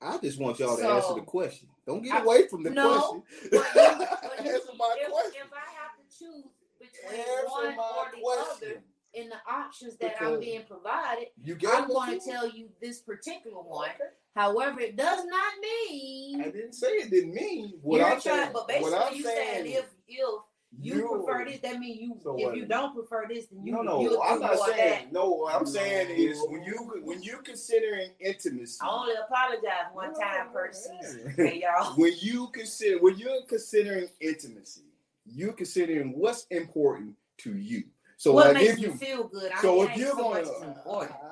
I 0.00 0.18
just 0.18 0.38
want 0.38 0.58
y'all 0.58 0.76
to 0.76 0.82
So- 0.82 0.96
answer 0.96 1.14
the 1.14 1.20
question. 1.26 1.68
Don't 1.86 2.02
get 2.02 2.14
I- 2.14 2.22
away 2.22 2.48
from 2.48 2.62
the 2.62 2.70
no, 2.70 2.98
question. 2.98 3.22
But 3.50 3.52
you- 3.52 3.60
but 3.74 4.38
answer 4.46 4.72
my 4.76 4.96
if, 5.00 5.10
question. 5.10 5.42
if 5.46 5.52
I 5.52 5.70
have 5.80 5.96
to 5.96 6.18
choose 6.18 6.44
between 6.78 7.20
Answer 7.20 7.46
one 7.48 7.66
or 7.66 8.10
the 8.14 8.20
question. 8.22 8.68
other 8.72 8.82
in 9.14 9.28
the 9.30 9.36
options 9.50 9.96
that 9.96 10.20
I'm 10.20 10.38
being 10.40 10.64
provided, 10.68 11.28
I'm 11.66 11.88
going 11.88 12.20
to 12.20 12.24
tell 12.30 12.50
you 12.50 12.68
this 12.82 13.00
particular 13.00 13.56
one. 13.62 13.88
Okay. 13.90 14.10
However, 14.34 14.80
it 14.80 14.96
does 14.96 15.24
not 15.24 15.52
mean. 15.62 16.42
I 16.42 16.50
didn't 16.50 16.74
say 16.74 16.88
it 16.88 17.10
didn't 17.10 17.32
mean 17.32 17.78
what 17.80 18.02
I'm 18.02 18.20
trying. 18.20 18.20
saying. 18.20 18.50
But 18.52 18.54
what 18.54 18.68
basically, 18.68 18.98
I'm 18.98 19.14
you 19.14 19.22
saying 19.22 19.64
saying 19.64 19.66
if 19.78 19.86
if 20.08 20.40
you, 20.80 21.08
prefer 21.24 21.44
this, 21.44 21.60
that 21.60 21.78
means 21.78 22.00
you. 22.00 22.16
So 22.22 22.36
if 22.36 22.44
what? 22.44 22.56
you 22.56 22.66
don't 22.66 22.94
prefer 22.94 23.26
this, 23.28 23.46
then 23.46 23.64
you. 23.64 23.72
no, 23.72 23.82
no, 23.82 24.00
you'll 24.00 24.22
I'm 24.22 24.40
not 24.40 24.54
more 24.56 24.68
of 24.70 24.76
saying. 24.76 25.08
No, 25.10 25.30
what 25.30 25.54
I'm 25.54 25.64
No. 25.64 25.70
saying 25.70 26.10
is 26.10 26.38
when 26.48 26.62
you 26.62 27.00
when 27.02 27.22
you 27.22 27.38
considering 27.44 28.10
intimacy. 28.20 28.78
I 28.82 28.88
only 28.88 29.14
apologize 29.14 29.92
one 29.92 30.14
time 30.14 30.48
per 30.52 30.70
season. 30.72 31.34
Okay, 31.38 31.62
y'all. 31.62 31.94
when 31.96 32.12
you 32.18 32.48
consider 32.48 32.98
when 33.00 33.16
you're 33.18 33.42
considering 33.48 34.08
intimacy, 34.20 34.84
you're 35.24 35.52
considering 35.52 36.18
what's 36.18 36.46
important 36.50 37.14
to 37.38 37.56
you. 37.56 37.84
So 38.16 38.32
what 38.32 38.46
like 38.46 38.54
makes 38.54 38.72
if 38.74 38.78
you 38.80 38.88
you 38.88 38.96
feel 38.96 39.24
good? 39.28 39.52
I 39.52 39.60
so 39.62 39.82
ain't 39.82 39.90
if 39.92 39.96
you're 39.98 40.10
so 40.10 40.16
going 40.16 40.42
is 40.42 40.62
important. 40.62 41.16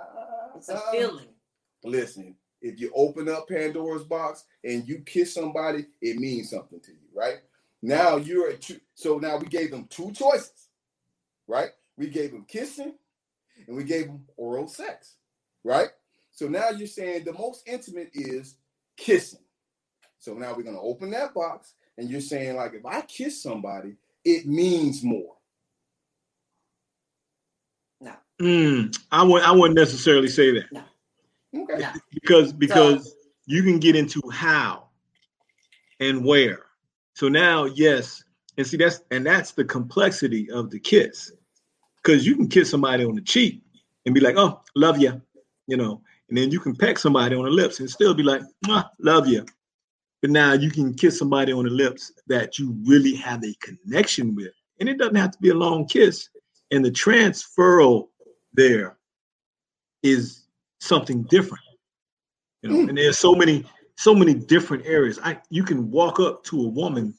It's 0.56 0.68
a 0.68 0.76
uh, 0.76 0.90
feeling. 0.92 1.26
listen, 1.82 2.36
if 2.62 2.78
you 2.80 2.92
open 2.94 3.28
up 3.28 3.48
Pandora's 3.48 4.04
box 4.04 4.44
and 4.62 4.86
you 4.86 5.00
kiss 5.00 5.34
somebody, 5.34 5.86
it 6.00 6.16
means 6.16 6.50
something 6.50 6.78
to 6.80 6.92
you, 6.92 7.08
right? 7.12 7.38
Now 7.84 8.16
you're 8.16 8.48
a 8.48 8.56
two, 8.56 8.80
so 8.94 9.18
now 9.18 9.36
we 9.36 9.44
gave 9.46 9.70
them 9.70 9.86
two 9.90 10.10
choices, 10.12 10.68
right? 11.46 11.68
We 11.98 12.08
gave 12.08 12.30
them 12.30 12.46
kissing 12.48 12.94
and 13.66 13.76
we 13.76 13.84
gave 13.84 14.06
them 14.06 14.24
oral 14.38 14.68
sex, 14.68 15.16
right? 15.64 15.90
So 16.32 16.48
now 16.48 16.70
you're 16.70 16.86
saying 16.86 17.24
the 17.24 17.34
most 17.34 17.68
intimate 17.68 18.08
is 18.14 18.56
kissing. 18.96 19.44
So 20.18 20.32
now 20.32 20.54
we're 20.56 20.62
gonna 20.62 20.80
open 20.80 21.10
that 21.10 21.34
box 21.34 21.74
and 21.98 22.08
you're 22.08 22.22
saying 22.22 22.56
like 22.56 22.72
if 22.72 22.86
I 22.86 23.02
kiss 23.02 23.42
somebody, 23.42 23.96
it 24.24 24.46
means 24.46 25.04
more. 25.04 25.34
Mm, 28.40 28.96
I 29.12 29.22
would 29.22 29.42
I 29.42 29.52
wouldn't 29.52 29.78
necessarily 29.78 30.28
say 30.28 30.52
that 30.52 30.86
Okay. 31.54 31.78
No. 31.78 31.92
because 32.14 32.50
because 32.54 33.14
you 33.44 33.62
can 33.62 33.78
get 33.78 33.94
into 33.94 34.22
how 34.32 34.88
and 36.00 36.24
where. 36.24 36.64
So 37.14 37.28
now, 37.28 37.64
yes, 37.64 38.22
and 38.56 38.66
see 38.66 38.76
that's 38.76 39.00
and 39.10 39.24
that's 39.24 39.52
the 39.52 39.64
complexity 39.64 40.50
of 40.50 40.70
the 40.70 40.78
kiss, 40.78 41.32
because 42.02 42.26
you 42.26 42.36
can 42.36 42.48
kiss 42.48 42.70
somebody 42.70 43.04
on 43.04 43.14
the 43.14 43.22
cheek 43.22 43.62
and 44.04 44.14
be 44.14 44.20
like, 44.20 44.36
"Oh, 44.36 44.60
love 44.76 45.00
you," 45.00 45.20
you 45.66 45.76
know, 45.76 46.02
and 46.28 46.36
then 46.36 46.50
you 46.50 46.60
can 46.60 46.74
peck 46.74 46.98
somebody 46.98 47.34
on 47.36 47.44
the 47.44 47.50
lips 47.50 47.80
and 47.80 47.88
still 47.88 48.14
be 48.14 48.22
like, 48.22 48.42
"Mwah, 48.66 48.88
"Love 48.98 49.26
you." 49.28 49.46
But 50.22 50.30
now 50.30 50.54
you 50.54 50.70
can 50.70 50.94
kiss 50.94 51.18
somebody 51.18 51.52
on 51.52 51.64
the 51.64 51.70
lips 51.70 52.12
that 52.26 52.58
you 52.58 52.76
really 52.84 53.14
have 53.16 53.44
a 53.44 53.54
connection 53.60 54.34
with, 54.34 54.52
and 54.80 54.88
it 54.88 54.98
doesn't 54.98 55.16
have 55.16 55.32
to 55.32 55.40
be 55.40 55.50
a 55.50 55.54
long 55.54 55.86
kiss. 55.86 56.28
And 56.70 56.84
the 56.84 56.90
transferal 56.90 58.08
there 58.54 58.96
is 60.02 60.46
something 60.80 61.22
different, 61.24 61.64
you 62.62 62.70
know. 62.70 62.76
Mm. 62.76 62.88
And 62.88 62.98
there's 62.98 63.18
so 63.18 63.34
many 63.34 63.64
so 63.96 64.14
many 64.14 64.34
different 64.34 64.86
areas. 64.86 65.18
I 65.22 65.38
you 65.50 65.64
can 65.64 65.90
walk 65.90 66.20
up 66.20 66.44
to 66.44 66.60
a 66.64 66.68
woman 66.68 67.14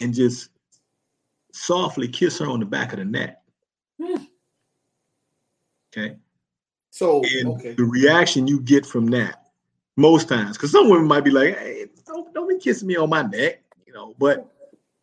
and 0.00 0.14
just 0.14 0.50
softly 1.52 2.08
kiss 2.08 2.38
her 2.38 2.46
on 2.46 2.60
the 2.60 2.66
back 2.66 2.92
of 2.92 2.98
the 2.98 3.04
neck. 3.04 3.42
Hmm. 4.00 4.24
Okay. 5.96 6.16
So 6.90 7.22
And 7.38 7.48
okay. 7.48 7.74
the 7.74 7.84
reaction 7.84 8.46
you 8.46 8.60
get 8.60 8.84
from 8.86 9.06
that 9.08 9.46
most 9.96 10.28
times, 10.28 10.56
because 10.56 10.72
some 10.72 10.88
women 10.90 11.06
might 11.06 11.24
be 11.24 11.30
like, 11.30 11.58
hey, 11.58 11.86
don't, 12.06 12.32
don't 12.34 12.48
be 12.48 12.58
kissing 12.58 12.88
me 12.88 12.96
on 12.96 13.08
my 13.08 13.22
neck, 13.22 13.62
you 13.86 13.92
know, 13.92 14.14
but 14.18 14.50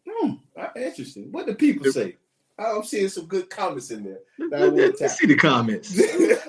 Hmm, 0.08 0.32
uh, 0.58 0.68
interesting. 0.76 1.32
What 1.32 1.48
do 1.48 1.56
people 1.56 1.92
say? 1.92 2.18
I'm 2.60 2.84
seeing 2.84 3.10
some 3.10 3.26
good 3.26 3.50
comments 3.50 3.90
in 3.90 4.04
there. 4.04 4.20
That 4.50 4.54
I 4.54 4.64
let, 4.66 4.72
wanna 4.72 4.82
let, 4.84 4.98
tap. 4.98 5.06
us 5.10 5.18
see 5.18 5.26
the 5.28 5.36
comments. 5.36 5.90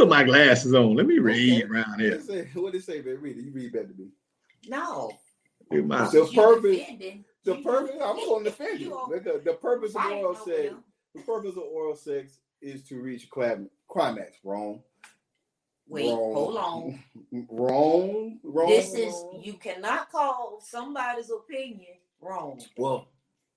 Put 0.00 0.08
my 0.08 0.24
glasses 0.24 0.72
on. 0.74 0.94
Let 0.94 1.04
me 1.06 1.18
read 1.18 1.70
around 1.70 2.00
here. 2.00 2.12
What 2.16 2.26
did 2.26 2.36
it 2.38 2.52
say? 2.54 2.60
What 2.60 2.72
did 2.72 2.78
it 2.80 2.84
say, 2.84 3.02
man? 3.02 3.20
Read 3.20 3.36
it. 3.36 3.44
You 3.44 3.52
read 3.52 3.70
better 3.74 3.88
than 3.88 3.98
me. 3.98 4.08
No. 4.66 5.12
Read 5.70 5.86
my- 5.86 6.08
The 6.10 6.24
purpose- 6.34 6.78
defending. 6.78 7.24
The 7.44 7.56
You- 7.58 7.62
purpose. 7.62 7.96
I'm 8.02 8.16
going 8.16 8.44
to 8.44 8.50
defend 8.50 8.80
you 8.80 8.86
you. 9.10 9.20
The, 9.22 9.42
the 9.44 9.52
purpose 9.60 9.94
of 9.94 10.06
oral 10.10 10.34
sex. 10.36 10.70
them. 10.70 10.84
The 11.14 11.20
purpose 11.20 11.56
of 11.58 11.64
oral 11.64 11.94
sex 11.96 12.38
is 12.62 12.82
to 12.84 12.98
reach 13.02 13.28
climax. 13.28 14.38
Wrong. 14.42 14.82
Wait, 15.86 16.08
Wrong. 16.08 16.32
hold 16.34 16.56
on. 16.56 17.04
Wrong. 17.50 18.38
Wrong. 18.42 18.68
This 18.70 18.94
is 18.94 19.14
you 19.42 19.52
cannot 19.54 20.10
call 20.10 20.62
somebody's 20.64 21.30
opinion 21.30 21.98
wrong. 22.22 22.58
Well, 22.78 23.08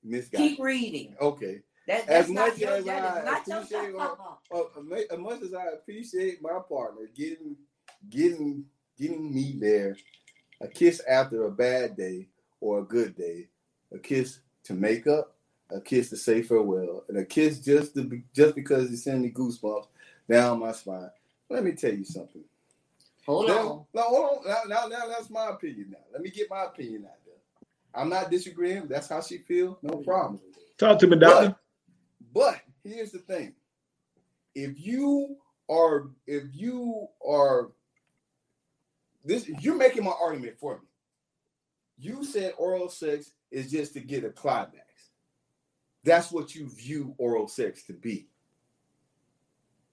Miss 0.03 0.27
Keep 0.27 0.59
reading. 0.59 1.15
Okay. 1.21 1.61
That, 1.87 2.01
As 2.01 2.07
that's 2.07 2.29
not 2.29 2.47
much 2.49 2.59
your, 2.59 2.69
as 2.71 2.85
that 2.85 3.03
I 3.03 3.19
is 3.41 3.47
not 3.47 3.63
appreciate 3.63 3.91
job. 3.93 4.17
Uh, 4.53 4.61
ama- 4.77 5.03
as 5.11 5.17
much 5.19 5.41
as 5.41 5.53
I 5.53 5.65
appreciate 5.73 6.41
my 6.41 6.59
partner 6.69 7.09
getting, 7.13 7.57
getting, 8.09 8.65
getting 8.97 9.33
me 9.33 9.57
there, 9.59 9.97
a 10.61 10.67
kiss 10.67 11.01
after 11.09 11.45
a 11.45 11.51
bad 11.51 11.97
day 11.97 12.27
or 12.61 12.79
a 12.79 12.83
good 12.83 13.15
day, 13.17 13.49
a 13.93 13.99
kiss 13.99 14.39
to 14.63 14.73
make 14.73 15.07
up, 15.07 15.35
a 15.71 15.81
kiss 15.81 16.09
to 16.11 16.17
say 16.17 16.41
farewell, 16.41 17.03
and 17.09 17.17
a 17.17 17.25
kiss 17.25 17.59
just 17.59 17.95
to 17.95 18.03
be, 18.03 18.23
just 18.33 18.55
because 18.55 18.89
it 18.89 18.97
sends 18.97 19.21
me 19.21 19.31
goosebumps 19.31 19.87
down 20.29 20.59
my 20.59 20.71
spine. 20.71 21.09
Let 21.49 21.65
me 21.65 21.73
tell 21.73 21.93
you 21.93 22.05
something. 22.05 22.43
Hold 23.25 23.47
Now- 23.47 23.57
on. 23.57 23.85
Now, 23.93 24.01
hold 24.03 24.45
on. 24.45 24.47
Now, 24.47 24.61
now, 24.67 24.87
now, 24.87 25.07
that's 25.07 25.29
my 25.29 25.49
opinion. 25.49 25.87
Now, 25.91 25.97
let 26.13 26.21
me 26.21 26.29
get 26.29 26.49
my 26.49 26.63
opinion 26.63 27.05
out 27.05 27.17
there. 27.25 27.33
I'm 27.93 28.09
not 28.09 28.31
disagreeing. 28.31 28.87
That's 28.87 29.09
how 29.09 29.21
she 29.21 29.39
feels. 29.39 29.77
No 29.81 29.97
problem. 29.97 30.39
Talk 30.77 30.99
to 30.99 31.07
me, 31.07 31.17
doctor. 31.17 31.55
But 32.33 32.59
here's 32.83 33.11
the 33.11 33.19
thing: 33.19 33.53
if 34.55 34.79
you 34.79 35.37
are, 35.69 36.07
if 36.27 36.43
you 36.53 37.07
are, 37.25 37.71
this 39.23 39.47
you're 39.61 39.75
making 39.75 40.03
my 40.03 40.13
argument 40.19 40.57
for 40.59 40.75
me. 40.75 40.87
You 41.97 42.25
said 42.25 42.53
oral 42.57 42.89
sex 42.89 43.31
is 43.51 43.71
just 43.71 43.93
to 43.93 43.99
get 43.99 44.25
a 44.25 44.29
climax. 44.29 44.79
That's 46.03 46.31
what 46.31 46.53
you 46.53 46.69
view 46.69 47.15
oral 47.17 47.47
sex 47.47 47.83
to 47.83 47.93
be. 47.93 48.27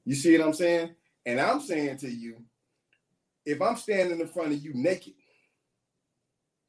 You 0.05 0.15
see 0.15 0.37
what 0.37 0.47
I'm 0.47 0.55
saying? 0.55 0.95
And 1.27 1.39
I'm 1.41 1.61
saying 1.61 1.99
to 1.99 2.11
you, 2.11 2.43
if 3.45 3.61
I'm 3.61 3.77
standing 3.77 4.19
in 4.19 4.27
front 4.27 4.53
of 4.53 4.65
you 4.65 4.73
naked, 4.75 5.13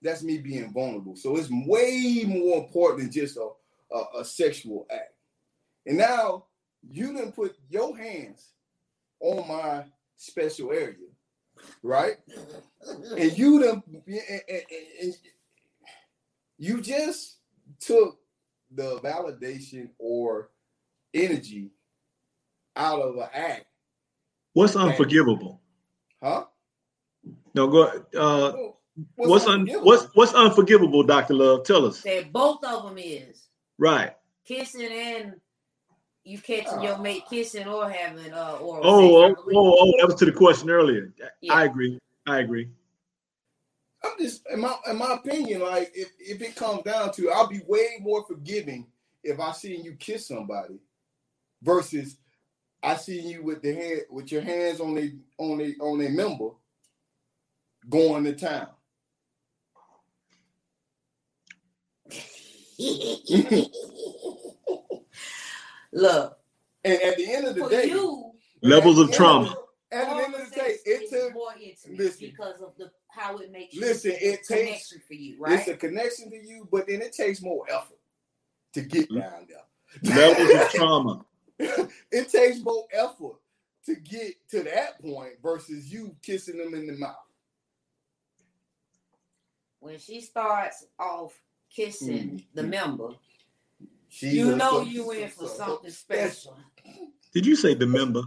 that's 0.01 0.21
me 0.21 0.37
being 0.37 0.71
vulnerable. 0.71 1.15
So 1.15 1.37
it's 1.37 1.49
way 1.49 2.23
more 2.27 2.57
important 2.57 3.01
than 3.01 3.11
just 3.11 3.37
a, 3.37 3.49
a, 3.95 4.19
a 4.19 4.25
sexual 4.25 4.85
act. 4.91 5.13
And 5.85 5.97
now 5.97 6.45
you 6.89 7.13
didn't 7.13 7.33
put 7.33 7.55
your 7.69 7.95
hands 7.97 8.49
on 9.19 9.47
my 9.47 9.85
special 10.15 10.71
area, 10.71 10.95
right? 11.83 12.17
And 13.17 13.37
you 13.37 13.61
done, 13.63 13.83
and, 13.87 14.05
and- 14.29 14.41
and- 14.49 14.63
and 15.01 15.13
you 16.57 16.81
just 16.81 17.37
took 17.79 18.19
the 18.71 18.99
validation 18.99 19.89
or 19.97 20.51
energy 21.13 21.71
out 22.75 23.01
of 23.01 23.17
an 23.17 23.27
act, 23.33 23.65
What's 24.53 24.75
unforgivable? 24.75 25.61
huh? 26.21 26.45
No, 27.53 27.67
go. 27.67 27.83
Uh, 27.83 28.53
Well, 28.53 28.77
what's 29.15 29.45
un, 29.45 29.53
unforgivable? 29.61 29.85
what's 29.85 30.03
what's 30.15 30.33
unforgivable, 30.33 31.03
Doctor 31.03 31.33
Love? 31.33 31.63
Tell 31.65 31.85
us. 31.85 31.99
Said 31.99 32.31
both 32.33 32.63
of 32.63 32.83
them 32.83 32.97
is 32.97 33.47
Right. 33.77 34.15
kissing 34.45 34.91
and 34.91 35.39
you 36.23 36.37
catching 36.37 36.81
your 36.83 36.97
mate 36.99 37.23
kissing 37.29 37.67
or 37.67 37.89
having 37.89 38.31
uh 38.33 38.57
oral 38.61 38.81
Oh, 38.83 39.23
oh, 39.23 39.27
sex. 39.29 39.39
I 39.39 39.51
oh, 39.55 39.77
oh, 39.79 39.93
that 39.99 40.07
was 40.07 40.15
to 40.15 40.25
the 40.25 40.31
question 40.31 40.69
earlier. 40.69 41.11
Yeah. 41.41 41.53
I 41.53 41.65
agree. 41.65 41.99
I 42.27 42.39
agree. 42.39 42.69
I'm 44.03 44.11
just 44.19 44.43
in 44.51 44.59
my 44.59 44.75
in 44.89 44.97
my 44.97 45.13
opinion, 45.13 45.61
like 45.61 45.91
if, 45.93 46.11
if 46.19 46.41
it 46.41 46.55
comes 46.55 46.83
down 46.83 47.11
to 47.13 47.29
I'll 47.31 47.47
be 47.47 47.61
way 47.67 47.97
more 48.01 48.23
forgiving 48.25 48.87
if 49.23 49.39
I 49.39 49.51
see 49.51 49.75
you 49.75 49.93
kiss 49.93 50.27
somebody 50.27 50.79
versus 51.61 52.17
I 52.83 52.95
see 52.95 53.19
you 53.19 53.43
with 53.43 53.61
the 53.61 53.73
hand 53.73 54.01
with 54.09 54.31
your 54.31 54.41
hands 54.41 54.79
on 54.79 54.97
a 54.97 55.11
on 55.37 55.61
a 55.61 55.75
on 55.79 56.01
a 56.05 56.09
member 56.09 56.49
going 57.89 58.23
to 58.25 58.33
town. 58.33 58.67
Look, 65.93 66.37
And 66.83 67.01
at 67.01 67.17
the 67.17 67.31
end 67.33 67.47
of 67.47 67.55
the 67.55 67.61
for 67.63 67.69
day, 67.69 67.85
you, 67.87 68.31
Levels 68.61 68.99
of 68.99 69.11
trauma. 69.11 69.55
at 69.91 70.07
the 70.09 70.23
end 70.23 70.35
of 70.35 70.49
the 70.49 70.55
day, 70.55 70.61
it 70.67 70.81
it 70.85 71.01
is 71.03 71.09
took 71.09 71.33
more 71.33 71.53
intimate 71.61 71.97
listen. 71.99 72.27
because 72.29 72.61
of 72.61 72.75
the 72.77 72.91
how 73.09 73.37
it 73.37 73.51
makes 73.51 73.75
Listen, 73.75 74.11
it's 74.13 74.21
it 74.21 74.29
takes- 74.31 74.47
connection 74.47 75.01
for 75.07 75.13
you, 75.15 75.35
right? 75.39 75.59
it's 75.59 75.67
a 75.67 75.75
connection 75.75 76.29
to 76.29 76.37
you, 76.37 76.67
but 76.71 76.87
then 76.87 77.01
it 77.01 77.11
takes 77.13 77.41
more 77.41 77.65
effort 77.69 77.99
to 78.73 78.81
get 78.81 79.09
Mm-hmm. 79.09 79.19
down 79.19 79.47
there. 79.49 80.15
Levels 80.15 80.49
of 80.61 80.69
trauma. 80.73 81.25
it 81.59 82.29
takes 82.29 82.59
more 82.61 82.85
effort 82.93 83.35
to 83.85 83.95
get 83.95 84.35
to 84.49 84.63
that 84.63 85.01
point 85.01 85.33
versus 85.43 85.91
you 85.91 86.15
kissing 86.21 86.57
them 86.57 86.73
in 86.73 86.87
the 86.87 86.93
mouth. 86.93 87.15
when 89.79 89.97
she 89.99 90.21
starts 90.21 90.85
off 90.99 91.33
kissing 91.69 92.29
Mm. 92.37 92.43
the 92.53 92.63
member, 92.63 93.09
She's 94.11 94.33
you 94.33 94.57
know 94.57 94.71
so- 94.71 94.81
you 94.81 95.09
in 95.11 95.29
for 95.29 95.47
something 95.47 95.89
special. 95.89 96.57
Did 97.33 97.45
you 97.45 97.55
say 97.55 97.73
the 97.75 97.87
member? 97.87 98.21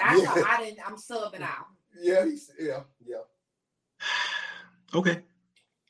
I, 0.00 0.16
Yeah. 0.16 0.44
I 0.46 0.64
didn't. 0.64 0.80
I'm 0.86 0.96
subbing 0.96 1.40
out. 1.40 1.68
Yeah, 1.98 2.26
he's, 2.26 2.50
yeah, 2.60 2.82
yeah. 3.04 3.16
Okay. 4.94 5.22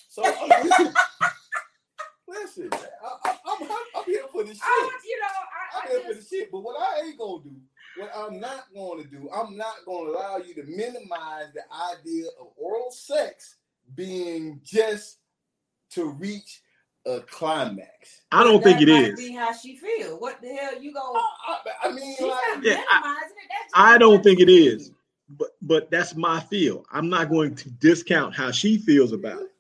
So 0.09 0.23
uh, 0.25 0.47
listen, 0.63 0.95
listen 2.27 2.71
I, 2.73 3.09
I, 3.25 3.37
I'm, 3.45 3.69
I'm 3.97 4.05
here 4.07 4.23
for 4.33 4.43
the 4.45 4.55
shit. 4.55 4.63
I, 4.63 4.91
you 5.05 5.21
know, 5.21 5.27
I, 5.27 5.79
I'm 5.79 5.87
I 5.87 5.91
here 5.91 6.01
for 6.15 6.21
the 6.21 6.27
shit. 6.27 6.51
But 6.51 6.61
what 6.61 6.77
I 6.81 7.07
ain't 7.07 7.19
gonna 7.19 7.43
do, 7.43 7.57
what 7.99 8.11
I'm 8.17 8.41
not 8.41 8.65
gonna 8.75 9.05
do, 9.05 9.29
I'm 9.35 9.57
not 9.57 9.75
gonna 9.85 10.11
allow 10.11 10.37
you 10.39 10.55
to 10.55 10.63
minimize 10.65 11.49
the 11.53 11.63
idea 11.93 12.29
of 12.41 12.47
oral 12.57 12.91
sex 12.91 13.57
being 13.95 14.61
just 14.65 15.19
to 15.91 16.07
reach 16.11 16.63
a 17.07 17.21
climax. 17.21 18.23
I 18.33 18.45
don't 18.45 18.63
think 18.63 18.81
it 18.83 18.89
is. 18.89 19.03
that 19.03 19.09
might. 19.13 19.17
Be 19.29 19.33
how 19.33 19.53
she 19.53 19.77
feel. 19.77 20.19
What 20.19 20.41
the 20.43 20.49
hell 20.49 20.81
you 20.83 20.93
go? 20.93 21.01
I, 21.15 21.59
I, 21.85 21.89
I 21.89 21.93
mean, 21.93 22.15
She's 22.17 22.21
like, 22.27 22.41
not 22.57 22.65
Yeah, 22.65 22.83
I- 22.91 23.23
it. 23.27 23.33
I 23.75 23.99
don't 23.99 24.23
think 24.23 24.41
it 24.41 24.49
is. 24.49 24.91
But 25.31 25.49
but 25.63 25.91
that's 25.91 26.15
my 26.15 26.39
feel. 26.41 26.85
I'm 26.93 27.09
not 27.09 27.29
going 27.29 27.55
to 27.57 27.71
discount 27.71 28.35
how 28.35 28.53
she 28.53 28.79
feels 28.79 29.13
about 29.13 29.43
it. 29.43 29.53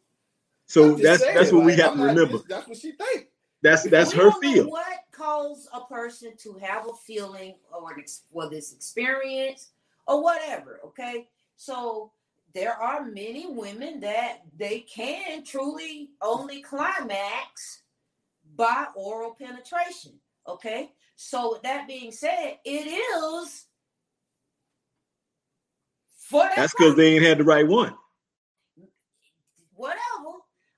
So 0.66 0.94
that's 0.94 1.22
saying, 1.22 1.34
that's 1.34 1.52
what 1.52 1.64
we 1.64 1.74
have 1.76 1.92
I'm 1.92 1.98
to 1.98 2.04
not 2.04 2.08
remember. 2.14 2.38
dis- 2.38 2.46
that's 2.48 2.68
what 2.68 2.76
she 2.76 2.92
think. 2.92 3.28
That's 3.62 3.82
that's 3.88 4.12
we 4.12 4.18
her 4.18 4.30
don't 4.30 4.42
know 4.44 4.52
feel. 4.52 4.70
What 4.70 4.86
caused 5.10 5.68
a 5.74 5.80
person 5.86 6.36
to 6.38 6.52
have 6.62 6.86
a 6.88 6.92
feeling 6.92 7.54
or 7.72 7.92
an 7.92 7.98
ex- 8.00 8.22
whether 8.30 8.54
it's 8.54 8.72
experience 8.72 9.70
or 10.06 10.22
whatever? 10.22 10.78
Okay, 10.84 11.26
so 11.56 12.12
there 12.56 12.72
are 12.72 13.04
many 13.04 13.44
women 13.46 14.00
that 14.00 14.38
they 14.56 14.80
can 14.80 15.44
truly 15.44 16.12
only 16.22 16.62
climax 16.62 17.82
by 18.56 18.86
oral 18.96 19.36
penetration. 19.38 20.12
Okay, 20.48 20.90
so 21.16 21.52
with 21.52 21.62
that 21.62 21.86
being 21.86 22.10
said, 22.10 22.54
it 22.64 22.86
is 22.86 23.66
for 26.16 26.44
that 26.44 26.56
That's 26.56 26.72
because 26.72 26.96
they 26.96 27.14
ain't 27.16 27.24
had 27.24 27.38
the 27.38 27.44
right 27.44 27.68
one. 27.68 27.94
whatever. 29.74 30.00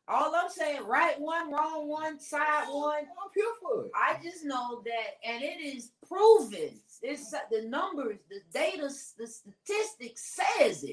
All 0.09 0.35
I'm 0.35 0.51
saying, 0.51 0.85
right 0.85 1.21
one, 1.21 1.53
wrong 1.53 1.87
one, 1.87 2.19
side 2.19 2.65
oh, 2.67 2.87
one. 2.89 3.05
I'm 3.05 3.31
here 3.35 3.45
for 3.61 3.85
it. 3.85 3.93
I 3.95 4.17
just 4.23 4.45
know 4.45 4.83
that, 4.85 5.31
and 5.31 5.45
it 5.45 5.61
is 5.63 5.93
proven. 6.09 6.81
It's 7.03 7.31
the 7.31 7.69
numbers, 7.69 8.17
the 8.31 8.41
data, 8.53 8.91
the 9.19 9.27
statistics 9.27 10.35
says 10.35 10.83
it. 10.83 10.88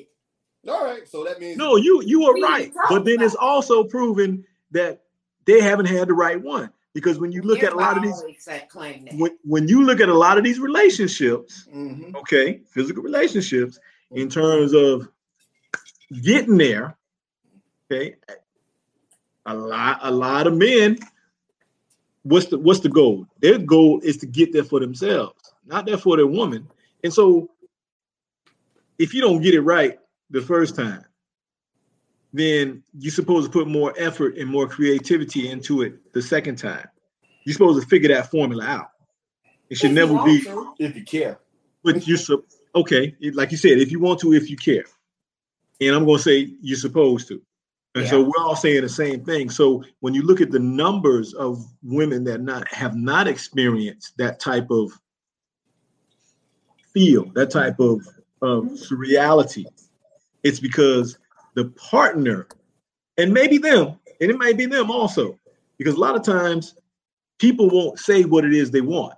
All 0.85 0.91
right, 0.91 1.07
so 1.07 1.23
that 1.23 1.39
means 1.39 1.57
No, 1.57 1.75
you 1.77 2.01
you 2.03 2.25
are 2.25 2.33
right. 2.35 2.71
But 2.89 3.05
then 3.05 3.21
it's 3.21 3.35
also 3.35 3.83
proven 3.83 4.45
that 4.71 5.01
they 5.45 5.61
haven't 5.61 5.87
had 5.87 6.07
the 6.07 6.13
right 6.13 6.39
one. 6.41 6.69
Because 6.93 7.19
when 7.19 7.31
you 7.31 7.41
look 7.41 7.61
at 7.63 7.73
a 7.73 7.75
lot 7.75 7.97
of 7.97 8.03
these 8.03 8.19
always 8.21 8.43
say- 8.43 8.65
claim 8.69 9.05
that. 9.05 9.15
when, 9.15 9.37
when 9.43 9.67
you 9.67 9.83
look 9.83 9.99
at 9.99 10.07
a 10.09 10.13
lot 10.13 10.37
of 10.37 10.43
these 10.45 10.59
relationships, 10.59 11.67
Mhm. 11.73 12.15
okay, 12.15 12.61
physical 12.69 13.03
relationships, 13.03 13.79
in 14.11 14.29
terms 14.29 14.73
of 14.73 15.09
getting 16.21 16.57
there, 16.57 16.95
okay, 17.91 18.15
a 19.45 19.53
lot, 19.55 19.99
a 20.03 20.11
lot 20.11 20.47
of 20.47 20.55
men, 20.55 20.97
what's 22.23 22.45
the 22.45 22.57
what's 22.59 22.79
the 22.79 22.89
goal? 22.89 23.27
Their 23.41 23.57
goal 23.57 23.99
is 24.01 24.17
to 24.17 24.25
get 24.25 24.53
there 24.53 24.63
for 24.63 24.79
themselves, 24.79 25.53
not 25.65 25.85
there 25.85 25.97
for 25.97 26.15
their 26.15 26.27
woman. 26.27 26.67
And 27.03 27.13
so 27.13 27.49
if 28.97 29.13
you 29.13 29.19
don't 29.21 29.41
get 29.41 29.53
it 29.53 29.61
right 29.61 29.99
the 30.35 30.41
first 30.41 30.75
time, 30.75 31.03
then 32.33 32.83
you're 32.99 33.11
supposed 33.11 33.45
to 33.45 33.51
put 33.51 33.69
more 33.69 33.93
effort 33.97 34.37
and 34.37 34.49
more 34.49 34.67
creativity 34.67 35.49
into 35.49 35.81
it 35.81 36.11
the 36.13 36.21
second 36.21 36.57
time. 36.57 36.85
You're 37.45 37.53
supposed 37.53 37.81
to 37.81 37.87
figure 37.87 38.09
that 38.09 38.29
formula 38.29 38.65
out. 38.65 38.89
It 39.69 39.77
should 39.77 39.91
If 39.91 39.95
never 39.95 40.21
be 40.25 40.41
to. 40.41 40.73
if 40.77 40.95
you 40.95 41.05
care. 41.05 41.39
but 41.83 42.05
you're 42.05 42.17
so 42.17 42.43
okay, 42.75 43.15
like 43.33 43.51
you 43.51 43.57
said, 43.57 43.79
if 43.79 43.91
you 43.91 43.99
want 44.01 44.19
to, 44.19 44.33
if 44.33 44.49
you 44.49 44.57
care. 44.57 44.83
And 45.79 45.95
I'm 45.95 46.05
gonna 46.05 46.19
say 46.19 46.53
you're 46.61 46.77
supposed 46.77 47.29
to. 47.29 47.41
And 47.95 48.05
so 48.05 48.21
we're 48.21 48.43
all 48.43 48.57
saying 48.57 48.81
the 48.81 48.89
same 48.89 49.23
thing. 49.23 49.49
So 49.49 49.81
when 50.01 50.13
you 50.13 50.23
look 50.23 50.41
at 50.41 50.51
the 50.51 50.59
numbers 50.59 51.33
of 51.33 51.65
women 51.81 52.25
that 52.25 52.41
not 52.41 52.67
have 52.67 52.93
not 52.93 53.29
experienced 53.29 54.17
that 54.17 54.41
type 54.41 54.69
of 54.69 54.91
feel, 56.93 57.31
that 57.35 57.51
type 57.51 57.79
of 57.79 58.01
of 58.41 58.65
mm-hmm. 58.65 58.95
reality, 58.95 59.65
it's 60.45 60.59
because 60.59 61.17
the 61.55 61.65
partner, 61.69 62.47
and 63.17 63.33
maybe 63.33 63.57
them, 63.57 63.99
and 64.21 64.29
it 64.29 64.37
might 64.37 64.57
be 64.57 64.67
them 64.67 64.91
also, 64.91 65.39
because 65.79 65.95
a 65.95 65.99
lot 65.99 66.15
of 66.15 66.21
times 66.21 66.75
people 67.39 67.67
won't 67.67 67.97
say 67.97 68.23
what 68.25 68.45
it 68.45 68.53
is 68.53 68.69
they 68.69 68.81
want 68.81 69.15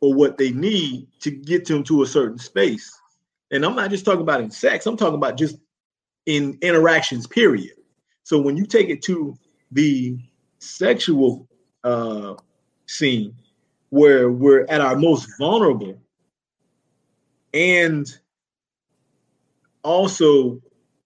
or 0.00 0.12
what 0.12 0.36
they 0.36 0.50
need 0.50 1.06
to 1.20 1.30
get 1.30 1.64
them 1.66 1.84
to 1.84 2.02
a 2.02 2.06
certain 2.06 2.36
space. 2.36 3.00
And 3.52 3.64
I'm 3.64 3.76
not 3.76 3.90
just 3.90 4.04
talking 4.04 4.22
about 4.22 4.40
in 4.40 4.50
sex, 4.50 4.86
I'm 4.86 4.96
talking 4.96 5.14
about 5.14 5.38
just 5.38 5.58
in 6.26 6.58
interactions, 6.62 7.28
period. 7.28 7.76
So 8.24 8.40
when 8.40 8.56
you 8.56 8.66
take 8.66 8.88
it 8.88 9.02
to 9.02 9.36
the 9.70 10.18
sexual 10.58 11.48
uh, 11.84 12.34
scene 12.86 13.36
where 13.90 14.32
we're 14.32 14.66
at 14.68 14.80
our 14.80 14.96
most 14.96 15.28
vulnerable 15.38 15.96
and 17.54 18.18
also 19.82 20.60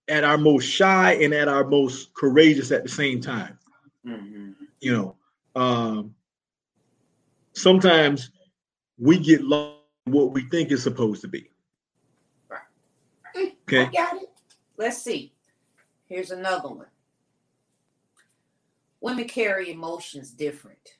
at 0.09 0.25
our 0.25 0.39
most 0.39 0.65
shy 0.65 1.15
and 1.15 1.35
at 1.35 1.49
our 1.49 1.65
most 1.65 2.15
courageous 2.15 2.71
at 2.71 2.83
the 2.83 2.89
same 2.89 3.21
time 3.21 3.59
you 4.81 4.93
know 4.93 5.17
um 5.61 6.15
sometimes 7.53 8.31
we 8.99 9.19
get 9.19 9.43
lost 9.43 9.75
what 10.05 10.33
we 10.33 10.43
think 10.49 10.71
is 10.71 10.83
supposed 10.83 11.21
to 11.23 11.29
be 11.29 11.51
I 13.35 13.53
okay 13.63 13.91
got 13.93 14.17
it. 14.17 14.31
Let's 14.77 15.03
see. 15.03 15.33
Here's 16.07 16.31
another 16.31 16.69
one. 16.69 16.87
Women 19.01 19.27
carry 19.27 19.71
emotions 19.71 20.31
different. 20.31 20.97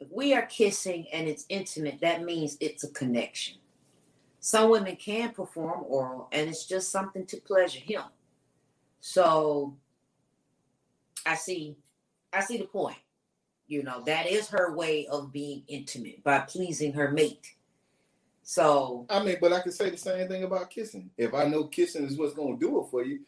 If 0.00 0.08
we 0.12 0.34
are 0.34 0.46
kissing 0.46 1.06
and 1.12 1.28
it's 1.28 1.46
intimate, 1.48 2.00
that 2.00 2.24
means 2.24 2.56
it's 2.60 2.84
a 2.84 2.90
connection. 2.90 3.56
Some 4.40 4.70
women 4.70 4.96
can 4.96 5.32
perform 5.32 5.84
oral 5.86 6.28
and 6.32 6.48
it's 6.48 6.66
just 6.66 6.90
something 6.90 7.26
to 7.26 7.36
pleasure 7.38 7.80
him. 7.80 8.02
So 9.00 9.76
I 11.26 11.34
see 11.34 11.76
I 12.32 12.40
see 12.40 12.58
the 12.58 12.64
point. 12.64 12.96
You 13.66 13.82
know, 13.82 14.02
that 14.04 14.26
is 14.26 14.48
her 14.48 14.74
way 14.74 15.06
of 15.06 15.32
being 15.32 15.62
intimate 15.68 16.24
by 16.24 16.40
pleasing 16.40 16.92
her 16.94 17.10
mate. 17.10 17.54
So 18.42 19.06
I 19.10 19.22
mean, 19.22 19.36
but 19.40 19.52
I 19.52 19.60
can 19.60 19.72
say 19.72 19.90
the 19.90 19.96
same 19.96 20.26
thing 20.26 20.42
about 20.42 20.70
kissing. 20.70 21.10
If 21.16 21.34
I 21.34 21.44
know 21.44 21.64
kissing 21.64 22.06
is 22.06 22.18
what's 22.18 22.34
gonna 22.34 22.56
do 22.56 22.82
it 22.82 22.90
for 22.90 23.04
you, 23.04 23.20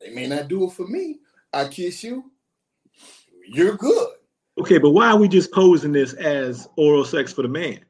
they 0.00 0.10
may 0.10 0.26
not 0.26 0.48
do 0.48 0.64
it 0.64 0.72
for 0.72 0.86
me. 0.86 1.20
I 1.52 1.68
kiss 1.68 2.04
you, 2.04 2.30
you're 3.46 3.76
good. 3.76 4.08
okay 4.60 4.76
but 4.78 4.90
why 4.90 5.08
are 5.08 5.16
we 5.16 5.28
just 5.28 5.52
posing 5.52 5.92
this 5.92 6.12
as 6.14 6.68
oral 6.76 7.04
sex 7.04 7.32
for 7.32 7.42
the 7.42 7.48
man 7.48 7.80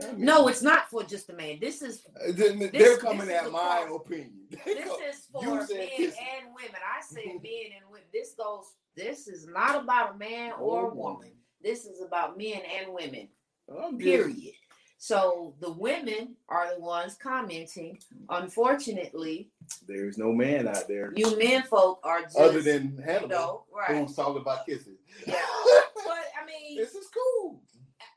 I 0.00 0.12
mean, 0.12 0.24
no, 0.24 0.48
it's 0.48 0.62
not 0.62 0.88
for 0.90 1.02
just 1.02 1.28
a 1.30 1.34
man. 1.34 1.58
This 1.60 1.82
is 1.82 2.06
uh, 2.16 2.32
they're 2.34 2.70
this 2.70 2.98
coming 2.98 3.22
is 3.22 3.28
at 3.28 3.50
my 3.52 3.84
cross. 3.86 4.00
opinion. 4.04 4.32
this 4.64 4.86
is 4.86 5.26
for 5.32 5.42
men 5.44 5.66
said 5.66 5.78
and 5.78 6.54
women. 6.54 6.80
I 6.96 7.02
say 7.02 7.26
men 7.26 7.72
and 7.76 7.90
women. 7.90 8.06
This 8.12 8.34
goes. 8.34 8.64
This 8.96 9.26
is 9.28 9.46
not 9.46 9.82
about 9.82 10.14
a 10.14 10.18
man 10.18 10.52
or 10.58 10.90
a 10.90 10.94
woman. 10.94 11.32
This 11.62 11.84
is 11.86 12.02
about 12.02 12.36
men 12.38 12.60
and 12.78 12.92
women. 12.92 13.28
I'm 13.70 13.98
just- 13.98 14.04
Period. 14.04 14.54
So 14.98 15.56
the 15.58 15.72
women 15.72 16.36
are 16.48 16.72
the 16.72 16.80
ones 16.80 17.16
commenting. 17.20 17.98
Unfortunately, 18.28 19.50
There's 19.88 20.16
no 20.16 20.32
man 20.32 20.68
out 20.68 20.86
there 20.86 21.12
you 21.16 21.36
men 21.38 21.64
folk 21.64 21.98
are 22.04 22.22
just 22.22 22.36
other 22.38 22.62
than 22.62 22.96
you 22.98 23.02
Hannibal 23.02 23.28
know 23.28 23.64
right. 23.76 23.96
who's 23.96 24.14
talking 24.14 24.40
about 24.40 24.64
kisses? 24.66 24.98
Yeah. 25.26 25.34
But 26.04 26.24
I 26.40 26.46
mean, 26.46 26.76
this 26.78 26.94
is 26.94 27.08
cool. 27.08 27.62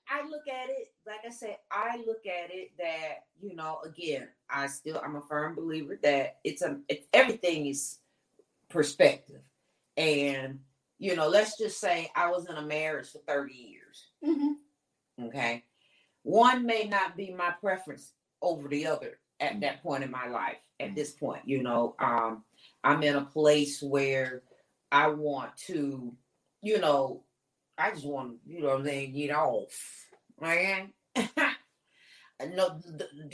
I 0.09 0.21
look 0.27 0.41
at 0.47 0.69
it, 0.69 0.87
like 1.05 1.21
I 1.25 1.29
said, 1.29 1.57
I 1.71 1.97
look 2.05 2.25
at 2.25 2.53
it 2.53 2.71
that, 2.77 3.25
you 3.41 3.55
know, 3.55 3.79
again, 3.85 4.27
I 4.49 4.67
still 4.67 5.01
I'm 5.03 5.15
a 5.15 5.21
firm 5.21 5.55
believer 5.55 5.99
that 6.03 6.37
it's 6.43 6.61
a 6.61 6.79
it, 6.89 7.07
everything 7.13 7.67
is 7.67 7.99
perspective. 8.69 9.41
And 9.97 10.59
you 10.97 11.15
know, 11.15 11.27
let's 11.27 11.57
just 11.57 11.79
say 11.79 12.09
I 12.15 12.31
was 12.31 12.47
in 12.49 12.55
a 12.55 12.61
marriage 12.61 13.09
for 13.09 13.19
30 13.27 13.53
years. 13.53 14.07
Mm-hmm. 14.23 15.25
Okay. 15.27 15.63
One 16.23 16.65
may 16.65 16.85
not 16.85 17.15
be 17.15 17.31
my 17.31 17.51
preference 17.61 18.13
over 18.41 18.67
the 18.67 18.87
other 18.87 19.19
at 19.39 19.59
that 19.61 19.83
point 19.83 20.03
in 20.03 20.11
my 20.11 20.27
life. 20.27 20.57
At 20.79 20.95
this 20.95 21.11
point, 21.11 21.43
you 21.45 21.63
know, 21.63 21.95
um, 21.99 22.43
I'm 22.83 23.03
in 23.03 23.15
a 23.15 23.23
place 23.23 23.81
where 23.81 24.41
I 24.91 25.07
want 25.07 25.55
to, 25.67 26.13
you 26.61 26.79
know, 26.79 27.23
I 27.77 27.91
just 27.91 28.05
want, 28.05 28.37
you 28.45 28.61
know, 28.61 28.67
what 28.69 28.79
I'm 28.79 28.85
saying, 28.85 29.13
get 29.13 29.31
off, 29.31 30.04
man. 30.39 30.93
no, 32.55 32.79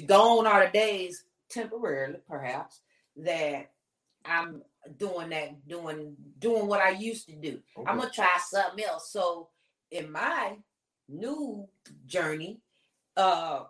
gone 0.05 0.47
are 0.47 0.65
the 0.65 0.71
days 0.71 1.23
temporarily, 1.49 2.19
perhaps, 2.27 2.81
that 3.17 3.71
I'm 4.25 4.61
doing 4.97 5.29
that, 5.29 5.67
doing 5.67 6.15
doing 6.39 6.67
what 6.67 6.81
I 6.81 6.91
used 6.91 7.27
to 7.27 7.35
do. 7.35 7.59
I'm 7.85 7.97
gonna 7.97 8.09
try 8.09 8.37
something 8.47 8.83
else. 8.83 9.11
So 9.11 9.49
in 9.89 10.11
my 10.11 10.57
new 11.09 11.67
journey, 12.05 12.59
uh 13.17 13.63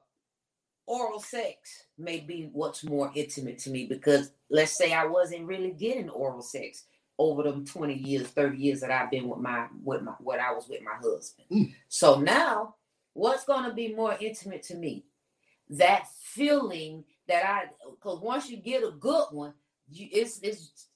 oral 0.88 1.20
sex 1.20 1.86
may 1.98 2.20
be 2.20 2.50
what's 2.52 2.84
more 2.84 3.12
intimate 3.16 3.58
to 3.60 3.70
me 3.70 3.86
because 3.86 4.32
let's 4.50 4.78
say 4.78 4.92
I 4.94 5.06
wasn't 5.06 5.46
really 5.46 5.72
getting 5.72 6.10
oral 6.10 6.42
sex 6.42 6.84
over 7.18 7.44
them 7.44 7.66
20 7.66 7.94
years, 7.94 8.28
30 8.28 8.58
years 8.58 8.82
that 8.82 8.92
I've 8.92 9.12
been 9.12 9.30
with 9.30 9.40
my 9.40 9.68
with 9.84 10.02
my 10.02 10.14
what 10.20 10.40
I 10.40 10.52
was 10.52 10.68
with 10.68 10.82
my 10.82 10.96
husband. 10.96 11.48
Mm. 11.52 11.74
So 11.88 12.20
now 12.20 12.76
what's 13.14 13.46
gonna 13.46 13.74
be 13.74 13.94
more 13.94 14.16
intimate 14.20 14.64
to 14.64 14.76
me? 14.76 15.06
That 15.70 16.08
feeling 16.24 17.06
that 17.28 17.46
I 17.46 17.64
because 17.90 18.20
once 18.20 18.50
you 18.50 18.58
get 18.58 18.84
a 18.84 18.92
good 18.92 19.26
one, 19.32 19.54
you 19.90 20.08
it's 20.12 20.40
it's 20.42 20.88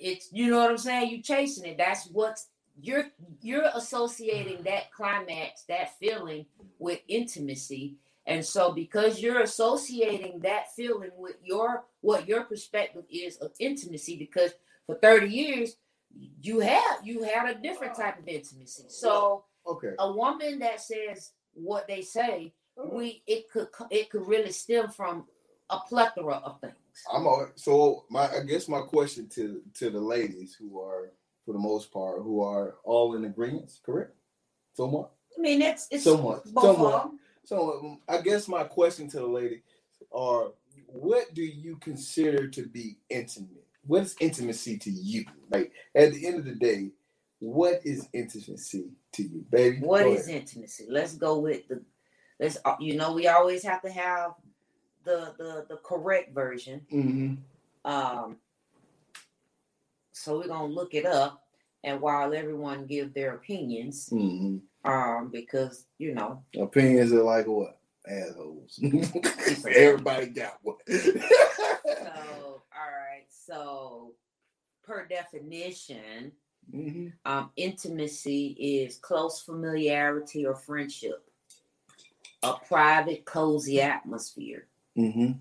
it's 0.00 0.28
you 0.32 0.50
know 0.50 0.58
what 0.58 0.70
I'm 0.70 0.78
saying? 0.78 1.10
You 1.10 1.22
chasing 1.22 1.66
it. 1.66 1.78
That's 1.78 2.06
what's 2.06 2.48
you're 2.80 3.06
you're 3.40 3.70
associating 3.74 4.62
that 4.64 4.92
climax, 4.92 5.64
that 5.68 5.98
feeling 5.98 6.46
with 6.78 7.00
intimacy. 7.08 7.96
And 8.26 8.44
so 8.44 8.72
because 8.72 9.20
you're 9.20 9.40
associating 9.40 10.40
that 10.40 10.72
feeling 10.74 11.10
with 11.16 11.36
your 11.42 11.84
what 12.00 12.28
your 12.28 12.44
perspective 12.44 13.04
is 13.10 13.36
of 13.36 13.52
intimacy, 13.58 14.16
because 14.16 14.52
for 14.86 14.96
30 14.96 15.28
years 15.28 15.76
you 16.42 16.60
have 16.60 16.98
you 17.04 17.22
had 17.22 17.48
a 17.48 17.60
different 17.60 17.96
type 17.96 18.18
of 18.18 18.28
intimacy. 18.28 18.84
So 18.88 19.44
Okay. 19.66 19.92
a 19.98 20.12
woman 20.12 20.58
that 20.60 20.80
says 20.80 21.32
what 21.54 21.88
they 21.88 22.02
say, 22.02 22.52
we 22.92 23.22
it 23.26 23.50
could 23.50 23.68
it 23.90 24.10
could 24.10 24.26
really 24.26 24.52
stem 24.52 24.88
from 24.90 25.26
a 25.70 25.78
plethora 25.88 26.36
of 26.44 26.60
things. 26.60 26.74
I'm 27.12 27.26
all, 27.26 27.48
so 27.56 28.04
my 28.10 28.28
I 28.28 28.40
guess 28.46 28.68
my 28.68 28.80
question 28.82 29.28
to 29.30 29.62
to 29.74 29.90
the 29.90 30.00
ladies 30.00 30.54
who 30.58 30.80
are 30.80 31.12
for 31.44 31.52
the 31.52 31.58
most 31.58 31.92
part 31.92 32.22
who 32.22 32.42
are 32.42 32.76
all 32.84 33.14
in 33.16 33.24
agreement, 33.24 33.72
correct? 33.84 34.14
Somewhat. 34.74 35.12
I 35.36 35.40
mean, 35.40 35.62
it's 35.62 35.88
it's 35.90 36.04
Somewhat. 36.04 36.44
both 36.52 36.64
Somewhat. 36.64 36.94
of 36.94 37.10
'em. 37.12 37.20
So 37.44 37.98
I 38.08 38.20
guess 38.20 38.48
my 38.48 38.64
question 38.64 39.08
to 39.10 39.18
the 39.18 39.26
lady 39.26 39.62
are 40.12 40.52
what 40.86 41.32
do 41.34 41.42
you 41.42 41.76
consider 41.76 42.48
to 42.48 42.66
be 42.66 42.98
intimate? 43.10 43.64
What 43.86 44.02
is 44.02 44.16
intimacy 44.20 44.78
to 44.78 44.90
you? 44.90 45.24
Like 45.50 45.72
at 45.94 46.12
the 46.12 46.26
end 46.26 46.38
of 46.38 46.44
the 46.44 46.54
day, 46.54 46.90
what 47.40 47.80
is 47.84 48.08
intimacy 48.12 48.90
to 49.12 49.22
you, 49.22 49.44
baby? 49.50 49.78
What 49.80 50.06
is 50.06 50.28
intimacy? 50.28 50.86
Let's 50.88 51.14
go 51.14 51.38
with 51.40 51.66
the 51.68 51.82
let's 52.38 52.58
uh, 52.64 52.76
you 52.78 52.96
know 52.96 53.12
we 53.12 53.26
always 53.28 53.62
have 53.64 53.82
to 53.82 53.90
have 53.90 54.32
the 55.04 55.34
the 55.38 55.66
the 55.68 55.76
correct 55.78 56.32
version. 56.34 56.86
Mhm. 56.92 57.38
Um 57.84 58.36
so 60.12 60.38
we're 60.38 60.48
gonna 60.48 60.72
look 60.72 60.94
it 60.94 61.06
up 61.06 61.42
and 61.82 62.00
while 62.00 62.34
everyone 62.34 62.86
give 62.86 63.14
their 63.14 63.34
opinions, 63.36 64.10
Mhm. 64.10 64.60
um, 64.84 65.30
because 65.32 65.86
you 65.98 66.14
know, 66.14 66.44
Opinions 66.58 67.12
are 67.12 67.22
like 67.22 67.46
what? 67.46 67.78
Assholes. 68.06 68.78
Everybody 69.66 70.26
got 70.26 70.58
one. 70.62 70.76
so 70.86 72.62
all 72.76 72.92
right, 72.92 73.26
so 73.30 74.14
per 74.82 75.06
definition, 75.06 76.32
Mhm. 76.72 77.12
um, 77.24 77.50
intimacy 77.56 78.48
is 78.58 78.96
close 78.98 79.40
familiarity 79.40 80.46
or 80.46 80.54
friendship, 80.54 81.28
a 82.42 82.54
private, 82.66 83.24
cozy 83.24 83.80
atmosphere, 83.80 84.66
Mhm. 84.96 85.38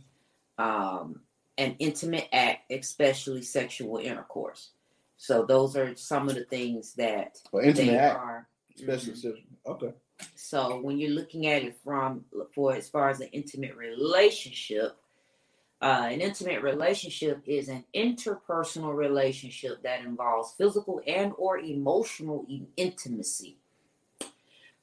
um, 0.57 1.21
an 1.57 1.75
intimate 1.79 2.27
act, 2.33 2.71
especially 2.71 3.41
sexual 3.41 3.97
intercourse. 3.97 4.71
So 5.17 5.45
those 5.45 5.75
are 5.75 5.95
some 5.95 6.29
of 6.29 6.35
the 6.35 6.45
things 6.45 6.93
that 6.95 7.41
Well, 7.51 7.65
intimate 7.65 7.91
they 7.91 7.97
act, 7.97 8.17
are. 8.19 8.49
especially 8.75 9.13
Mhm. 9.13 9.17
sexual- 9.17 9.43
Okay. 9.65 9.93
So 10.35 10.79
when 10.81 10.97
you're 10.97 11.11
looking 11.11 11.47
at 11.47 11.63
it 11.63 11.77
from 11.83 12.25
for 12.53 12.73
as 12.73 12.89
far 12.89 13.09
as 13.09 13.21
an 13.21 13.29
intimate 13.29 13.75
relationship, 13.75 14.97
uh, 15.81 16.07
an 16.11 16.19
intimate 16.19 16.61
relationship 16.61 17.41
is 17.45 17.69
an 17.69 17.85
interpersonal 17.95 18.93
relationship 18.95 19.81
that 19.83 20.01
involves 20.03 20.53
physical 20.57 21.01
and 21.07 21.31
or 21.37 21.59
emotional 21.59 22.45
in- 22.49 22.67
intimacy. 22.75 23.57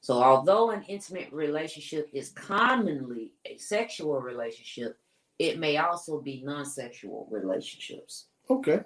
So 0.01 0.23
although 0.23 0.71
an 0.71 0.83
intimate 0.83 1.31
relationship 1.31 2.09
is 2.13 2.29
commonly 2.29 3.33
a 3.45 3.57
sexual 3.57 4.19
relationship, 4.19 4.97
it 5.37 5.59
may 5.59 5.77
also 5.77 6.19
be 6.19 6.41
non-sexual 6.43 7.27
relationships. 7.29 8.25
Okay. 8.49 8.81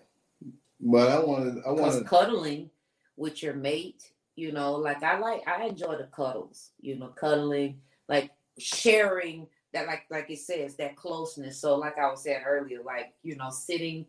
But 0.79 1.09
I 1.09 1.19
wanted 1.19 1.63
I 1.65 1.71
wanted 1.71 2.07
cuddling 2.07 2.71
with 3.15 3.43
your 3.43 3.53
mate, 3.53 4.03
you 4.35 4.51
know, 4.51 4.73
like 4.73 5.03
I 5.03 5.19
like 5.19 5.47
I 5.47 5.65
enjoy 5.65 5.97
the 5.97 6.09
cuddles, 6.11 6.71
you 6.81 6.97
know, 6.97 7.09
cuddling, 7.09 7.81
like 8.09 8.31
sharing 8.57 9.47
that 9.73 9.87
like 9.87 10.03
like 10.09 10.29
it 10.29 10.39
says, 10.39 10.75
that 10.75 10.95
closeness. 10.95 11.59
So 11.59 11.77
like 11.77 11.97
I 11.97 12.09
was 12.09 12.23
saying 12.23 12.43
earlier, 12.45 12.81
like, 12.83 13.13
you 13.23 13.35
know, 13.35 13.49
sitting, 13.49 14.05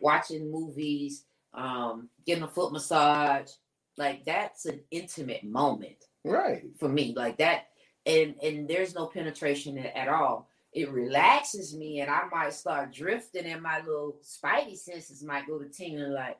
watching 0.00 0.50
movies, 0.50 1.24
um, 1.54 2.08
getting 2.26 2.44
a 2.44 2.48
foot 2.48 2.72
massage, 2.72 3.50
like 3.96 4.24
that's 4.24 4.66
an 4.66 4.80
intimate 4.90 5.44
moment 5.44 6.04
right. 6.24 6.64
for 6.78 6.88
me. 6.88 7.14
Like 7.16 7.38
that 7.38 7.66
and 8.06 8.34
and 8.42 8.68
there's 8.68 8.94
no 8.94 9.06
penetration 9.06 9.78
at, 9.78 10.08
all. 10.08 10.48
It 10.72 10.90
relaxes 10.90 11.76
me 11.76 12.00
and 12.00 12.10
I 12.10 12.22
might 12.32 12.52
start 12.52 12.92
drifting 12.92 13.46
and 13.46 13.62
my 13.62 13.78
little 13.80 14.16
spidey 14.22 14.76
senses 14.76 15.22
might 15.22 15.46
go 15.46 15.58
to 15.58 15.68
tingling 15.68 16.12
like 16.12 16.38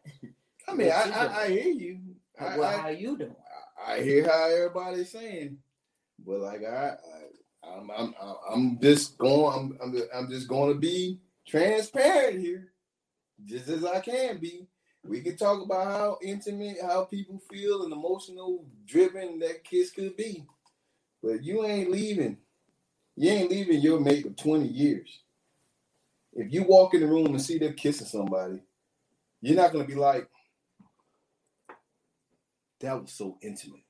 I 0.68 0.75
mean, 0.75 0.91
I, 0.91 1.11
I, 1.11 1.43
I 1.43 1.49
hear 1.49 1.72
you. 1.72 1.99
Well, 2.41 2.64
I, 2.64 2.77
how 2.79 2.89
you 2.89 3.18
doing? 3.18 3.37
I 3.87 4.01
hear 4.01 4.27
how 4.27 4.51
everybody's 4.51 5.12
saying, 5.12 5.59
but 6.25 6.41
like 6.41 6.64
I, 6.64 6.89
I 6.89 7.20
I'm, 7.73 7.91
I'm, 7.91 8.15
I'm 8.51 8.81
just 8.81 9.19
going. 9.19 9.79
I'm, 9.83 9.99
I'm, 10.15 10.31
just 10.31 10.49
going 10.49 10.73
to 10.73 10.79
be 10.79 11.21
transparent 11.47 12.41
here, 12.41 12.73
just 13.45 13.69
as 13.69 13.85
I 13.85 14.01
can 14.01 14.39
be. 14.39 14.67
We 15.05 15.21
can 15.21 15.37
talk 15.37 15.62
about 15.62 15.87
how 15.87 16.19
intimate, 16.23 16.79
how 16.81 17.05
people 17.05 17.41
feel, 17.51 17.83
and 17.85 17.93
emotional 17.93 18.65
driven 18.87 19.39
that 19.41 19.65
kiss 19.65 19.91
could 19.91 20.17
be, 20.17 20.47
but 21.23 21.43
you 21.43 21.65
ain't 21.65 21.91
leaving. 21.91 22.39
You 23.17 23.31
ain't 23.31 23.51
leaving 23.51 23.81
your 23.81 24.01
mate 24.01 24.27
of 24.27 24.37
20 24.37 24.67
years. 24.67 25.21
If 26.33 26.53
you 26.53 26.65
walk 26.65 26.95
in 26.95 27.01
the 27.01 27.07
room 27.07 27.27
and 27.27 27.43
see 27.43 27.59
them 27.59 27.75
kissing 27.75 28.07
somebody, 28.07 28.61
you're 29.43 29.57
not 29.57 29.73
gonna 29.73 29.85
be 29.85 29.95
like, 29.95 30.29
that 32.81 33.01
was 33.01 33.12
so 33.12 33.39
intimate. 33.43 33.85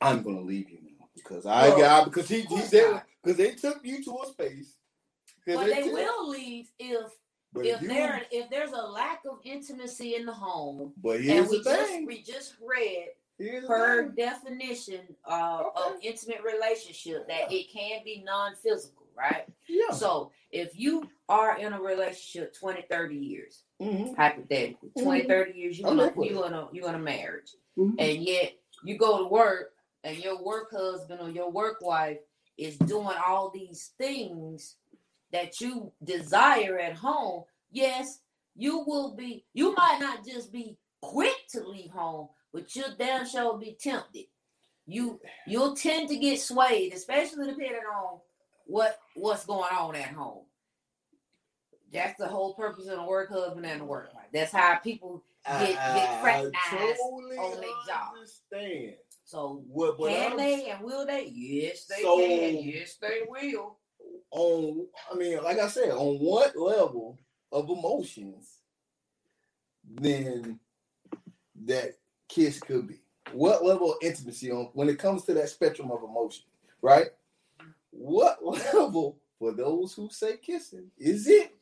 I'm 0.00 0.22
gonna 0.22 0.42
leave 0.42 0.70
you 0.70 0.87
because 1.18 1.46
I 1.46 1.68
got 1.70 2.04
because 2.06 2.28
he, 2.28 2.42
he 2.42 2.56
they 2.70 3.00
because 3.22 3.36
they 3.36 3.52
took 3.52 3.80
you 3.84 4.02
to 4.04 4.18
a 4.24 4.26
space. 4.28 4.74
But 5.46 5.66
they 5.66 5.82
took- 5.84 5.92
will 5.94 6.28
leave 6.28 6.70
if 6.78 7.10
But 7.52 7.64
if 7.66 7.80
you, 7.82 7.88
there 7.88 8.22
if 8.30 8.50
there's 8.50 8.72
a 8.72 8.76
lack 8.82 9.22
of 9.30 9.38
intimacy 9.44 10.14
in 10.14 10.26
the 10.26 10.32
home. 10.34 10.92
but 11.02 11.16
And 11.16 11.24
here's 11.24 11.48
we 11.48 11.58
the 11.58 11.64
just 11.64 11.86
thing. 11.90 12.06
we 12.06 12.22
just 12.22 12.54
read 12.66 13.08
Here's 13.38 13.64
per 13.66 14.08
definition 14.08 15.00
uh, 15.24 15.62
of 15.76 15.92
intimate 16.02 16.42
relationship 16.44 17.28
that 17.28 17.52
it 17.52 17.72
can 17.72 18.00
be 18.04 18.22
non-physical, 18.26 19.06
right? 19.16 19.46
Yeah. 19.68 19.92
So 19.94 20.32
if 20.50 20.76
you 20.78 21.08
are 21.28 21.56
in 21.56 21.72
a 21.72 21.80
relationship 21.80 22.52
20, 22.58 22.82
30 22.90 23.14
years, 23.14 23.62
Mhm. 23.80 24.16
hypothetically, 24.16 24.90
20, 25.00 25.22
Mhm. 25.22 25.26
30 25.28 25.52
years, 25.58 25.78
you're 25.78 25.88
gonna 25.88 26.12
you 26.16 26.22
it. 26.44 26.50
gonna 26.50 26.68
you 26.72 26.86
in 26.88 26.94
a 26.94 26.98
marriage. 26.98 27.54
Mhm. 27.78 27.94
and 28.00 28.24
yet 28.24 28.54
you 28.82 28.98
go 28.98 29.18
to 29.18 29.24
work 29.28 29.72
and 30.08 30.24
your 30.24 30.42
work 30.42 30.70
husband 30.70 31.20
or 31.20 31.30
your 31.30 31.50
work 31.50 31.78
wife 31.82 32.18
is 32.56 32.76
doing 32.78 33.16
all 33.26 33.50
these 33.50 33.92
things 33.98 34.76
that 35.32 35.60
you 35.60 35.92
desire 36.02 36.78
at 36.78 36.94
home 36.94 37.44
yes 37.70 38.20
you 38.56 38.84
will 38.86 39.14
be 39.14 39.44
you 39.52 39.74
might 39.74 39.98
not 40.00 40.24
just 40.26 40.50
be 40.50 40.76
quick 41.02 41.36
to 41.50 41.60
leave 41.60 41.90
home 41.90 42.28
but 42.52 42.74
you'll 42.74 42.94
damn 42.98 43.26
sure 43.26 43.58
be 43.58 43.76
tempted 43.78 44.24
you 44.86 45.20
you'll 45.46 45.76
tend 45.76 46.08
to 46.08 46.16
get 46.16 46.40
swayed 46.40 46.94
especially 46.94 47.46
depending 47.46 47.82
on 47.94 48.18
what 48.66 48.98
what's 49.14 49.44
going 49.44 49.70
on 49.72 49.94
at 49.94 50.08
home 50.14 50.44
that's 51.92 52.18
the 52.18 52.26
whole 52.26 52.54
purpose 52.54 52.86
of 52.86 52.96
the 52.96 53.04
work 53.04 53.28
husband 53.30 53.66
and 53.66 53.82
the 53.82 53.84
work 53.84 54.12
wife 54.14 54.24
that's 54.32 54.52
how 54.52 54.76
people 54.76 55.22
get 55.46 55.68
get 55.68 55.78
I 55.78 56.20
fraternized 56.20 56.54
totally 56.70 57.36
on 57.36 57.60
their 57.60 57.70
job. 57.86 58.14
understand. 58.14 58.94
So 59.28 59.62
What, 59.68 59.98
what 59.98 60.10
can 60.10 60.32
I'm 60.32 60.38
they 60.38 60.70
and 60.70 60.82
will 60.82 61.04
they? 61.04 61.26
Yes, 61.26 61.84
they 61.84 62.00
So- 62.00 62.16
can. 62.18 62.62
Yes, 62.62 62.96
they 62.98 63.20
will. 63.28 63.76
on 64.30 64.86
I 65.12 65.16
mean, 65.16 65.42
like 65.44 65.58
I 65.58 65.68
said, 65.68 65.90
on 65.90 66.16
what 66.16 66.56
level 66.56 67.18
of 67.52 67.68
emotions 67.68 68.56
then 69.84 70.58
that 71.66 71.98
kiss 72.26 72.58
could 72.58 72.86
be? 72.88 73.00
What 73.32 73.62
level 73.62 73.92
of 73.92 73.98
intimacy 74.00 74.50
on 74.50 74.70
when 74.72 74.88
it 74.88 74.98
comes 74.98 75.24
to 75.24 75.34
that 75.34 75.50
spectrum 75.50 75.90
of 75.90 76.02
emotion, 76.02 76.44
right? 76.80 77.08
What 77.90 78.42
level 78.74 79.18
for 79.38 79.52
those 79.52 79.92
who 79.92 80.08
say 80.10 80.38
kissing 80.38 80.90
is 80.96 81.26
it? 81.28 81.54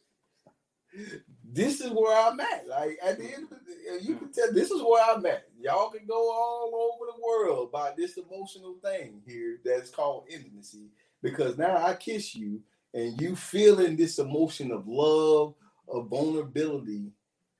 This 1.52 1.80
is 1.80 1.90
where 1.90 2.16
I'm 2.16 2.40
at. 2.40 2.66
Like 2.68 2.98
at 3.02 3.18
the 3.18 3.24
end 3.24 3.44
of 3.44 3.50
the 3.50 3.56
day, 3.56 4.04
you 4.04 4.14
hmm. 4.14 4.24
can 4.24 4.32
tell 4.32 4.52
this 4.52 4.70
is 4.70 4.82
where 4.82 5.04
I'm 5.04 5.24
at. 5.26 5.48
Y'all 5.60 5.90
can 5.90 6.06
go 6.06 6.14
all 6.14 6.92
over 6.92 7.12
the 7.12 7.22
world 7.22 7.68
about 7.68 7.96
this 7.96 8.16
emotional 8.18 8.76
thing 8.82 9.22
here 9.26 9.58
that's 9.64 9.90
called 9.90 10.24
intimacy 10.28 10.88
because 11.22 11.56
now 11.56 11.76
I 11.76 11.94
kiss 11.94 12.34
you 12.34 12.60
and 12.94 13.20
you 13.20 13.36
feeling 13.36 13.96
this 13.96 14.18
emotion 14.18 14.70
of 14.72 14.88
love, 14.88 15.54
of 15.88 16.08
vulnerability 16.08 17.12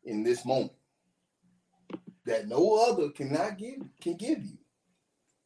in 0.04 0.22
this 0.22 0.44
moment 0.44 0.72
that 2.24 2.48
no 2.48 2.74
other 2.76 3.10
cannot 3.10 3.56
give 3.56 3.82
can 4.00 4.16
give 4.16 4.44
you. 4.44 4.58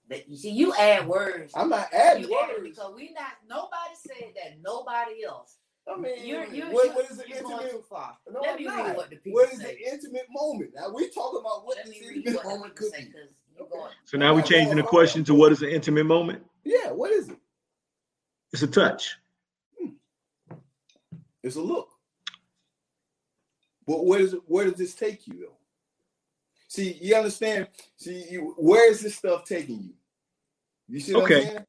That- 0.08 0.28
You 0.28 0.36
see, 0.36 0.50
you 0.50 0.74
add 0.74 1.06
words. 1.06 1.52
I'm 1.54 1.68
not 1.68 1.92
adding 1.92 2.24
You 2.24 2.38
add 2.38 2.56
words. 2.58 2.70
because 2.70 2.94
we 2.94 3.12
not. 3.12 3.34
Nobody 3.48 3.94
said 3.94 4.32
that. 4.36 4.60
Nobody 4.62 5.24
else. 5.24 5.56
I 5.92 5.96
mean, 5.98 6.26
You're 6.26 6.44
you're, 6.46 6.70
what, 6.72 6.94
what 6.94 7.10
is 7.10 7.16
the 7.18 7.24
you're 7.28 7.38
intimate? 7.38 7.70
too 7.70 7.82
far. 7.88 8.16
No, 8.30 8.40
Let 8.40 8.50
I'm 8.52 8.56
me 8.58 8.64
not. 8.64 8.86
read 8.86 8.96
what 8.96 9.10
the 9.10 9.16
people 9.16 9.32
What 9.40 9.52
is 9.52 9.58
say. 9.60 9.76
the 9.82 9.92
intimate 9.92 10.26
moment? 10.30 10.70
Now 10.74 10.90
we 10.94 11.08
talking 11.10 11.40
about 11.40 11.64
what 11.66 11.76
Let 11.78 11.86
this 11.86 11.96
intimate 12.02 12.34
what 12.36 12.44
moment 12.44 12.76
could 12.76 12.92
say 12.92 13.04
be. 13.04 13.12
because. 13.58 13.90
So 14.04 14.16
now 14.18 14.34
we're 14.34 14.42
changing 14.42 14.76
the 14.76 14.82
question 14.82 15.24
to 15.24 15.34
what 15.34 15.52
is 15.52 15.62
an 15.62 15.68
intimate 15.70 16.04
moment? 16.04 16.44
Yeah, 16.64 16.90
what 16.92 17.10
is 17.10 17.28
it? 17.28 17.38
It's 18.52 18.62
a 18.62 18.66
touch. 18.66 19.16
Hmm. 19.80 19.90
It's 21.42 21.56
a 21.56 21.60
look. 21.60 21.88
But 23.86 24.04
where 24.06 24.20
does 24.20 24.34
it, 24.34 24.40
where 24.46 24.64
does 24.66 24.74
this 24.78 24.94
take 24.94 25.26
you 25.26 25.34
though? 25.40 25.56
See, 26.68 26.96
you 27.00 27.16
understand? 27.16 27.66
See, 27.96 28.26
you, 28.30 28.54
where 28.56 28.88
is 28.90 29.00
this 29.00 29.16
stuff 29.16 29.44
taking 29.44 29.80
you? 29.82 29.94
You 30.88 31.00
see 31.00 31.14
what 31.14 31.24
Okay. 31.24 31.40
I'm 31.40 31.46
saying? 31.46 31.66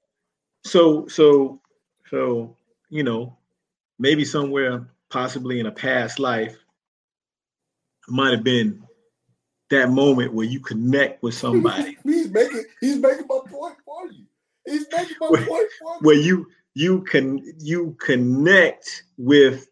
So 0.63 1.07
so 1.07 1.59
so 2.09 2.55
you 2.89 3.03
know, 3.03 3.37
maybe 4.01 4.25
somewhere 4.25 4.85
possibly 5.11 5.59
in 5.59 5.67
a 5.67 5.71
past 5.71 6.17
life 6.19 6.57
might 8.09 8.31
have 8.31 8.43
been 8.43 8.81
that 9.69 9.89
moment 9.89 10.33
where 10.33 10.45
you 10.45 10.59
connect 10.59 11.21
with 11.23 11.33
somebody 11.43 11.97
He's 12.03 12.29
making 12.29 12.63
he's 12.81 12.97
making 12.97 13.27
my 13.29 13.39
point 13.47 13.75
for 13.85 14.07
you. 14.11 14.25
He's 14.65 14.85
making 14.91 15.17
my 15.21 15.29
Where- 15.29 15.45
point 15.45 15.69
for 15.79 15.93
you. 15.95 15.99
where 16.01 16.15
you 16.17 16.47
you 16.73 17.01
can 17.03 17.39
you 17.59 17.95
connect 17.99 19.03
with 19.17 19.67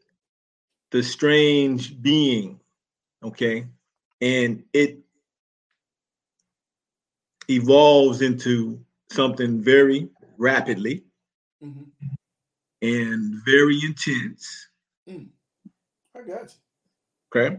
the 0.91 1.01
strange 1.01 1.99
being 2.01 2.59
okay 3.23 3.65
and 4.21 4.63
it 4.73 4.99
evolves 7.49 8.21
into 8.21 8.79
something 9.11 9.61
very 9.61 10.09
rapidly 10.37 11.03
Mhm. 11.63 11.87
And 12.81 13.41
very 13.45 13.79
intense 13.83 14.69
mm. 15.07 15.27
I 16.15 16.19
got 16.21 16.53
you. 17.33 17.41
okay 17.41 17.57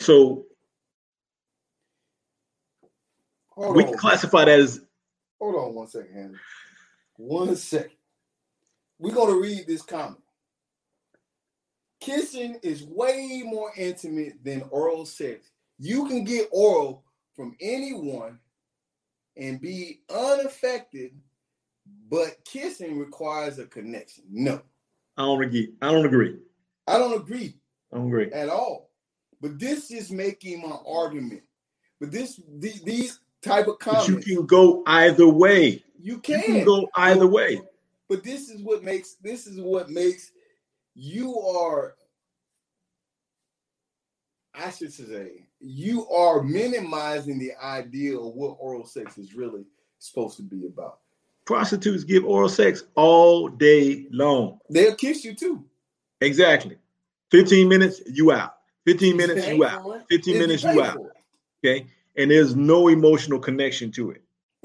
so 0.00 0.44
Hold 3.50 3.76
we 3.76 3.84
on. 3.84 3.90
can 3.90 3.98
classify 3.98 4.44
that 4.44 4.58
as 4.58 4.80
Hold 5.44 5.56
on 5.56 5.74
one 5.74 5.86
second, 5.86 6.14
Henry. 6.14 6.38
One 7.16 7.54
second. 7.56 7.90
We're 8.98 9.14
gonna 9.14 9.36
read 9.36 9.66
this 9.66 9.82
comment. 9.82 10.22
Kissing 12.00 12.58
is 12.62 12.82
way 12.82 13.42
more 13.44 13.72
intimate 13.76 14.42
than 14.42 14.62
oral 14.70 15.04
sex. 15.04 15.50
You 15.78 16.06
can 16.06 16.24
get 16.24 16.48
oral 16.50 17.04
from 17.36 17.56
anyone 17.60 18.38
and 19.36 19.60
be 19.60 20.00
unaffected, 20.08 21.12
but 22.10 22.36
kissing 22.44 22.98
requires 22.98 23.58
a 23.58 23.66
connection. 23.66 24.24
No, 24.30 24.62
i 25.16 25.22
don't 25.22 25.42
agree 25.42 25.72
i 25.82 25.90
don't 25.90 26.06
agree 26.06 26.36
I 26.86 26.98
don't 26.98 27.14
agree 27.14 27.54
i 27.92 27.96
don't 27.96 28.06
agree 28.06 28.32
at 28.32 28.48
all. 28.48 28.90
But 29.40 29.58
this 29.58 29.90
is 29.90 30.10
making 30.10 30.62
my 30.62 30.76
argument. 30.86 31.42
But 32.00 32.10
this 32.10 32.40
these, 32.58 32.82
these 32.82 33.20
type 33.42 33.68
of 33.68 33.76
but 33.84 34.08
you 34.08 34.18
can 34.18 34.46
go 34.46 34.82
either 34.86 35.28
way 35.28 35.84
you 36.00 36.14
you 36.14 36.18
can, 36.18 36.42
can 36.42 36.64
go 36.64 36.88
either 36.96 37.26
way 37.26 37.60
But 38.08 38.24
this 38.24 38.48
is 38.48 38.62
what 38.62 38.82
makes 38.82 39.14
this 39.14 39.46
is 39.46 39.60
what 39.60 39.90
makes 39.90 40.32
you 40.94 41.38
are 41.38 41.94
I 44.54 44.70
should 44.70 44.92
say 44.92 45.46
you 45.60 46.08
are 46.08 46.42
minimizing 46.42 47.38
the 47.38 47.52
idea 47.62 48.18
of 48.18 48.34
what 48.34 48.56
oral 48.60 48.86
sex 48.86 49.18
is 49.18 49.34
really 49.34 49.64
supposed 49.98 50.36
to 50.36 50.42
be 50.42 50.66
about. 50.66 51.00
Prostitutes 51.44 52.04
give 52.04 52.24
oral 52.24 52.48
sex 52.48 52.84
all 52.94 53.48
day 53.48 54.06
long 54.10 54.58
They'll 54.70 54.94
kiss 54.94 55.24
you 55.24 55.34
too. 55.34 55.64
Exactly. 56.20 56.76
15 57.30 57.68
minutes, 57.68 58.00
you 58.06 58.32
out. 58.32 58.56
15 58.86 59.16
minutes, 59.16 59.46
you 59.48 59.64
out. 59.64 60.06
15 60.08 60.38
minutes, 60.38 60.62
you 60.62 60.82
out. 60.82 60.98
Okay. 61.64 61.86
And 62.16 62.30
there's 62.30 62.54
no 62.54 62.88
emotional 62.88 63.38
connection 63.38 63.90
to 63.92 64.10
it. 64.10 64.22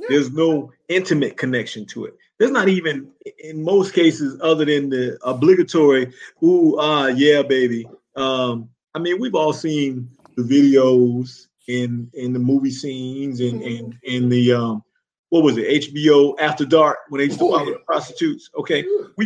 There's 0.07 0.31
no 0.31 0.71
intimate 0.87 1.37
connection 1.37 1.85
to 1.87 2.05
it. 2.05 2.15
There's 2.37 2.51
not 2.51 2.69
even, 2.69 3.11
in 3.43 3.63
most 3.63 3.93
cases, 3.93 4.39
other 4.41 4.63
than 4.63 4.89
the 4.89 5.17
obligatory, 5.23 6.13
ooh, 6.41 6.77
ah, 6.79 7.07
yeah, 7.07 7.41
baby. 7.41 7.85
Um, 8.15 8.69
I 8.95 8.99
mean, 8.99 9.19
we've 9.19 9.35
all 9.35 9.51
seen 9.53 10.09
the 10.35 10.43
videos 10.43 11.47
in 11.67 12.09
in 12.13 12.33
the 12.33 12.39
movie 12.39 12.71
scenes 12.71 13.39
and 13.41 13.61
and 13.61 13.97
in 14.03 14.29
the 14.29 14.53
um, 14.53 14.83
what 15.29 15.43
was 15.43 15.57
it, 15.57 15.67
HBO 15.67 16.35
After 16.39 16.65
Dark 16.65 16.97
when 17.09 17.19
they 17.19 17.25
used 17.25 17.39
to 17.39 17.49
follow 17.51 17.65
the 17.65 17.79
prostitutes. 17.85 18.49
Okay, 18.57 18.83
Yeah. 19.17 19.25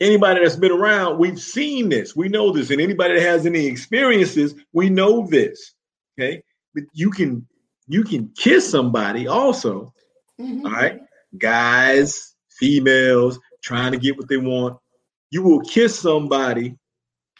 anybody 0.00 0.40
that's 0.40 0.56
been 0.56 0.72
around, 0.72 1.18
we've 1.18 1.40
seen 1.40 1.88
this. 1.88 2.14
We 2.16 2.28
know 2.28 2.52
this. 2.52 2.70
And 2.70 2.80
anybody 2.80 3.14
that 3.14 3.22
has 3.22 3.46
any 3.46 3.66
experiences, 3.66 4.54
we 4.72 4.88
know 4.90 5.26
this. 5.28 5.74
Okay. 6.18 6.42
But 6.74 6.84
you 6.92 7.10
can 7.10 7.46
you 7.88 8.04
can 8.04 8.30
kiss 8.38 8.68
somebody 8.70 9.26
also. 9.26 9.92
Mhm. 10.40 10.64
All 10.64 10.70
right. 10.70 11.00
Guys, 11.36 12.34
females 12.58 13.38
trying 13.62 13.92
to 13.92 13.98
get 13.98 14.16
what 14.16 14.28
they 14.28 14.36
want. 14.36 14.78
You 15.30 15.42
will 15.42 15.60
kiss 15.60 15.98
somebody 15.98 16.78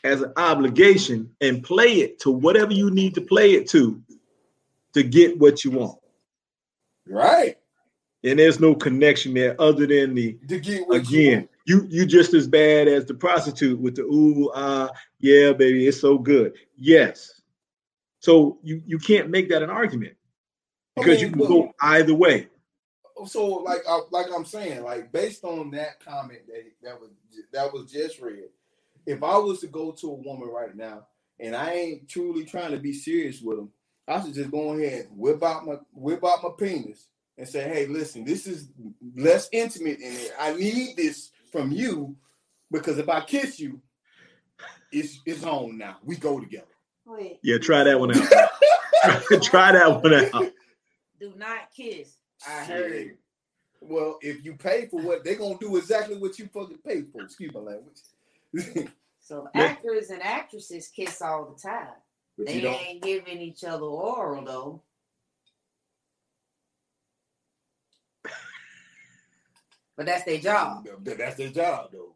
as 0.04 0.20
an 0.20 0.32
obligation 0.36 1.34
and 1.40 1.62
play 1.62 2.00
it 2.00 2.18
to 2.20 2.30
whatever 2.30 2.72
you 2.72 2.90
need 2.90 3.14
to 3.14 3.20
play 3.20 3.52
it 3.52 3.68
to 3.70 4.02
to 4.94 5.02
get 5.02 5.38
what 5.38 5.64
you 5.64 5.70
want. 5.70 5.98
Right. 7.12 7.58
And 8.24 8.38
there's 8.38 8.58
no 8.60 8.74
connection 8.74 9.34
there 9.34 9.60
other 9.60 9.86
than 9.86 10.14
the 10.14 10.32
To 10.48 10.58
get 10.60 10.78
you 10.78 10.90
again, 10.92 11.48
you 11.66 11.86
you 11.90 12.06
just 12.06 12.32
as 12.34 12.46
bad 12.46 12.88
as 12.88 13.04
the 13.04 13.14
prostitute 13.14 13.78
with 13.80 13.96
the 13.96 14.02
ooh 14.02 14.50
ah 14.54 14.88
yeah 15.20 15.52
baby 15.52 15.86
it's 15.86 16.00
so 16.00 16.16
good. 16.16 16.54
Yes. 16.76 17.40
So 18.20 18.58
you 18.62 18.82
you 18.86 18.98
can't 18.98 19.28
make 19.28 19.48
that 19.50 19.62
an 19.62 19.70
argument 19.70 20.14
I 20.96 21.00
because 21.02 21.20
mean, 21.20 21.32
you 21.32 21.36
can 21.36 21.46
go 21.46 21.72
either 21.82 22.14
way. 22.14 22.48
so 23.26 23.46
like 23.46 23.82
I, 23.88 24.00
like 24.10 24.26
I'm 24.34 24.44
saying, 24.46 24.82
like 24.82 25.12
based 25.12 25.44
on 25.44 25.70
that 25.72 26.02
comment 26.04 26.40
that 26.46 26.62
that 26.82 27.00
was 27.00 27.10
that 27.52 27.72
was 27.72 27.92
just 27.92 28.20
read, 28.20 28.48
if 29.04 29.22
I 29.22 29.36
was 29.36 29.60
to 29.60 29.66
go 29.66 29.92
to 29.92 30.06
a 30.10 30.14
woman 30.14 30.48
right 30.48 30.74
now 30.74 31.06
and 31.40 31.54
I 31.56 31.72
ain't 31.72 32.08
truly 32.08 32.44
trying 32.44 32.70
to 32.70 32.78
be 32.78 32.92
serious 32.92 33.42
with 33.42 33.58
them, 33.58 33.70
I 34.09 34.20
should 34.22 34.34
just 34.34 34.50
go 34.50 34.72
ahead 34.72 35.07
and 35.09 35.18
whip 35.18 35.42
out 35.42 35.66
my 35.66 35.76
whip 35.92 36.24
out 36.24 36.42
my 36.42 36.50
penis 36.59 37.07
and 37.38 37.48
say, 37.48 37.62
hey, 37.68 37.86
listen, 37.86 38.24
this 38.24 38.46
is 38.46 38.68
less 39.16 39.48
intimate 39.53 40.00
in 40.00 40.12
it. 40.12 40.32
I 40.38 40.55
need 40.55 40.96
this 40.96 41.30
from 41.50 41.70
you 41.72 42.16
because 42.70 42.98
if 42.98 43.09
I 43.09 43.20
kiss 43.20 43.59
you, 43.61 43.80
it's 44.90 45.20
it's 45.24 45.44
on 45.44 45.78
now. 45.78 45.98
We 46.05 46.16
go 46.16 46.40
together. 46.40 46.66
Wait. 47.07 47.38
Yeah, 47.42 47.59
try 47.59 47.84
that 47.84 47.98
one 47.98 48.11
out. 48.16 48.28
try 49.42 49.72
that 49.72 50.03
one 50.03 50.14
out. 50.14 50.53
Do 51.20 51.32
not 51.36 51.72
kiss. 51.76 52.16
I 52.46 52.66
Shit. 52.66 52.76
heard. 52.76 53.18
Well, 53.80 54.18
if 54.20 54.44
you 54.44 54.55
pay 54.55 54.86
for 54.86 55.00
what 55.00 55.24
they're 55.24 55.34
gonna 55.36 55.59
do 55.59 55.76
exactly 55.76 56.16
what 56.16 56.38
you 56.38 56.46
fucking 56.53 56.78
pay 56.86 57.03
for. 57.03 57.22
Excuse 57.22 57.53
my 57.55 57.61
language. 57.61 57.98
So 59.20 59.48
Yeah. 59.55 59.62
actors 59.62 60.11
and 60.11 60.22
actresses 60.22 60.88
kiss 60.88 61.22
all 61.22 61.53
the 61.55 61.61
time. 61.61 61.94
But 62.37 62.47
They 62.47 62.57
you 62.57 62.62
don't. 62.62 62.80
ain't 62.80 63.03
giving 63.03 63.41
each 63.41 63.64
other 63.64 63.85
oral 63.85 64.45
though. 64.45 64.83
But 69.97 70.07
that's 70.07 70.24
their 70.24 70.39
job. 70.39 70.87
That's 71.05 71.37
their 71.37 71.51
job, 71.51 71.91
though, 71.93 72.14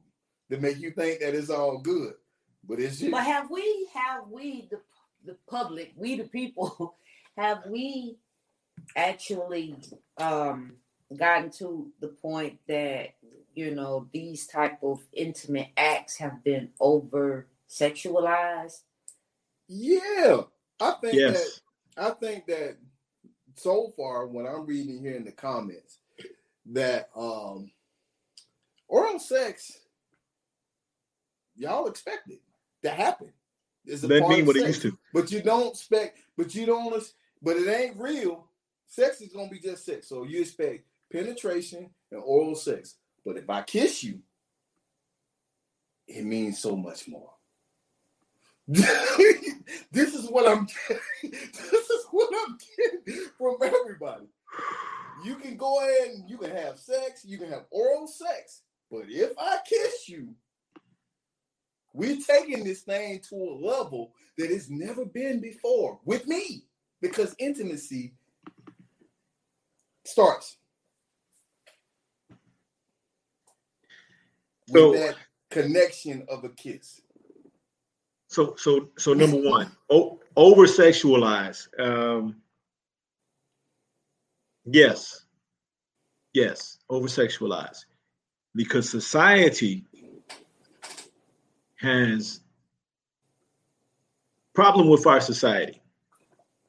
to 0.50 0.58
make 0.60 0.78
you 0.78 0.92
think 0.92 1.20
that 1.20 1.34
it's 1.34 1.50
all 1.50 1.78
good. 1.78 2.14
But 2.66 2.80
it's 2.80 2.98
just 2.98 3.12
But 3.12 3.24
have 3.24 3.50
we 3.50 3.88
have 3.94 4.28
we 4.28 4.68
the 4.70 4.80
the 5.24 5.36
public, 5.48 5.92
we 5.96 6.16
the 6.16 6.24
people, 6.24 6.96
have 7.36 7.64
we 7.68 8.18
actually 8.96 9.76
um 10.18 10.74
gotten 11.16 11.50
to 11.50 11.90
the 12.00 12.08
point 12.08 12.58
that 12.68 13.14
you 13.54 13.74
know 13.74 14.08
these 14.12 14.46
type 14.46 14.78
of 14.82 15.00
intimate 15.12 15.68
acts 15.76 16.16
have 16.18 16.42
been 16.42 16.70
over 16.80 17.46
sexualized? 17.68 18.80
Yeah, 19.68 20.42
I 20.80 20.92
think 21.00 21.14
Yes. 21.14 21.60
that 21.96 22.08
I 22.08 22.10
think 22.10 22.46
that 22.46 22.76
so 23.54 23.92
far, 23.96 24.26
when 24.26 24.46
I'm 24.46 24.66
reading 24.66 25.00
here 25.00 25.16
in 25.16 25.24
the 25.24 25.32
comments, 25.32 25.98
that 26.66 27.10
um 27.16 27.70
oral 28.88 29.18
sex, 29.18 29.78
y'all 31.56 31.86
expect 31.86 32.30
it 32.30 32.40
to 32.82 32.90
happen. 32.90 33.32
It's 33.84 34.02
a 34.02 34.08
Doesn't 34.08 34.28
mean 34.28 34.46
what 34.46 34.56
it 34.56 34.66
used 34.66 34.82
to. 34.82 34.96
But 35.12 35.30
you 35.30 35.40
don't 35.42 35.68
expect, 35.68 36.18
but 36.36 36.54
you 36.54 36.66
don't, 36.66 37.02
but 37.42 37.56
it 37.56 37.68
ain't 37.68 37.96
real. 37.96 38.48
Sex 38.88 39.20
is 39.20 39.32
gonna 39.32 39.48
be 39.48 39.60
just 39.60 39.84
sex. 39.84 40.08
So 40.08 40.24
you 40.24 40.40
expect 40.40 40.84
penetration 41.12 41.90
and 42.10 42.22
oral 42.24 42.54
sex. 42.54 42.96
But 43.24 43.36
if 43.36 43.48
I 43.48 43.62
kiss 43.62 44.04
you, 44.04 44.20
it 46.06 46.24
means 46.24 46.58
so 46.58 46.76
much 46.76 47.08
more. 47.08 47.32
this 49.92 50.14
is 50.14 50.28
what 50.30 50.48
I'm 50.48 50.66
getting. 50.66 51.02
This 51.32 51.90
is 51.90 52.06
what 52.10 52.32
I'm 52.46 52.58
getting 52.76 53.26
from 53.38 53.56
everybody. 53.62 54.26
You 55.24 55.36
can 55.36 55.56
go 55.56 55.80
ahead 55.80 56.14
and 56.16 56.28
you 56.30 56.38
can 56.38 56.50
have 56.50 56.78
sex, 56.78 57.24
you 57.24 57.38
can 57.38 57.50
have 57.50 57.64
oral 57.70 58.06
sex, 58.06 58.62
but 58.90 59.04
if 59.08 59.32
I 59.38 59.58
kiss 59.68 60.08
you, 60.08 60.34
we're 61.94 62.18
taking 62.26 62.64
this 62.64 62.82
thing 62.82 63.20
to 63.30 63.36
a 63.36 63.54
level 63.66 64.12
that 64.38 64.50
it's 64.50 64.70
never 64.70 65.04
been 65.06 65.40
before 65.40 66.00
with 66.04 66.26
me 66.28 66.64
because 67.02 67.34
intimacy 67.38 68.14
starts 70.04 70.58
So- 74.68 74.90
with 74.92 75.00
that 75.00 75.16
connection 75.50 76.26
of 76.28 76.44
a 76.44 76.50
kiss. 76.50 77.00
So 78.36 78.54
so 78.58 78.90
so 78.98 79.14
number 79.14 79.38
one, 79.38 79.70
o- 79.88 80.20
over 80.36 80.66
sexualized. 80.66 81.68
Um, 81.80 82.36
yes, 84.66 85.24
yes, 86.34 86.76
over 86.90 87.06
sexualized, 87.06 87.86
because 88.54 88.90
society 88.90 89.86
has 91.76 92.40
problem 94.52 94.90
with 94.90 95.06
our 95.06 95.22
society 95.22 95.80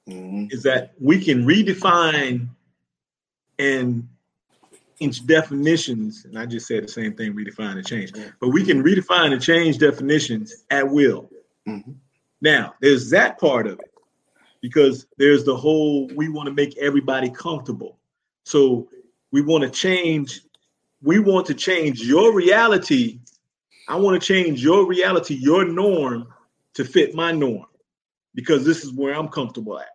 Mhm. 0.07 0.49
is 0.53 0.63
that 0.63 0.93
we 1.01 1.21
can 1.21 1.45
redefine 1.45 2.47
and 3.59 4.07
inch 5.01 5.27
definitions, 5.27 6.23
and 6.23 6.39
I 6.39 6.45
just 6.45 6.65
said 6.65 6.85
the 6.85 6.87
same 6.87 7.13
thing, 7.13 7.33
redefine 7.33 7.75
and 7.75 7.85
change, 7.85 8.13
but 8.39 8.49
we 8.53 8.63
can 8.63 8.81
redefine 8.81 9.33
and 9.33 9.41
change 9.41 9.79
definitions 9.79 10.63
at 10.69 10.89
will. 10.89 11.29
Mhm. 11.67 11.95
Now, 12.41 12.75
there's 12.81 13.09
that 13.11 13.39
part 13.39 13.67
of 13.67 13.79
it 13.79 13.91
because 14.61 15.05
there's 15.17 15.43
the 15.43 15.55
whole 15.55 16.07
we 16.15 16.29
want 16.29 16.47
to 16.47 16.53
make 16.53 16.77
everybody 16.77 17.29
comfortable. 17.29 17.99
So 18.43 18.89
we 19.31 19.41
want 19.41 19.63
to 19.63 19.69
change, 19.69 20.41
we 21.01 21.19
want 21.19 21.45
to 21.47 21.53
change 21.53 22.01
your 22.01 22.33
reality. 22.33 23.19
I 23.87 23.95
want 23.95 24.21
to 24.21 24.25
change 24.25 24.63
your 24.63 24.85
reality, 24.85 25.35
your 25.35 25.65
norm 25.65 26.27
to 26.73 26.85
fit 26.85 27.15
my 27.15 27.31
norm 27.31 27.65
because 28.35 28.65
this 28.65 28.83
is 28.83 28.93
where 28.93 29.13
I'm 29.13 29.27
comfortable 29.29 29.79
at. 29.79 29.87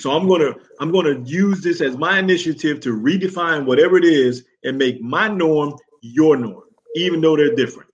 So 0.00 0.10
I'm 0.12 0.26
gonna 0.26 0.54
I'm 0.80 0.90
gonna 0.90 1.20
use 1.24 1.62
this 1.62 1.80
as 1.80 1.96
my 1.98 2.18
initiative 2.18 2.80
to 2.80 2.98
redefine 2.98 3.66
whatever 3.66 3.98
it 3.98 4.04
is 4.04 4.44
and 4.64 4.78
make 4.78 5.00
my 5.02 5.28
norm 5.28 5.74
your 6.00 6.36
norm, 6.36 6.64
even 6.94 7.20
though 7.20 7.36
they're 7.36 7.54
different. 7.54 7.90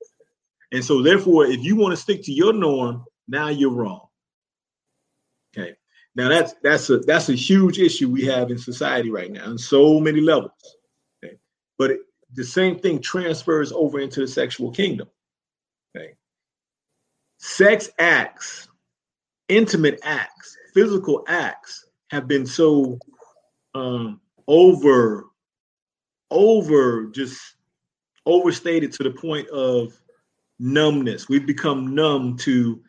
And 0.73 0.83
so 0.83 1.03
therefore, 1.03 1.47
if 1.47 1.63
you 1.63 1.77
want 1.77 1.93
to 1.93 2.01
stick 2.01 2.25
to 2.25 2.33
your 2.33 2.55
norm, 2.55 3.05
now 3.29 3.49
you're 3.49 3.71
wrong. 3.71 4.09
Okay. 5.57 5.75
Now 6.15 6.29
that's 6.29 6.55
that's 6.63 6.89
a 6.91 6.99
that's 6.99 7.29
a 7.29 7.35
huge 7.35 7.79
issue 7.79 8.11
we 8.11 8.25
have 8.25 8.51
in 8.51 8.59
society 8.59 9.11
right 9.11 9.31
now 9.31 9.45
on 9.45 9.59
so 9.59 10.01
many 10.01 10.21
levels. 10.21 10.77
Okay. 11.23 11.37
But 11.79 11.93
it, 11.93 12.01
the 12.35 12.45
same 12.45 12.79
thing 12.79 13.01
transfers 13.01 13.71
over 13.71 14.01
into 14.01 14.21
the 14.21 14.27
sexual 14.27 14.71
kingdom. 14.71 15.09
Okay. 15.95 16.15
Sex 17.39 17.91
acts, 17.99 18.69
intimate 19.49 20.01
acts, 20.03 20.57
physical 20.73 21.25
acts 21.29 21.87
have 22.11 22.27
been 22.27 22.47
so 22.47 22.99
um 23.75 24.21
over 24.49 25.27
over 26.31 27.07
just 27.07 27.41
overstated 28.27 28.93
to 28.93 29.03
the 29.03 29.11
point 29.11 29.49
of 29.49 30.02
numbness. 30.59 31.29
We've 31.29 31.47
become 31.47 31.95
numb 31.95 32.37
to 32.39 32.81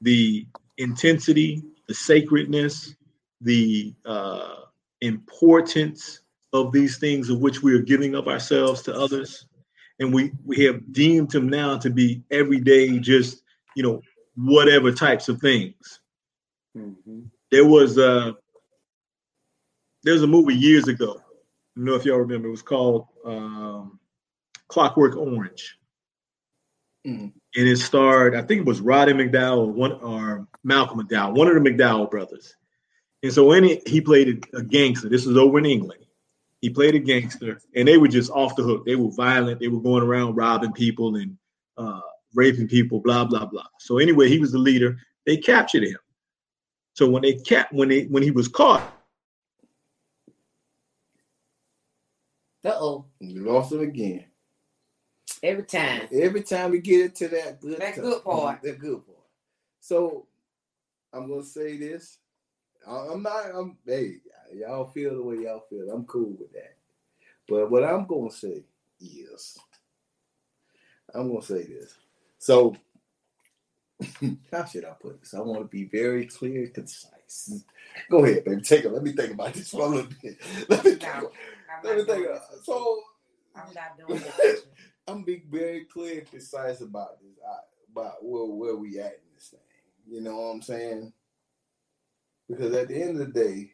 the 0.00 0.46
intensity, 0.78 1.62
the 1.88 1.94
sacredness, 1.94 2.94
the 3.40 3.94
uh, 4.04 4.56
importance 5.00 6.20
of 6.52 6.72
these 6.72 6.98
things 6.98 7.30
of 7.30 7.40
which 7.40 7.62
we 7.62 7.74
are 7.74 7.82
giving 7.82 8.14
of 8.14 8.28
ourselves 8.28 8.82
to 8.82 8.94
others. 8.94 9.46
And 9.98 10.12
we, 10.12 10.32
we 10.44 10.64
have 10.64 10.92
deemed 10.92 11.30
them 11.30 11.48
now 11.48 11.78
to 11.78 11.90
be 11.90 12.22
everyday, 12.30 12.98
just, 12.98 13.42
you 13.76 13.82
know, 13.82 14.02
whatever 14.34 14.90
types 14.90 15.28
of 15.28 15.40
things. 15.40 16.00
There 17.50 17.66
was 17.66 17.98
a, 17.98 18.36
there's 20.02 20.22
a 20.22 20.26
movie 20.26 20.54
years 20.54 20.88
ago. 20.88 21.20
I 21.20 21.76
don't 21.76 21.84
know 21.84 21.94
if 21.94 22.04
y'all 22.04 22.18
remember. 22.18 22.48
It 22.48 22.52
was 22.52 22.62
called 22.62 23.06
um, 23.24 23.98
Clockwork 24.68 25.16
Orange 25.16 25.78
Mhm. 27.06 27.32
and 27.56 27.68
it 27.68 27.78
starred, 27.78 28.34
I 28.36 28.42
think 28.42 28.60
it 28.60 28.66
was 28.66 28.80
Roddy 28.80 29.12
McDowall 29.12 29.58
or 29.66 29.72
one 29.72 29.92
or 30.00 30.46
Malcolm 30.62 31.00
McDowell, 31.00 31.34
one 31.36 31.48
of 31.48 31.54
the 31.54 31.60
McDowell 31.70 32.10
brothers. 32.10 32.54
And 33.24 33.32
so 33.32 33.52
in 33.52 33.64
it, 33.64 33.86
he 33.88 34.00
played 34.00 34.46
a, 34.54 34.58
a 34.58 34.62
gangster. 34.62 35.08
This 35.08 35.26
was 35.26 35.36
over 35.36 35.58
in 35.58 35.66
England. 35.66 36.04
He 36.60 36.70
played 36.70 36.94
a 36.94 37.00
gangster, 37.00 37.60
and 37.74 37.88
they 37.88 37.98
were 37.98 38.06
just 38.08 38.30
off 38.30 38.54
the 38.54 38.62
hook. 38.62 38.84
They 38.86 38.94
were 38.94 39.10
violent. 39.10 39.58
They 39.58 39.66
were 39.68 39.80
going 39.80 40.04
around 40.04 40.36
robbing 40.36 40.72
people 40.72 41.16
and 41.16 41.36
uh, 41.76 42.00
raping 42.34 42.68
people, 42.68 43.00
blah 43.00 43.24
blah 43.24 43.46
blah. 43.46 43.66
So 43.80 43.98
anyway, 43.98 44.28
he 44.28 44.38
was 44.38 44.52
the 44.52 44.58
leader. 44.58 44.96
They 45.26 45.36
captured 45.36 45.82
him. 45.84 45.98
So 46.94 47.10
when 47.10 47.22
they 47.22 47.34
cap 47.34 47.72
when 47.72 47.88
they 47.88 48.04
when 48.04 48.22
he 48.22 48.30
was 48.30 48.46
caught, 48.46 48.82
Uh 52.64 52.70
oh. 52.76 53.06
We 53.20 53.34
lost 53.40 53.72
him 53.72 53.80
again. 53.80 54.26
Every 55.42 55.64
time. 55.64 56.08
Every 56.12 56.42
time 56.42 56.70
we 56.70 56.80
get 56.80 57.00
into 57.06 57.28
that 57.28 57.60
good, 57.60 57.78
That 57.80 57.94
time, 57.96 58.04
good 58.04 58.24
part. 58.24 58.62
that 58.62 58.78
good 58.78 59.04
part. 59.06 59.18
So 59.80 60.26
I'm 61.12 61.28
gonna 61.28 61.42
say 61.44 61.76
this. 61.76 62.18
I'm 62.86 63.22
not. 63.22 63.46
I'm. 63.54 63.76
Hey, 63.84 64.16
y'all 64.54 64.90
feel 64.90 65.14
the 65.16 65.22
way 65.22 65.36
y'all 65.44 65.64
feel. 65.68 65.90
I'm 65.90 66.04
cool 66.04 66.36
with 66.38 66.52
that. 66.52 66.76
But 67.48 67.70
what 67.70 67.82
I'm 67.84 68.06
gonna 68.06 68.30
say 68.30 68.62
is, 69.00 69.58
I'm 71.14 71.28
gonna 71.28 71.42
say 71.42 71.64
this. 71.64 71.94
So 72.38 72.76
how 74.52 74.64
should 74.64 74.84
I 74.84 74.92
put 75.00 75.20
this? 75.20 75.34
I 75.34 75.40
want 75.40 75.60
to 75.60 75.64
be 75.66 75.84
very 75.84 76.26
clear, 76.26 76.68
concise. 76.68 77.64
Go 78.10 78.24
ahead, 78.24 78.44
baby. 78.44 78.62
Take 78.62 78.84
it. 78.84 78.92
Let 78.92 79.02
me 79.02 79.12
think 79.12 79.32
about 79.34 79.54
this 79.54 79.70
for 79.70 79.82
a 79.82 79.86
little 79.86 80.10
bit. 80.22 80.38
Let 80.68 80.84
me 80.84 80.90
think. 80.92 81.02
No, 81.02 81.30
Let 81.82 81.96
me 81.98 82.04
think. 82.04 82.26
uh. 82.28 82.38
So 82.62 83.00
I'm 83.56 83.72
not 83.74 83.98
doing 83.98 84.20
this. 84.20 84.62
I'm 85.08 85.24
being 85.24 85.42
very 85.50 85.84
clear 85.84 86.20
and 86.20 86.30
precise 86.30 86.80
about 86.80 87.20
this, 87.20 87.38
about 87.90 88.24
where, 88.24 88.44
where 88.44 88.76
we 88.76 88.98
at 88.98 89.12
in 89.12 89.34
this 89.34 89.48
thing. 89.48 89.60
You 90.08 90.20
know 90.20 90.36
what 90.36 90.50
I'm 90.52 90.62
saying? 90.62 91.12
Because 92.48 92.74
at 92.74 92.88
the 92.88 93.02
end 93.02 93.20
of 93.20 93.32
the 93.32 93.32
day, 93.32 93.72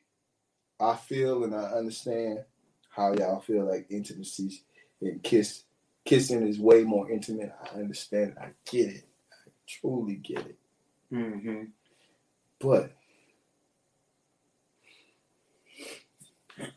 I 0.80 0.94
feel 0.96 1.44
and 1.44 1.54
I 1.54 1.64
understand 1.72 2.40
how 2.90 3.12
y'all 3.12 3.40
feel 3.40 3.64
like 3.64 3.86
intimacy 3.90 4.62
and 5.00 5.22
kiss 5.22 5.64
kissing 6.04 6.46
is 6.46 6.58
way 6.58 6.84
more 6.84 7.10
intimate. 7.10 7.52
I 7.62 7.78
understand. 7.78 8.34
I 8.40 8.48
get 8.70 8.88
it. 8.88 9.04
I 9.30 9.50
truly 9.66 10.14
get 10.16 10.38
it. 10.38 10.58
Mm-hmm. 11.12 11.64
But 12.60 12.92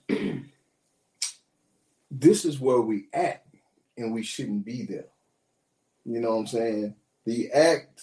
this 2.11 2.45
is 2.45 2.59
where 2.59 2.81
we 2.81 3.07
at, 3.13 3.45
and 4.01 4.13
we 4.13 4.23
shouldn't 4.23 4.65
be 4.65 4.85
there. 4.85 5.07
You 6.05 6.19
know 6.19 6.31
what 6.31 6.39
I'm 6.41 6.47
saying? 6.47 6.95
The 7.25 7.51
act, 7.51 8.01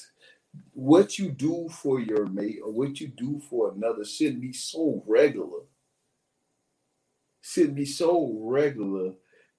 what 0.73 1.19
you 1.19 1.31
do 1.31 1.69
for 1.69 2.01
your 2.01 2.27
mate 2.27 2.59
or 2.65 2.73
what 2.73 3.01
you 3.01 3.09
do 3.09 3.41
for 3.49 3.73
another 3.73 4.05
shouldn't 4.05 4.41
be 4.41 4.53
so 4.53 5.03
regular. 5.07 5.61
Should 7.43 7.75
be 7.75 7.87
so 7.87 8.37
regular 8.41 9.13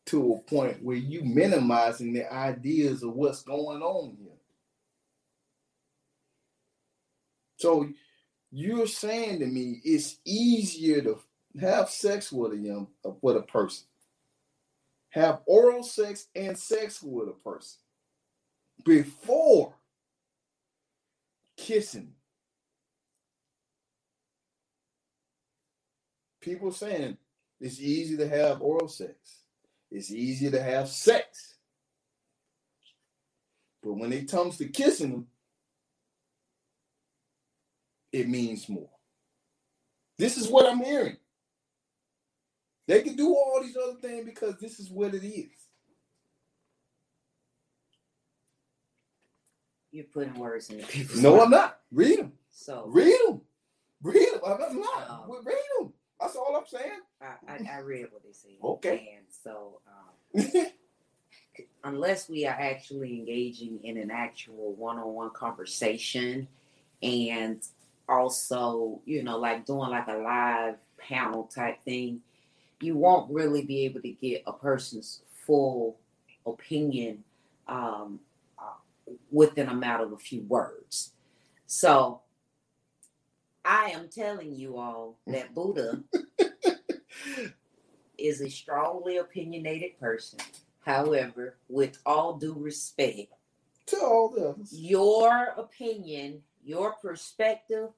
to 0.08 0.34
a 0.34 0.40
point 0.50 0.84
where 0.84 0.98
you 0.98 1.24
minimizing 1.24 2.14
the 2.14 2.32
ideas 2.32 3.04
of 3.04 3.14
what's 3.14 3.42
going 3.42 3.82
on 3.82 4.18
here. 4.20 4.32
So 7.58 7.90
you're 8.52 8.88
saying 8.88 9.40
to 9.40 9.46
me 9.46 9.82
it's 9.84 10.18
easier 10.26 11.02
to 11.02 11.20
have 11.60 11.90
sex 11.90 12.32
with 12.32 12.54
a 12.54 12.58
young 12.58 12.88
with 13.22 13.36
a 13.38 13.42
person, 13.42 13.86
have 15.10 15.42
oral 15.46 15.84
sex 15.84 16.28
and 16.36 16.58
sex 16.58 17.02
with 17.02 17.30
a 17.30 17.50
person 17.50 17.80
before 18.86 19.74
kissing. 21.58 22.14
People 26.42 26.72
saying 26.72 27.18
it's 27.60 27.80
easy 27.80 28.16
to 28.18 28.28
have 28.28 28.62
oral 28.62 28.88
sex. 28.88 29.44
It's 29.92 30.12
easier 30.12 30.52
to 30.52 30.62
have 30.62 30.88
sex. 30.88 31.56
But 33.84 33.94
when 33.94 34.14
it 34.14 34.30
comes 34.30 34.58
to 34.58 34.66
kissing 34.66 35.12
them, 35.12 35.28
it 38.12 38.28
means 38.28 38.68
more. 38.70 38.90
This 40.18 40.38
is 40.38 40.50
what 40.50 40.66
I'm 40.66 40.84
hearing. 40.84 41.18
They 42.90 43.04
can 43.04 43.16
do 43.16 43.36
all 43.36 43.62
these 43.62 43.78
other 43.78 44.00
things 44.02 44.26
because 44.26 44.56
this 44.58 44.80
is 44.80 44.90
what 44.90 45.14
it 45.14 45.24
is. 45.24 45.46
You're 49.92 50.06
putting 50.06 50.34
words 50.34 50.72
in 50.72 50.82
people's 50.86 51.22
No, 51.22 51.36
mouth. 51.36 51.44
I'm 51.44 51.50
not. 51.52 51.80
Read 51.92 52.18
them. 52.18 52.34
So 52.50 52.86
Read 52.88 53.16
them. 53.28 53.42
Read 54.02 54.30
them. 54.34 54.42
I'm 54.44 54.80
not. 54.80 55.08
Um, 55.08 55.30
Read 55.46 55.56
them. 55.78 55.94
That's 56.20 56.36
all 56.36 56.56
I'm 56.56 56.66
saying. 56.66 57.02
I, 57.22 57.36
I, 57.48 57.78
I 57.78 57.80
read 57.82 58.08
what 58.12 58.24
they 58.24 58.32
said. 58.34 58.54
Okay. 58.64 59.16
And 59.18 59.26
so 59.30 59.82
um, 60.36 60.66
unless 61.84 62.28
we 62.28 62.48
are 62.48 62.58
actually 62.60 63.20
engaging 63.20 63.82
in 63.84 63.98
an 63.98 64.10
actual 64.10 64.74
one-on-one 64.74 65.30
conversation 65.36 66.48
and 67.04 67.62
also 68.10 69.00
you 69.06 69.22
know 69.22 69.38
like 69.38 69.68
doing 69.68 69.92
like 69.92 70.08
a 70.08 70.18
live 70.18 70.76
panel 70.98 71.44
type 71.44 71.80
thing 71.86 72.22
you 72.82 72.96
won't 72.96 73.32
really 73.32 73.64
be 73.64 73.86
able 73.86 74.02
to 74.02 74.12
get 74.12 74.44
a 74.48 74.54
person's 74.54 75.22
full 75.46 75.98
opinion 76.46 77.24
um, 77.68 78.20
uh, 78.58 79.12
within 79.32 79.68
a 79.68 79.74
matter 79.74 80.04
of 80.04 80.14
a 80.14 80.18
few 80.18 80.42
words 80.44 81.12
so 81.66 82.22
i 83.66 83.90
am 83.92 84.08
telling 84.08 84.54
you 84.54 84.78
all 84.78 85.18
that 85.28 85.54
buddha 85.54 86.02
is 88.18 88.42
a 88.42 88.50
strongly 88.50 89.18
opinionated 89.18 90.00
person 90.00 90.40
However, 90.90 91.56
with 91.68 92.00
all 92.04 92.38
due 92.38 92.56
respect, 92.56 93.32
to 93.88 93.98
all 93.98 94.34
others. 94.40 94.74
your 94.74 95.54
opinion, 95.58 96.42
your 96.64 96.94
perspective, 96.94 97.90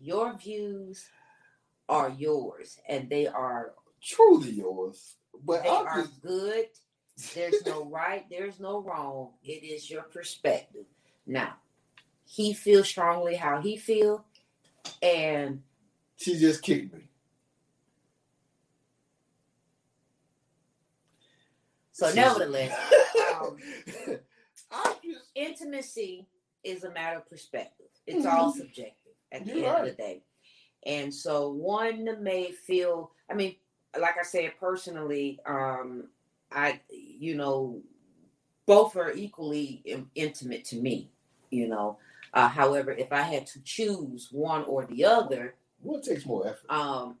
your 0.00 0.36
views 0.36 1.08
are 1.88 2.10
yours, 2.10 2.78
and 2.88 3.10
they 3.10 3.26
are 3.26 3.72
Truly 4.02 4.50
yours. 4.50 5.16
But 5.44 5.62
they 5.62 5.68
I'm 5.68 5.86
are 5.86 6.02
just 6.02 6.22
good. 6.22 6.66
There's 7.34 7.66
no 7.66 7.84
right, 7.84 8.24
there's 8.30 8.60
no 8.60 8.80
wrong. 8.80 9.30
It 9.42 9.64
is 9.64 9.90
your 9.90 10.02
perspective. 10.02 10.86
Now, 11.26 11.56
he 12.24 12.52
feels 12.52 12.88
strongly 12.88 13.34
how 13.34 13.60
he 13.60 13.76
feel, 13.76 14.24
and 15.02 15.62
she 16.16 16.38
just 16.38 16.62
kicked 16.62 16.94
me. 16.94 17.08
so 21.98 22.12
nevertheless, 22.14 22.78
um, 23.40 23.56
intimacy 25.34 26.28
is 26.62 26.84
a 26.84 26.92
matter 26.92 27.18
of 27.18 27.28
perspective. 27.28 27.86
It's 28.06 28.24
all 28.24 28.52
subjective 28.52 29.14
at 29.32 29.44
the 29.44 29.58
You're 29.58 29.76
end 29.76 29.88
of 29.88 29.96
the 29.96 30.02
day. 30.02 30.22
And 30.86 31.12
so 31.12 31.50
one 31.50 32.22
may 32.22 32.52
feel, 32.52 33.10
I 33.28 33.34
mean, 33.34 33.56
like 33.98 34.16
I 34.18 34.24
said, 34.24 34.52
personally, 34.60 35.38
um, 35.46 36.04
I, 36.50 36.80
you 36.90 37.34
know, 37.34 37.80
both 38.66 38.96
are 38.96 39.12
equally 39.12 39.82
in- 39.84 40.10
intimate 40.14 40.64
to 40.66 40.76
me, 40.76 41.10
you 41.50 41.68
know. 41.68 41.98
Uh, 42.34 42.48
however, 42.48 42.90
if 42.92 43.12
I 43.12 43.22
had 43.22 43.46
to 43.48 43.60
choose 43.62 44.28
one 44.30 44.64
or 44.64 44.84
the 44.84 45.04
other, 45.04 45.54
what 45.80 46.02
takes 46.04 46.26
more 46.26 46.46
effort? 46.48 46.70
um, 46.70 47.16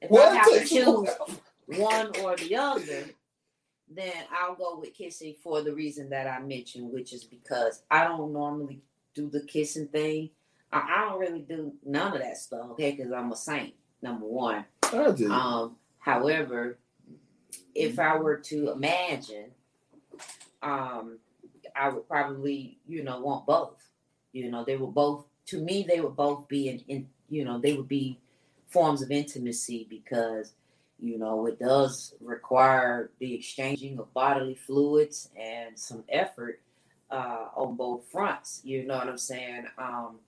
if 0.00 0.10
What 0.10 0.28
I 0.28 0.34
have 0.36 0.52
to 0.52 0.64
choose 0.64 1.08
one 1.66 2.12
or 2.22 2.36
the 2.36 2.56
other, 2.56 3.04
then 3.90 4.12
I'll 4.30 4.54
go 4.54 4.78
with 4.78 4.94
kissing 4.94 5.34
for 5.42 5.62
the 5.62 5.74
reason 5.74 6.10
that 6.10 6.26
I 6.26 6.38
mentioned, 6.40 6.92
which 6.92 7.12
is 7.12 7.24
because 7.24 7.82
I 7.90 8.04
don't 8.04 8.32
normally 8.32 8.80
do 9.14 9.28
the 9.30 9.40
kissing 9.40 9.88
thing. 9.88 10.30
I, 10.72 10.78
I 10.78 11.08
don't 11.08 11.20
really 11.20 11.40
do 11.40 11.72
none 11.84 12.12
of 12.12 12.20
that 12.20 12.36
stuff, 12.36 12.70
okay? 12.72 12.92
Because 12.92 13.12
I'm 13.12 13.32
a 13.32 13.36
saint, 13.36 13.74
number 14.02 14.26
one. 14.26 14.64
I 14.92 15.06
Um, 15.30 15.76
however, 15.98 16.78
if 17.74 17.98
I 17.98 18.16
were 18.16 18.36
to 18.36 18.70
imagine, 18.72 19.50
um, 20.62 21.18
I 21.76 21.88
would 21.88 22.08
probably, 22.08 22.78
you 22.86 23.04
know, 23.04 23.20
want 23.20 23.46
both. 23.46 23.82
You 24.32 24.50
know, 24.50 24.64
they 24.64 24.76
would 24.76 24.94
both. 24.94 25.26
To 25.46 25.60
me, 25.60 25.84
they 25.88 26.00
would 26.00 26.16
both 26.16 26.48
be 26.48 26.68
in, 26.68 26.80
in 26.88 27.08
you 27.28 27.44
know, 27.44 27.58
they 27.58 27.74
would 27.74 27.88
be 27.88 28.18
forms 28.68 29.02
of 29.02 29.10
intimacy 29.10 29.86
because, 29.88 30.52
you 30.98 31.18
know, 31.18 31.46
it 31.46 31.58
does 31.58 32.14
require 32.20 33.10
the 33.18 33.34
exchanging 33.34 33.98
of 33.98 34.12
bodily 34.12 34.54
fluids 34.54 35.30
and 35.38 35.78
some 35.78 36.04
effort 36.08 36.60
uh, 37.10 37.46
on 37.56 37.76
both 37.76 38.04
fronts. 38.10 38.60
You 38.64 38.86
know 38.86 38.98
what 38.98 39.08
I'm 39.08 39.18
saying? 39.18 39.66
Um, 39.78 40.18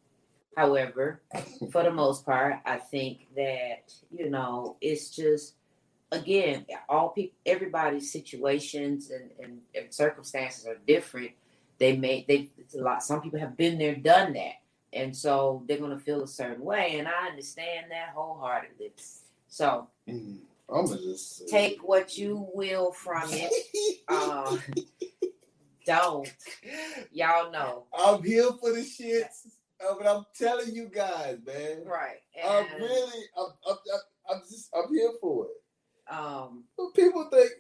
however, 0.57 1.21
for 1.73 1.83
the 1.83 1.91
most 1.91 2.25
part, 2.25 2.57
I 2.65 2.77
think 2.77 3.29
that 3.37 3.93
you 4.11 4.31
know 4.31 4.77
it's 4.81 5.11
just 5.11 5.55
again 6.13 6.67
all 6.89 7.11
people, 7.11 7.37
everybody's 7.47 8.13
situations 8.13 9.11
and, 9.11 9.31
and, 9.43 9.61
and 9.75 9.93
circumstances 9.93 10.67
are 10.67 10.79
different. 10.87 11.33
They 11.79 11.97
may 11.97 12.25
they 12.29 12.51
it's 12.59 12.75
a 12.75 12.81
lot. 12.83 13.03
Some 13.03 13.21
people 13.23 13.41
have 13.41 13.57
been 13.57 13.79
there, 13.79 13.95
done 13.95 14.35
that, 14.35 14.55
and 14.93 15.17
so 15.17 15.63
they're 15.67 15.79
gonna 15.79 15.99
feel 15.99 16.23
a 16.23 16.29
certain 16.29 16.65
way, 16.65 16.99
and 16.99 17.09
I 17.09 17.29
understand 17.29 17.87
that 17.91 18.11
wholeheartedly. 18.15 18.93
So 19.49 19.89
Mm, 20.09 20.39
I'm 20.69 20.87
gonna 20.87 21.01
just 21.01 21.49
take 21.49 21.87
what 21.87 22.17
you 22.19 22.49
will 22.55 22.93
from 22.93 23.29
it. 23.33 23.53
Um, 24.09 24.61
don't 25.87 26.33
y'all 27.13 27.51
know 27.51 27.85
I'm 27.97 28.23
here 28.23 28.51
for 28.61 28.73
the 28.73 28.81
shits, 28.81 29.49
uh, 29.89 29.95
but 29.99 30.07
I'm 30.07 30.25
telling 30.39 30.75
you 30.75 30.87
guys, 30.89 31.39
man. 31.47 31.85
right? 31.87 32.19
I'm 32.45 32.67
really, 32.81 33.25
I'm, 33.39 33.47
I'm, 33.69 33.77
I'm, 33.95 34.01
I'm 34.37 34.41
just, 34.49 34.69
I'm 34.75 34.93
here 34.95 35.11
for 35.21 35.47
it. 35.47 36.15
um, 36.15 36.65
But 36.77 36.95
people 36.95 37.29
think, 37.31 37.51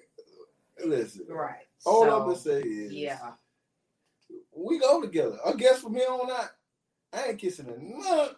listen, 0.87 1.27
right. 1.29 1.67
all 1.87 2.03
so, 2.05 2.15
I'm 2.17 2.27
gonna 2.29 2.37
say 2.39 2.61
is, 2.63 2.93
yeah. 2.93 3.33
we 4.57 4.79
go 4.79 5.01
together. 5.03 5.39
I 5.47 5.53
guess 5.55 5.81
from 5.81 5.95
here 5.95 6.09
on 6.11 6.31
out, 6.31 6.51
I 7.13 7.29
ain't 7.29 7.39
kissing 7.39 7.67
her 7.67 7.79
none, 7.79 8.31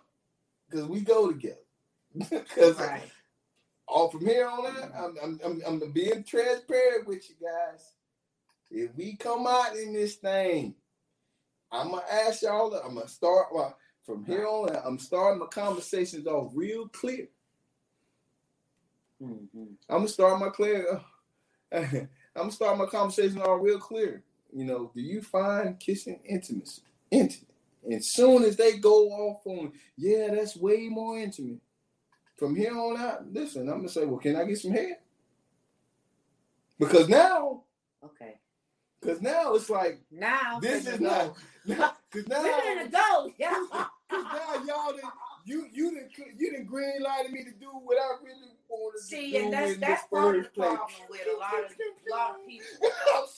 cause 0.73 0.85
we 0.87 1.01
go 1.03 1.29
together. 1.31 1.57
Cause 2.55 2.79
Right. 2.79 3.11
all 3.89 4.11
from 4.11 4.27
here 4.27 4.47
on 4.49 4.67
out, 4.67 4.93
I'm, 4.97 5.17
I'm, 5.23 5.41
I'm, 5.45 5.83
I'm 5.83 5.93
being 5.93 6.25
transparent 6.25 7.07
with 7.07 7.29
you 7.29 7.37
guys. 7.41 7.93
If 8.71 8.95
we 8.97 9.17
come 9.17 9.47
out 9.47 9.77
in 9.77 9.93
this 9.93 10.17
thing, 10.17 10.75
I'm 11.73 11.91
gonna 11.91 12.03
ask 12.11 12.43
y'all. 12.43 12.75
I'm 12.75 12.95
gonna 12.95 13.09
start 13.09 13.49
well, 13.55 13.77
from 14.05 14.25
here 14.25 14.47
on. 14.47 14.77
I'm 14.85 14.99
starting 14.99 15.41
my 15.41 15.47
conversations 15.47 16.27
off 16.27 16.53
real 16.55 16.89
clear. 16.89 17.29
Mhm. 19.23 19.77
I'm 19.89 19.99
gonna 19.99 20.09
start 20.09 20.41
my 20.41 20.51
clear. 20.51 21.01
I'm 21.73 22.09
gonna 22.37 22.53
start 22.53 22.79
my 22.79 22.87
conversation 22.87 23.41
off 23.43 23.63
real 23.63 23.79
clear. 23.79 24.23
You 24.53 24.65
know, 24.65 24.93
do 24.95 25.01
you 25.01 25.23
find 25.23 25.79
kissing 25.81 26.21
intimacy 26.25 26.83
intimate? 27.11 27.49
And 27.91 28.05
soon 28.05 28.45
as 28.45 28.57
they 28.57 28.79
go 28.79 29.09
off 29.11 29.47
on, 29.47 29.73
yeah, 29.97 30.29
that's 30.35 30.57
way 30.57 30.89
more 30.89 31.19
intimate. 31.19 31.61
From 32.37 32.55
here 32.55 32.77
on 32.77 32.97
out, 32.99 33.33
listen, 33.33 33.69
I'm 33.69 33.79
gonna 33.79 33.89
say, 33.89 34.05
well, 34.05 34.19
can 34.21 34.37
I 34.37 34.45
get 34.45 34.59
some 34.59 34.73
head? 34.73 34.99
Because 36.79 37.09
now, 37.09 37.65
Okay. 38.05 38.35
Because 39.03 39.21
now 39.21 39.55
it's 39.55 39.69
like 39.69 40.01
Now 40.11 40.59
this 40.61 40.87
is 40.87 41.01
not. 41.01 41.35
Because 41.67 41.83
now, 42.29 42.43
We're 42.43 42.75
gonna 42.75 42.89
go. 42.89 43.31
Yeah. 43.39 43.63
Cause 44.11 44.25
now 44.33 44.65
y'all 44.67 44.93
did 44.93 45.05
you 45.45 45.67
you 45.73 45.91
didn't 45.91 46.13
you 46.39 46.51
didn't 46.51 46.67
green 46.67 47.03
lighted 47.03 47.33
me 47.33 47.45
to 47.45 47.51
do 47.53 47.69
what 47.83 47.99
I 47.99 48.23
really 48.25 48.53
wanted 48.69 49.01
See, 49.01 49.33
to 49.33 49.39
do 49.39 49.45
and 49.45 49.53
that's 49.53 49.77
that's 49.79 50.07
part 50.09 50.37
of 50.37 50.45
the 50.45 50.51
place. 50.51 50.69
problem 50.69 50.91
with 51.11 51.21
a 51.35 51.39
lot 51.39 51.65
of 51.65 51.71
a 51.73 52.15
lot 52.15 52.31
of 52.41 52.47
people. 52.47 52.67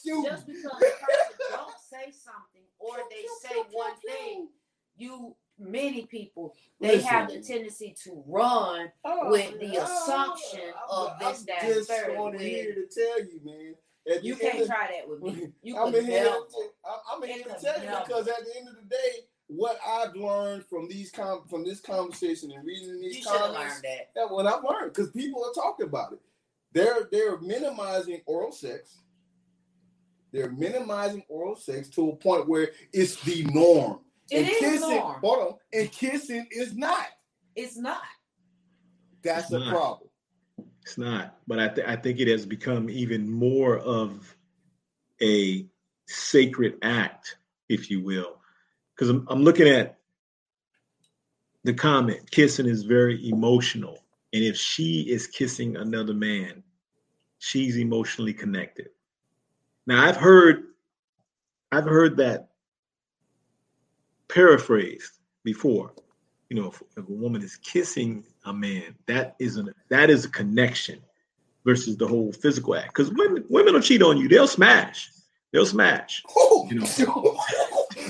Just 0.25 0.47
because 0.47 0.65
a 0.65 0.79
person 0.79 1.37
don't 1.51 1.73
say 1.89 2.13
something 2.13 2.63
or 2.79 2.97
they 3.09 3.25
say 3.49 3.55
one 3.73 3.93
thing, 4.07 4.49
you 4.97 5.37
many 5.59 6.05
people 6.07 6.53
they 6.81 7.01
have 7.01 7.31
the 7.31 7.41
tendency 7.41 7.95
to 8.03 8.23
run 8.27 8.91
Oh, 9.05 9.31
with 9.31 9.59
the 9.61 9.79
oh, 9.79 9.85
assumption 9.85 10.61
I'm- 10.61 10.91
of 10.91 11.19
this, 11.21 11.41
I'm 11.41 11.47
that, 11.47 11.63
just 11.75 11.89
third, 11.89 12.41
here 12.41 12.75
to 12.75 12.87
tell 12.93 13.21
you, 13.21 13.41
man. 13.45 13.75
At 14.11 14.23
you 14.25 14.37
can't 14.37 14.61
of- 14.61 14.67
try 14.69 14.89
that 14.99 15.09
with 15.09 15.23
me. 15.23 15.49
You 15.63 15.77
I'm 15.79 15.93
could 15.93 16.05
in 16.05 16.11
here. 16.11 16.25
never. 16.25 16.37
To, 16.37 16.69
I'm, 16.85 16.99
I'm 17.17 17.23
in 17.23 17.29
here 17.31 17.45
to 17.45 17.55
tell 17.61 17.83
you 17.83 17.89
because 18.07 18.29
at 18.29 18.45
the 18.45 18.57
end 18.59 18.69
of 18.69 18.75
the 18.77 18.89
day, 18.89 19.25
what 19.47 19.79
I've 19.87 20.15
learned 20.15 20.65
from 20.67 20.89
these 20.89 21.11
com- 21.11 21.45
from 21.49 21.65
this 21.65 21.81
conversation 21.81 22.51
and 22.53 22.65
reading 22.67 23.01
these 23.01 23.17
should 23.19 23.29
have 23.29 23.41
comments. 23.55 23.83
learned 23.83 23.85
that. 24.17 24.31
What 24.31 24.47
I've 24.47 24.63
learned 24.65 24.93
because 24.95 25.11
people 25.11 25.45
are 25.45 25.53
talking 25.55 25.87
about 25.87 26.13
it. 26.13 26.21
They're 26.73 27.09
they're 27.13 27.39
minimizing 27.41 28.21
oral 28.27 28.53
sex. 28.53 28.99
They're 30.33 30.51
minimizing 30.51 31.23
oral 31.29 31.57
sex 31.57 31.89
to 31.91 32.11
a 32.11 32.17
point 32.17 32.49
where 32.49 32.71
it's 32.93 33.23
the 33.23 33.45
norm. 33.45 34.01
It 34.31 34.39
and 34.39 34.49
is 34.49 34.59
kissing, 34.59 34.97
norm. 34.97 35.21
hold 35.23 35.39
on, 35.39 35.55
and 35.73 35.93
kissing 35.93 36.47
is 36.51 36.75
not. 36.75 37.07
It's 37.55 37.77
not. 37.77 38.03
That's 39.23 39.45
It's 39.45 39.53
a 39.53 39.59
not. 39.61 39.71
problem. 39.71 40.04
It's 40.85 40.99
not, 40.99 41.39
but 41.47 41.59
I, 41.59 41.69
th- 41.69 41.87
I 41.87 41.97
think 41.97 42.21
it 42.21 42.29
has 42.29 42.45
become 42.45 42.91
even 42.91 43.31
more 43.31 43.79
of 43.79 44.37
a 45.23 45.67
sacred 46.07 46.77
act, 46.83 47.39
if 47.71 47.91
you 47.91 48.05
will. 48.05 48.37
Because 48.95 49.09
I'm, 49.09 49.27
I'm 49.31 49.43
looking 49.43 49.67
at 49.67 49.97
the 51.65 51.73
comment 51.73 52.31
kissing 52.31 52.67
is 52.67 52.83
very 52.83 53.27
emotional. 53.27 54.05
And 54.35 54.45
if 54.45 54.59
she 54.59 55.01
is 55.09 55.27
kissing 55.27 55.77
another 55.77 56.13
man, 56.13 56.63
she's 57.39 57.79
emotionally 57.79 58.35
connected. 58.35 58.89
Now 59.87 60.05
I've 60.05 60.17
heard 60.17 60.65
I've 61.73 61.87
heard 61.87 62.19
that 62.19 62.51
paraphrased 64.29 65.13
before. 65.45 65.95
You 66.51 66.61
know, 66.61 66.69
if, 66.69 66.83
if 66.99 67.09
a 67.09 67.13
woman 67.13 67.41
is 67.43 67.57
kissing 67.57 68.23
a 68.45 68.53
man, 68.53 68.95
that 69.07 69.37
isn't 69.39 69.75
that 69.89 70.11
is 70.11 70.25
a 70.25 70.29
connection 70.31 71.01
versus 71.65 71.97
the 71.97 72.07
whole 72.07 72.33
physical 72.33 72.75
act. 72.77 72.89
Because 72.95 73.11
women 73.13 73.45
women 73.49 73.75
will 73.75 73.81
cheat 73.81 74.03
on 74.03 74.17
you, 74.17 74.29
they'll 74.29 74.47
smash. 74.47 75.11
They'll 75.53 75.67
smash. 75.67 76.23
Oh, 76.37 76.67
You 76.71 76.81
know. 76.81 76.87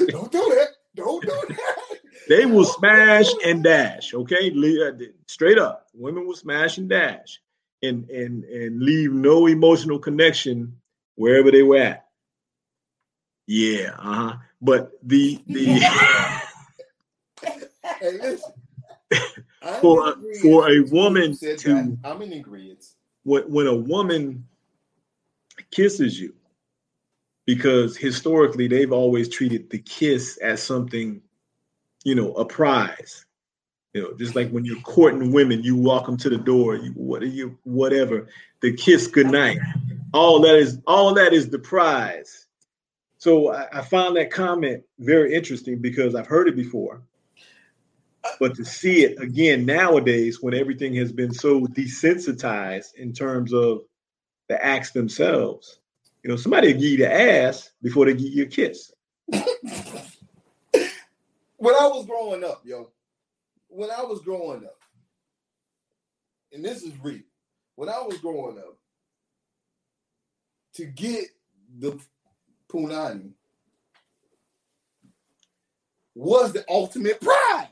don't 0.09 0.32
do 0.32 0.39
that. 0.56 0.69
Don't 0.94 1.23
do 1.23 1.28
that. 1.48 1.98
They 2.28 2.47
will 2.47 2.65
smash 2.65 3.27
and 3.44 3.62
dash. 3.62 4.15
Okay, 4.15 4.51
uh, 4.51 4.93
straight 5.27 5.59
up, 5.59 5.89
women 5.93 6.27
will 6.27 6.36
smash 6.36 6.78
and 6.78 6.89
dash, 6.89 7.40
and 7.82 8.09
and 8.11 8.44
and 8.44 8.81
leave 8.81 9.12
no 9.12 9.47
emotional 9.47 9.98
connection 9.98 10.81
wherever 11.16 11.51
they 11.51 11.62
were 11.62 11.78
at. 11.78 12.06
Yeah, 13.47 13.94
uh 13.98 14.15
huh. 14.15 14.36
But 14.62 14.93
the 15.02 15.39
the 15.47 15.65
Hey, 18.01 18.19
listen. 18.19 18.52
I'm 19.65 19.81
For- 19.81 20.12
in 20.12 20.35
for 20.43 20.70
a 20.70 20.81
woman 20.81 21.36
to- 21.39 21.57
that. 21.57 21.99
I'm 22.05 22.23
in 22.23 22.35
agreement. 22.35 22.86
when 23.24 23.43
when 23.51 23.66
a 23.66 23.74
woman 23.74 24.47
kisses 25.70 26.20
you, 26.20 26.35
because 27.47 27.97
historically 27.97 28.69
they've 28.69 28.93
always 28.93 29.28
treated 29.28 29.70
the 29.70 29.78
kiss 29.78 30.36
as 30.39 30.62
something, 30.62 31.23
you 32.05 32.15
know, 32.15 32.32
a 32.35 32.45
prize. 32.45 33.24
You 33.95 34.03
know, 34.03 34.15
just 34.19 34.35
like 34.35 34.51
when 34.51 34.65
you're 34.65 34.81
courting 34.81 35.32
women, 35.32 35.62
you 35.62 35.77
walk 35.77 36.07
them 36.07 36.16
to 36.19 36.28
the 36.28 36.36
door, 36.36 36.74
you 36.74 36.91
what 36.93 37.23
are 37.23 37.27
you 37.27 37.57
whatever, 37.62 38.28
the 38.61 38.73
kiss 38.73 39.07
goodnight. 39.07 39.59
All 40.12 40.41
that 40.41 40.57
is 40.57 40.81
all 40.86 41.15
that 41.15 41.32
is 41.32 41.49
the 41.49 41.59
prize. 41.59 42.47
So 43.19 43.53
I, 43.55 43.78
I 43.78 43.82
found 43.82 44.16
that 44.16 44.31
comment 44.31 44.82
very 44.99 45.32
interesting 45.32 45.78
because 45.78 46.15
I've 46.15 46.27
heard 46.27 46.49
it 46.49 46.57
before. 46.57 47.01
But 48.41 48.55
to 48.57 48.65
see 48.65 49.05
it 49.05 49.21
again 49.21 49.67
nowadays 49.67 50.43
when 50.43 50.55
everything 50.55 50.95
has 50.95 51.13
been 51.13 51.33
so 51.33 51.61
desensitized 51.67 52.95
in 52.95 53.13
terms 53.13 53.53
of 53.53 53.83
the 54.49 54.63
acts 54.65 54.91
themselves, 54.93 55.81
you 56.23 56.31
know, 56.31 56.37
somebody 56.37 56.73
give 56.73 56.83
you 56.83 56.97
the 56.99 57.13
ass 57.13 57.71
before 57.83 58.07
they 58.07 58.15
give 58.15 58.33
you 58.33 58.45
a 58.45 58.47
kiss. 58.47 58.93
when 59.29 59.45
I 61.75 61.87
was 61.87 62.07
growing 62.07 62.45
up, 62.45 62.63
yo, 62.65 62.91
when 63.69 63.91
I 63.91 64.03
was 64.03 64.21
growing 64.21 64.65
up, 64.65 64.77
and 66.53 66.65
this 66.65 66.83
is 66.83 66.93
real, 67.03 67.21
when 67.77 67.89
I 67.89 68.01
was 68.01 68.19
growing 68.19 68.59
up, 68.59 68.79
to 70.75 70.85
get 70.87 71.27
the 71.79 71.99
punani 72.69 73.33
was 76.15 76.53
the 76.53 76.65
ultimate 76.69 77.21
prize. 77.21 77.67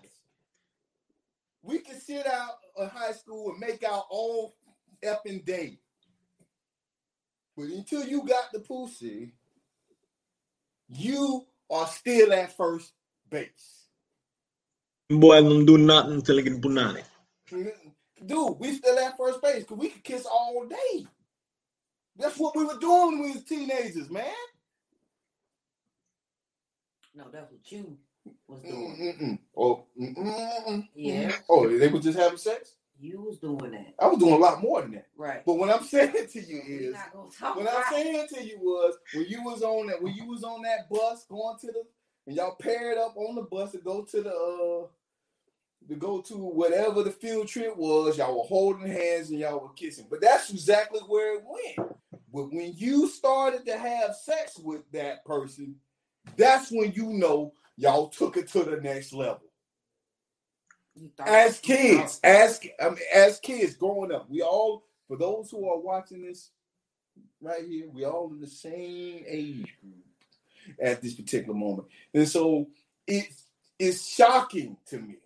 We 1.62 1.78
could 1.78 2.00
sit 2.00 2.26
out 2.26 2.58
of 2.76 2.90
high 2.90 3.12
school 3.12 3.50
and 3.52 3.60
make 3.60 3.88
our 3.88 4.04
own 4.10 4.50
effing 5.04 5.44
day. 5.44 5.78
But 7.56 7.66
until 7.66 8.04
you 8.04 8.26
got 8.26 8.52
the 8.52 8.60
pussy, 8.60 9.32
you 10.88 11.46
are 11.70 11.86
still 11.86 12.32
at 12.32 12.56
first 12.56 12.92
base. 13.30 13.86
Boy, 15.08 15.36
I 15.36 15.42
don't 15.42 15.66
do 15.66 15.78
nothing 15.78 16.14
until 16.14 16.38
I 16.38 16.42
get 16.42 16.60
punani. 16.60 17.02
Dude, 17.48 18.58
we 18.58 18.72
still 18.74 18.98
at 18.98 19.16
first 19.16 19.42
base 19.42 19.60
because 19.60 19.78
we 19.78 19.88
could 19.88 20.04
kiss 20.04 20.26
all 20.26 20.66
day. 20.66 21.06
That's 22.16 22.38
what 22.38 22.56
we 22.56 22.64
were 22.64 22.78
doing 22.78 23.18
when 23.18 23.22
we 23.22 23.32
was 23.32 23.44
teenagers, 23.44 24.10
man. 24.10 24.24
No, 27.14 27.24
that's 27.30 27.50
what 27.50 27.70
you 27.70 27.98
was 28.46 28.62
doing. 28.62 28.96
Mm-mm-mm. 28.96 29.38
Oh, 29.56 29.84
mm-mm-mm. 30.00 30.88
Yeah, 30.94 31.32
oh, 31.48 31.68
they 31.68 31.88
were 31.88 32.00
just 32.00 32.18
having 32.18 32.38
sex. 32.38 32.74
you 33.00 33.20
was 33.20 33.38
doing 33.38 33.72
that. 33.72 33.94
I 33.98 34.06
was 34.06 34.18
doing 34.18 34.34
a 34.34 34.38
lot 34.38 34.62
more 34.62 34.82
than 34.82 34.92
that. 34.92 35.06
Right. 35.16 35.44
But 35.44 35.54
what 35.54 35.70
I'm 35.70 35.84
saying 35.84 36.28
to 36.32 36.40
you 36.40 36.62
is, 36.66 36.94
not 36.94 37.12
gonna 37.12 37.30
talk 37.30 37.56
what 37.56 37.72
I'm 37.72 37.84
saying 37.92 38.28
to 38.34 38.44
you 38.44 38.58
was, 38.60 38.94
when 39.14 39.26
you 39.26 39.42
was 39.42 39.62
on 39.62 39.88
that, 39.88 40.02
when 40.02 40.14
you 40.14 40.26
was 40.26 40.44
on 40.44 40.62
that 40.62 40.88
bus 40.90 41.24
going 41.28 41.58
to 41.60 41.66
the, 41.68 41.82
and 42.26 42.36
y'all 42.36 42.54
paired 42.54 42.98
up 42.98 43.16
on 43.16 43.34
the 43.34 43.42
bus 43.42 43.72
to 43.72 43.78
go 43.78 44.02
to 44.02 44.22
the, 44.22 44.30
uh, 44.30 44.86
to 45.88 45.96
go 45.96 46.20
to 46.20 46.36
whatever 46.36 47.02
the 47.02 47.10
field 47.10 47.48
trip 47.48 47.76
was, 47.76 48.16
y'all 48.16 48.38
were 48.38 48.46
holding 48.46 48.86
hands 48.86 49.30
and 49.30 49.40
y'all 49.40 49.58
were 49.58 49.72
kissing. 49.74 50.06
But 50.08 50.20
that's 50.20 50.50
exactly 50.50 51.00
where 51.00 51.38
it 51.38 51.44
went. 51.44 51.92
But 52.32 52.52
when 52.52 52.72
you 52.76 53.08
started 53.08 53.66
to 53.66 53.76
have 53.76 54.14
sex 54.14 54.58
with 54.58 54.82
that 54.92 55.24
person, 55.24 55.74
that's 56.36 56.70
when 56.70 56.92
you 56.92 57.06
know 57.06 57.52
y'all 57.82 58.08
took 58.08 58.36
it 58.36 58.48
to 58.48 58.62
the 58.62 58.76
next 58.80 59.12
level. 59.12 59.42
As 61.18 61.58
kids, 61.58 62.20
as 62.22 62.60
I 62.80 62.90
mean, 62.90 62.98
as 63.12 63.40
kids 63.40 63.74
growing 63.74 64.12
up, 64.12 64.30
we 64.30 64.42
all 64.42 64.84
for 65.08 65.16
those 65.16 65.50
who 65.50 65.68
are 65.68 65.80
watching 65.80 66.22
this 66.22 66.50
right 67.40 67.64
here, 67.66 67.88
we 67.90 68.04
all 68.04 68.30
in 68.32 68.40
the 68.40 68.46
same 68.46 69.24
age 69.26 69.74
group 69.80 70.04
at 70.80 71.02
this 71.02 71.14
particular 71.14 71.54
moment, 71.54 71.88
and 72.14 72.28
so 72.28 72.68
it's 73.06 73.44
it's 73.78 74.06
shocking 74.06 74.76
to 74.86 74.98
me. 74.98 75.16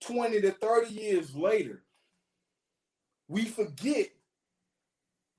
Twenty 0.00 0.40
to 0.40 0.52
thirty 0.52 0.94
years 0.94 1.36
later, 1.36 1.82
we 3.28 3.44
forget 3.44 4.08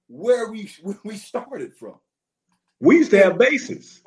where 0.08 0.50
we 0.52 0.72
where 0.84 1.00
we 1.04 1.18
started 1.18 1.76
from, 1.76 1.96
We 2.80 2.98
used 2.98 3.12
to 3.12 3.18
have 3.20 3.38
bases. 3.40 4.04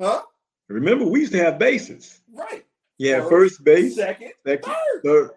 Huh? 0.00 0.22
Remember, 0.68 1.04
we 1.04 1.20
used 1.20 1.32
to 1.32 1.38
have 1.42 1.58
bases. 1.58 2.20
Right. 2.32 2.64
Yeah, 2.98 3.20
First, 3.20 3.30
first 3.58 3.64
base, 3.64 3.96
Second, 3.96 4.32
second, 4.46 4.72
third. 4.72 5.02
third. 5.04 5.30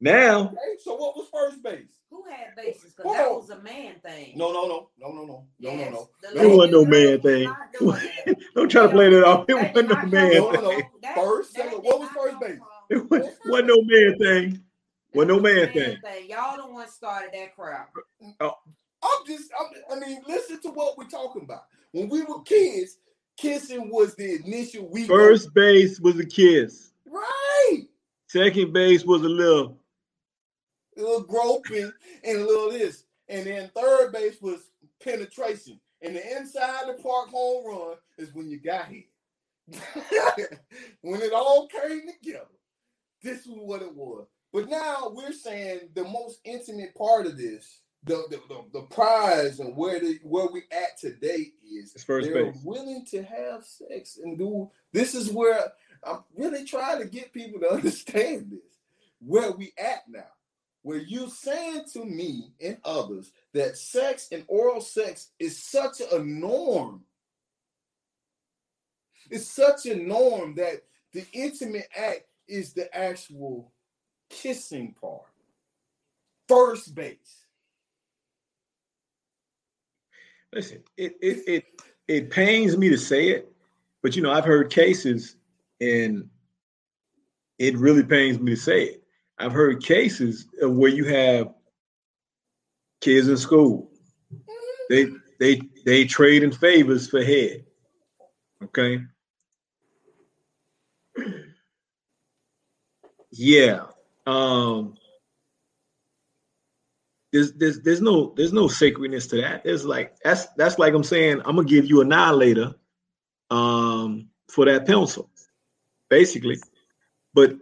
Now, 0.00 0.46
Okay, 0.48 0.56
so 0.82 0.94
what 0.94 1.16
was 1.16 1.28
first 1.32 1.62
base? 1.62 1.84
Who 2.10 2.24
had 2.28 2.56
bases? 2.56 2.94
Because 2.96 3.12
that 3.12 3.30
was 3.30 3.50
a 3.50 3.60
man 3.60 3.96
thing. 4.02 4.32
No, 4.36 4.52
no, 4.52 4.66
no, 4.66 4.88
no, 4.98 5.12
no, 5.12 5.24
no, 5.24 5.26
no, 5.26 5.46
Yes, 5.58 5.92
no, 5.92 6.08
the 6.22 6.34
no. 6.34 6.42
It 6.42 6.56
wasn't 6.56 6.72
no 6.72 6.84
man 6.84 7.20
thing. 7.20 7.44
that. 7.80 8.36
don't 8.54 8.70
try 8.70 8.82
to 8.82 8.88
play 8.88 9.10
that 9.10 9.24
off. 9.24 9.44
It 9.48 9.54
wasn't 9.54 9.88
no 9.90 9.96
man 10.06 10.32
No, 10.34 10.50
no, 10.50 10.70
thing. 10.70 10.82
That- 11.02 11.14
First, 11.16 11.54
that 11.54 11.64
second, 11.64 11.82
did 11.82 11.86
what 11.86 12.00
was 12.00 12.08
first 12.10 12.40
base? 12.40 12.58
It 12.90 13.10
wasn't, 13.10 13.34
wasn't 13.46 13.68
no 13.68 13.82
man 13.82 14.18
thing. 14.18 14.50
that 14.52 14.60
Wasn't 15.14 15.28
no 15.28 15.36
was 15.36 15.44
a 15.44 15.54
man 15.54 15.72
thing. 15.72 16.28
Y'all 16.30 16.56
the 16.56 16.72
one 16.72 16.88
started 16.88 17.30
that 17.34 17.54
crowd. 17.54 17.86
Uh, 18.40 18.50
I'm 19.02 19.26
just, 19.26 19.50
I'm, 19.60 19.96
I 19.96 20.06
mean, 20.06 20.22
listen 20.26 20.60
to 20.62 20.70
what 20.70 20.96
we're 20.96 21.04
talking 21.06 21.42
about. 21.42 21.64
When 21.92 22.08
we 22.08 22.22
were 22.22 22.42
kids, 22.42 22.96
kissing 23.40 23.90
was 23.90 24.14
the 24.14 24.36
initial 24.44 24.86
we 24.88 25.06
First 25.06 25.52
base 25.54 25.98
was 26.00 26.18
a 26.18 26.26
kiss. 26.26 26.92
right, 27.06 27.82
Second 28.26 28.72
base 28.72 29.04
was 29.04 29.22
a 29.22 29.28
little. 29.28 29.78
a 30.96 31.00
little 31.00 31.22
groping 31.22 31.92
and 32.24 32.38
a 32.38 32.44
little 32.44 32.70
this, 32.70 33.04
and 33.28 33.46
then 33.46 33.70
third 33.74 34.12
base 34.12 34.40
was 34.40 34.70
penetration, 35.02 35.80
and 36.02 36.14
the 36.16 36.36
inside 36.36 36.86
the 36.86 37.02
park 37.02 37.28
home 37.28 37.66
run 37.66 37.96
is 38.18 38.34
when 38.34 38.48
you 38.50 38.58
got 38.60 38.88
here. 38.88 39.04
when 41.02 41.22
it 41.22 41.32
all 41.32 41.68
came 41.68 42.02
together, 42.06 42.46
this 43.22 43.46
was 43.46 43.58
what 43.60 43.82
it 43.82 43.94
was. 43.94 44.26
But 44.52 44.68
now 44.68 45.12
we're 45.14 45.32
saying 45.32 45.90
the 45.94 46.04
most 46.04 46.40
intimate 46.44 46.94
part 46.96 47.26
of 47.26 47.36
this, 47.38 47.80
the 48.04 48.24
the, 48.30 48.40
the, 48.48 48.64
the 48.72 48.82
prize 48.86 49.60
and 49.60 49.76
where 49.76 50.00
the 50.00 50.18
where 50.22 50.46
we 50.46 50.62
at 50.72 50.98
today 50.98 51.52
is 51.70 51.92
first 52.04 52.28
they're 52.28 52.46
base. 52.46 52.62
willing 52.64 53.04
to 53.06 53.22
have 53.22 53.64
sex 53.64 54.18
and 54.22 54.38
do 54.38 54.70
this 54.92 55.14
is 55.14 55.30
where 55.30 55.72
I'm 56.02 56.24
really 56.34 56.64
trying 56.64 57.00
to 57.00 57.06
get 57.06 57.32
people 57.32 57.60
to 57.60 57.70
understand 57.72 58.50
this. 58.50 58.60
Where 59.20 59.52
we 59.52 59.72
at 59.78 60.04
now. 60.08 60.24
Where 60.82 60.96
you 60.96 61.28
saying 61.28 61.84
to 61.92 62.06
me 62.06 62.54
and 62.58 62.78
others 62.86 63.32
that 63.52 63.76
sex 63.76 64.28
and 64.32 64.44
oral 64.48 64.80
sex 64.80 65.28
is 65.38 65.62
such 65.62 66.00
a 66.10 66.18
norm 66.20 67.04
it's 69.30 69.50
such 69.50 69.86
a 69.86 69.94
norm 69.94 70.56
that 70.56 70.82
the 71.12 71.24
intimate 71.32 71.88
act 71.96 72.24
is 72.48 72.72
the 72.72 72.94
actual 72.96 73.72
kissing 74.28 74.94
part. 75.00 75.22
First 76.48 76.94
base. 76.94 77.39
Listen, 80.52 80.82
it 80.96 81.14
it 81.22 81.42
it 81.46 81.64
it 82.08 82.30
pains 82.30 82.76
me 82.76 82.88
to 82.88 82.98
say 82.98 83.28
it, 83.28 83.52
but 84.02 84.16
you 84.16 84.22
know, 84.22 84.32
I've 84.32 84.44
heard 84.44 84.70
cases 84.70 85.36
and 85.80 86.28
it 87.58 87.76
really 87.78 88.02
pains 88.02 88.40
me 88.40 88.52
to 88.52 88.60
say 88.60 88.84
it. 88.84 89.02
I've 89.38 89.52
heard 89.52 89.82
cases 89.82 90.46
of 90.60 90.74
where 90.74 90.90
you 90.90 91.04
have 91.04 91.54
kids 93.00 93.28
in 93.28 93.36
school. 93.36 93.90
They 94.88 95.06
they 95.38 95.60
they 95.86 96.04
trade 96.04 96.42
in 96.42 96.52
favors 96.52 97.08
for 97.08 97.22
head. 97.22 97.64
Okay. 98.64 99.00
Yeah. 103.32 103.86
Um 104.26 104.94
there's 107.32 107.52
there's 107.52 107.80
there's 107.80 108.00
no 108.00 108.32
there's 108.36 108.52
no 108.52 108.68
sacredness 108.68 109.26
to 109.28 109.36
that. 109.40 109.64
There's 109.64 109.84
like 109.84 110.16
that's 110.24 110.46
that's 110.56 110.78
like 110.78 110.94
I'm 110.94 111.04
saying 111.04 111.40
I'm 111.44 111.56
gonna 111.56 111.64
give 111.68 111.86
you 111.86 112.00
annihilator 112.00 112.74
um 113.50 114.28
for 114.48 114.64
that 114.66 114.86
pencil, 114.86 115.30
basically. 116.08 116.58
But 117.32 117.54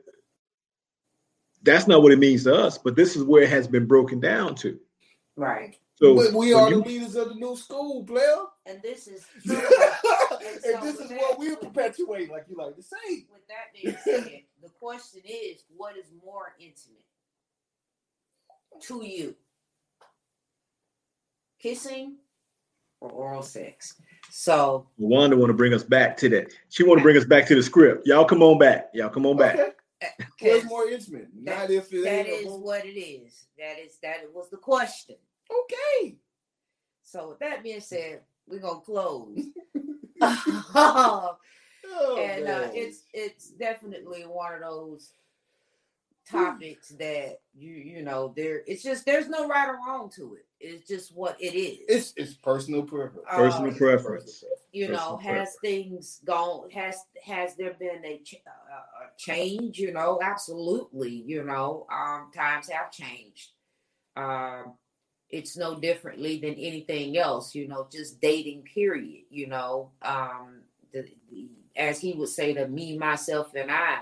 that's 1.63 1.87
not 1.87 2.03
what 2.03 2.13
it 2.13 2.19
means 2.19 2.45
to 2.45 2.55
us. 2.55 2.79
But 2.79 2.97
this 2.97 3.17
is 3.17 3.25
where 3.25 3.43
it 3.43 3.51
has 3.51 3.69
been 3.69 3.87
broken 3.87 4.21
down 4.21 4.55
to. 4.57 4.79
Right. 5.37 5.77
So 5.97 6.15
but 6.15 6.33
we 6.33 6.55
are 6.55 6.71
you- 6.71 6.83
the 6.83 6.89
leaders 6.89 7.17
of 7.17 7.31
the 7.31 7.35
new 7.35 7.57
school, 7.57 8.05
player. 8.05 8.45
And 8.65 8.81
this 8.83 9.09
is 9.09 9.27
and 9.45 9.53
so 9.53 10.81
this 10.83 11.01
is 11.01 11.11
what 11.11 11.11
that- 11.11 11.37
we 11.39 11.57
perpetuate, 11.57 12.31
like 12.31 12.47
you 12.49 12.57
like 12.57 12.77
to 12.77 12.83
say. 12.83 13.27
With 13.31 13.47
that 13.49 13.73
being 13.75 13.97
said, 14.05 14.43
the 14.63 14.69
question 14.81 15.23
is, 15.25 15.65
what 15.77 15.97
is 15.97 16.07
more 16.25 16.55
intimate 16.59 17.05
to 18.83 19.05
you? 19.05 19.35
Kissing 21.59 22.17
or 23.01 23.11
oral 23.11 23.43
sex? 23.43 23.95
So 24.31 24.87
Wanda 24.99 25.37
want 25.37 25.51
to 25.51 25.55
bring 25.55 25.75
us 25.75 25.83
back 25.83 26.17
to 26.19 26.29
that. 26.31 26.53
She 26.69 26.83
want 26.85 26.99
to 26.99 27.03
bring 27.03 27.17
us 27.17 27.25
back 27.25 27.47
to 27.49 27.55
the 27.55 27.63
script. 27.63 28.07
Y'all 28.07 28.25
come 28.25 28.43
on 28.43 28.59
back. 28.59 28.91
Y'all 28.95 29.09
come 29.09 29.27
on 29.27 29.37
back. 29.37 29.59
Okay. 30.01 30.53
What's 30.53 30.65
more 30.67 30.87
intimate? 30.89 31.29
that- 31.45 31.59
Not 31.61 31.71
if 31.71 31.93
it 31.93 32.05
that 32.05 32.27
ain't 32.29 32.47
is 32.47 32.53
what 32.53 32.85
it 32.85 32.99
is. 32.99 33.47
That 33.59 33.79
is 33.79 33.99
that 34.03 34.19
was 34.33 34.49
the 34.51 34.57
question. 34.59 35.17
Okay. 35.51 36.17
So 37.03 37.31
with 37.31 37.39
that 37.41 37.63
being 37.63 37.81
said, 37.81 38.21
we're 38.47 38.61
gonna 38.61 38.81
close. 38.81 39.39
Oh, 41.91 42.19
and 42.19 42.47
uh, 42.47 42.69
it's 42.75 43.05
it's 43.15 43.49
definitely 43.51 44.23
one 44.23 44.53
of 44.55 44.61
those 44.61 45.13
topics 46.29 46.91
that 46.91 47.41
you 47.57 47.73
you 47.73 48.03
know 48.03 48.35
there 48.37 48.63
it's 48.67 48.83
just 48.83 49.07
there's 49.07 49.29
no 49.31 49.49
right 49.49 49.69
or 49.69 49.79
wrong 49.87 50.11
to 50.17 50.35
it 50.35 50.45
it's 50.61 50.89
just 50.89 51.15
what 51.15 51.41
it 51.41 51.55
is. 51.55 51.79
It's 51.89 52.13
it's 52.17 52.35
personal 52.35 52.83
preference. 52.83 53.27
Personal 53.31 53.71
Um, 53.73 53.77
preference. 53.77 54.45
you 54.73 54.89
know 54.89 55.17
personal 55.17 55.37
has 55.39 55.57
things 55.63 56.21
gone 56.25 56.71
has 56.71 56.97
has 57.25 57.57
there 57.57 57.75
been 57.75 58.05
a, 58.05 58.19
ch- 58.19 58.43
uh, 58.47 59.05
a 59.05 59.11
change? 59.19 59.79
You 59.79 59.93
know 59.93 60.19
absolutely 60.23 61.11
you 61.27 61.45
know 61.45 61.87
um 61.93 62.31
times 62.35 62.69
have 62.69 62.91
changed. 62.91 63.51
Um 64.17 64.75
it's 65.31 65.57
no 65.57 65.79
differently 65.79 66.39
than 66.39 66.55
anything 66.55 67.19
else 67.19 67.55
you 67.55 67.69
know 67.69 67.87
just 67.93 68.21
dating 68.21 68.63
period 68.63 69.25
you 69.31 69.47
know 69.47 69.91
um 70.03 70.63
the, 70.93 71.05
the 71.31 71.51
as 71.77 72.01
he 72.01 72.13
would 72.15 72.29
say 72.31 72.55
the 72.55 72.67
me 72.67 72.97
myself 72.97 73.55
and 73.55 73.71
i 73.71 74.01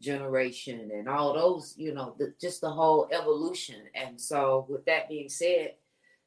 generation 0.00 0.90
and 0.92 1.08
all 1.08 1.32
those 1.32 1.74
you 1.76 1.94
know 1.94 2.14
the, 2.18 2.34
just 2.40 2.60
the 2.60 2.70
whole 2.70 3.08
evolution. 3.12 3.76
And 3.94 4.20
so 4.20 4.66
with 4.68 4.84
that 4.86 5.08
being 5.08 5.28
said 5.28 5.74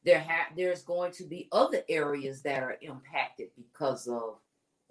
there 0.06 0.19
ha- 0.22 0.53
there's 0.56 0.84
going 0.84 1.11
to 1.14 1.23
be 1.23 1.48
other 1.52 1.82
areas 1.90 2.41
that 2.44 2.64
are 2.64 2.77
impacted 2.82 3.49
because 3.57 4.07
of 4.07 4.40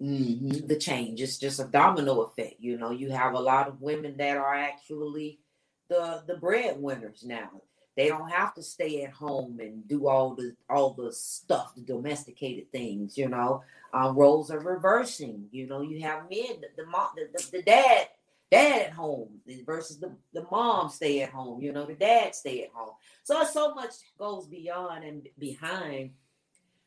Mhm. 0.01 0.67
the 0.67 0.77
change. 0.77 1.21
It's 1.21 1.37
just 1.37 1.59
a 1.59 1.63
domino 1.65 2.21
effect. 2.21 2.55
You 2.59 2.77
know, 2.77 2.91
you 2.91 3.11
have 3.11 3.33
a 3.33 3.39
lot 3.39 3.67
of 3.69 3.81
women 3.81 4.17
that 4.17 4.35
are 4.37 4.53
actually 4.53 5.39
the 5.87 6.23
the 6.27 6.35
breadwinners 6.37 7.23
now. 7.23 7.61
They 7.95 8.09
don't 8.09 8.29
have 8.29 8.53
to 8.55 8.61
stay 8.61 9.03
at 9.03 9.11
home 9.13 9.61
and 9.61 9.87
do 9.87 10.07
all 10.07 10.35
the 10.35 10.55
all 10.69 10.93
the 10.93 11.13
stuff, 11.13 11.73
the 11.75 11.81
domesticated 11.81 12.71
things. 12.73 13.17
You 13.17 13.29
know, 13.29 13.63
um, 13.93 14.17
roles 14.17 14.51
are 14.51 14.59
reversing. 14.59 15.47
You 15.51 15.67
know, 15.67 15.79
you 15.81 16.01
have 16.01 16.29
men, 16.29 16.59
the 16.61 16.83
the, 16.83 17.29
the, 17.33 17.47
the 17.51 17.61
dad. 17.63 18.09
Dad 18.51 18.81
at 18.83 18.91
home 18.93 19.29
versus 19.65 19.99
the, 19.99 20.11
the 20.33 20.45
mom 20.51 20.89
stay 20.89 21.21
at 21.21 21.31
home, 21.31 21.61
you 21.61 21.73
know, 21.73 21.85
the 21.85 21.95
dad 21.95 22.35
stay 22.35 22.63
at 22.63 22.69
home. 22.73 22.91
So 23.23 23.43
so 23.43 23.73
much 23.73 23.91
goes 24.19 24.47
beyond 24.47 25.03
and 25.03 25.27
behind 25.39 26.11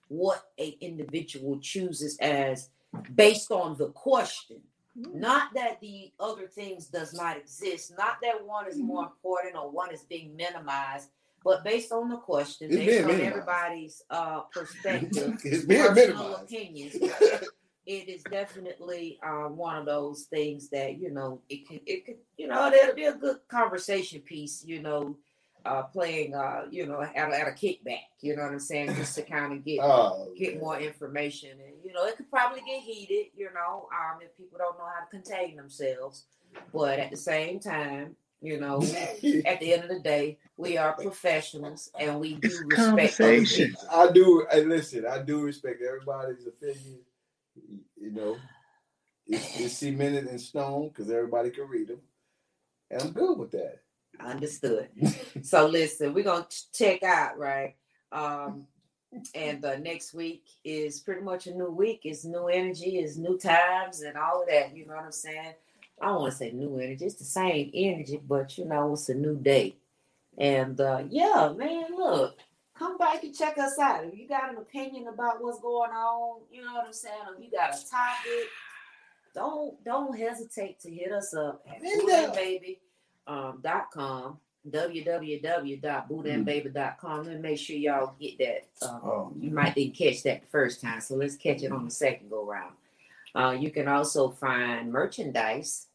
what 0.08 0.42
a 0.58 0.68
individual 0.80 1.58
chooses 1.60 2.16
as 2.20 2.70
based 3.14 3.50
on 3.50 3.76
the 3.76 3.88
question 3.90 4.60
not 4.96 5.52
that 5.54 5.78
the 5.80 6.10
other 6.18 6.46
things 6.48 6.86
does 6.86 7.12
not 7.14 7.36
exist 7.36 7.92
not 7.98 8.16
that 8.22 8.42
one 8.44 8.66
is 8.66 8.78
more 8.78 9.04
important 9.04 9.54
or 9.54 9.70
one 9.70 9.92
is 9.92 10.02
being 10.04 10.34
minimized 10.34 11.10
but 11.44 11.62
based 11.62 11.92
on 11.92 12.08
the 12.08 12.16
question 12.16 12.68
It's 12.70 12.76
based 12.76 13.00
on 13.02 13.06
minimized. 13.08 13.32
everybody's 13.36 14.02
uh 14.10 14.40
perspective 14.52 15.38
It's 15.44 15.64
being 15.66 15.82
personal 15.86 16.16
minimized. 16.16 16.42
opinions 16.42 16.96
it 17.88 18.06
is 18.08 18.22
definitely 18.24 19.18
uh, 19.26 19.48
one 19.48 19.76
of 19.78 19.86
those 19.86 20.24
things 20.24 20.68
that 20.68 20.98
you 21.00 21.10
know 21.10 21.40
it 21.48 21.66
could 21.66 21.80
it 21.86 22.04
could 22.04 22.16
you 22.36 22.46
know 22.46 22.70
that'll 22.70 22.94
be 22.94 23.04
a 23.04 23.14
good 23.14 23.38
conversation 23.48 24.20
piece 24.20 24.62
you 24.64 24.80
know 24.82 25.16
uh 25.64 25.82
playing 25.82 26.34
uh 26.34 26.62
you 26.70 26.86
know 26.86 27.00
at 27.00 27.16
a, 27.16 27.40
at 27.40 27.48
a 27.48 27.50
kickback 27.50 28.04
you 28.20 28.36
know 28.36 28.42
what 28.42 28.52
i'm 28.52 28.60
saying 28.60 28.94
just 28.94 29.14
to 29.16 29.22
kind 29.22 29.52
of 29.54 29.64
get 29.64 29.80
Oh, 29.82 30.28
get 30.38 30.52
man. 30.54 30.60
more 30.62 30.78
information 30.78 31.50
and 31.50 31.74
you 31.84 31.92
know 31.94 32.04
it 32.06 32.16
could 32.16 32.30
probably 32.30 32.60
get 32.60 32.80
heated 32.82 33.26
you 33.36 33.48
know 33.54 33.88
um 33.92 34.18
if 34.22 34.36
people 34.36 34.58
don't 34.58 34.78
know 34.78 34.84
how 34.84 35.04
to 35.04 35.10
contain 35.10 35.56
themselves 35.56 36.26
but 36.72 36.98
at 36.98 37.10
the 37.10 37.16
same 37.16 37.58
time 37.58 38.14
you 38.42 38.60
know 38.60 38.80
at 39.46 39.58
the 39.60 39.72
end 39.72 39.82
of 39.82 39.88
the 39.88 40.00
day 40.04 40.38
we 40.58 40.76
are 40.76 40.92
professionals 40.92 41.90
and 41.98 42.20
we 42.20 42.34
do 42.34 42.48
It's 42.48 42.60
respect 42.60 42.76
conversation. 43.18 43.74
I 43.90 44.10
do. 44.12 44.46
I 44.52 44.60
listen. 44.60 45.06
I 45.06 45.22
do 45.22 45.40
respect 45.42 45.80
everybody's 45.82 46.46
opinion. 46.46 46.98
You 47.96 48.12
know, 48.12 48.36
it's, 49.26 49.60
it's 49.60 49.74
cemented 49.78 50.26
in 50.28 50.38
stone 50.38 50.88
because 50.88 51.10
everybody 51.10 51.50
can 51.50 51.68
read 51.68 51.88
them, 51.88 52.00
and 52.90 53.02
I'm 53.02 53.12
good 53.12 53.38
with 53.38 53.50
that. 53.52 53.78
understood. 54.20 54.88
So 55.42 55.66
listen 55.66 56.14
we're 56.14 56.24
gonna 56.24 56.46
check 56.74 57.02
out 57.02 57.38
right? 57.38 57.76
Um 58.12 58.66
and 59.34 59.64
uh, 59.64 59.78
next 59.78 60.14
week 60.14 60.44
is 60.64 61.00
pretty 61.00 61.22
much 61.22 61.46
a 61.46 61.54
new 61.54 61.70
week. 61.70 62.02
It's 62.04 62.24
new 62.24 62.48
energy 62.48 62.98
it's 62.98 63.16
new 63.16 63.38
times 63.38 64.02
and 64.02 64.16
all 64.16 64.42
of 64.42 64.48
that 64.48 64.76
you 64.76 64.86
know 64.86 64.96
what 64.96 65.04
i'm 65.06 65.12
saying? 65.12 65.54
I 66.02 66.06
don't 66.06 66.20
want 66.22 66.32
to 66.32 66.38
say 66.38 66.52
new 66.52 66.78
energy 66.78 67.06
it's 67.06 67.16
the 67.16 67.24
same 67.24 67.70
energy 67.74 68.20
but 68.26 68.58
you 68.58 68.66
know 68.66 68.92
it's 68.94 69.08
a 69.08 69.14
new 69.14 69.36
day. 69.36 69.76
And 70.38 70.80
uh 70.80 71.04
yeah 71.10 71.52
man 71.56 71.86
look 71.96 72.38
come 72.78 72.96
back 72.98 73.22
and 73.24 73.34
check 73.34 73.56
us 73.58 73.78
out. 73.78 74.04
If 74.04 74.16
you 74.18 74.28
got 74.28 74.50
an 74.50 74.56
opinion 74.58 75.08
about 75.08 75.42
what's 75.42 75.60
going 75.60 75.90
on 75.90 76.40
you 76.50 76.64
know 76.64 76.74
what 76.74 76.86
i'm 76.86 76.92
saying? 76.92 77.14
If 77.36 77.44
you 77.44 77.50
got 77.50 77.74
a 77.74 77.90
topic 77.90 78.48
don't 79.34 79.82
don't 79.84 80.16
hesitate 80.18 80.80
to 80.80 80.90
hit 80.90 81.12
us 81.12 81.34
up 81.34 81.62
at 81.68 81.82
Man, 81.82 82.00
Food 82.00 82.08
that- 82.10 82.24
and 82.26 82.32
baby 82.34 82.80
um, 83.26 83.60
dot 83.62 83.90
com. 83.92 84.38
Www.bootandbaby.com 84.68 87.28
and 87.28 87.42
make 87.42 87.58
sure 87.58 87.76
y'all 87.76 88.14
get 88.20 88.38
that 88.38 88.66
um, 88.86 89.00
Oh, 89.04 89.32
you 89.38 89.50
might 89.50 89.74
didn't 89.74 89.96
catch 89.96 90.22
that 90.24 90.42
the 90.42 90.46
first 90.48 90.80
time 90.80 91.00
so 91.00 91.14
let's 91.14 91.36
catch 91.36 91.62
it 91.62 91.72
on 91.72 91.84
the 91.84 91.90
second 91.90 92.30
go 92.30 92.44
round. 92.44 92.74
Uh, 93.34 93.56
you 93.58 93.70
can 93.70 93.88
also 93.88 94.30
find 94.30 94.92
merchandise 94.92 95.86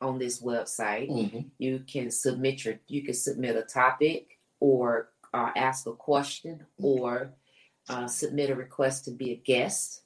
on 0.00 0.18
this 0.18 0.40
website. 0.42 1.10
Mhm. 1.10 1.46
you 1.58 1.80
can 1.80 2.10
submit 2.10 2.64
your 2.64 2.78
you 2.88 3.02
can 3.04 3.14
submit 3.14 3.56
a 3.56 3.62
topic 3.62 4.38
or 4.60 5.10
uh, 5.34 5.50
ask 5.56 5.86
a 5.86 5.92
question 5.92 6.64
or 6.78 7.30
uh, 7.88 8.06
submit 8.06 8.50
a 8.50 8.54
request 8.54 9.04
to 9.04 9.10
be 9.10 9.32
a 9.32 9.36
guest 9.36 10.02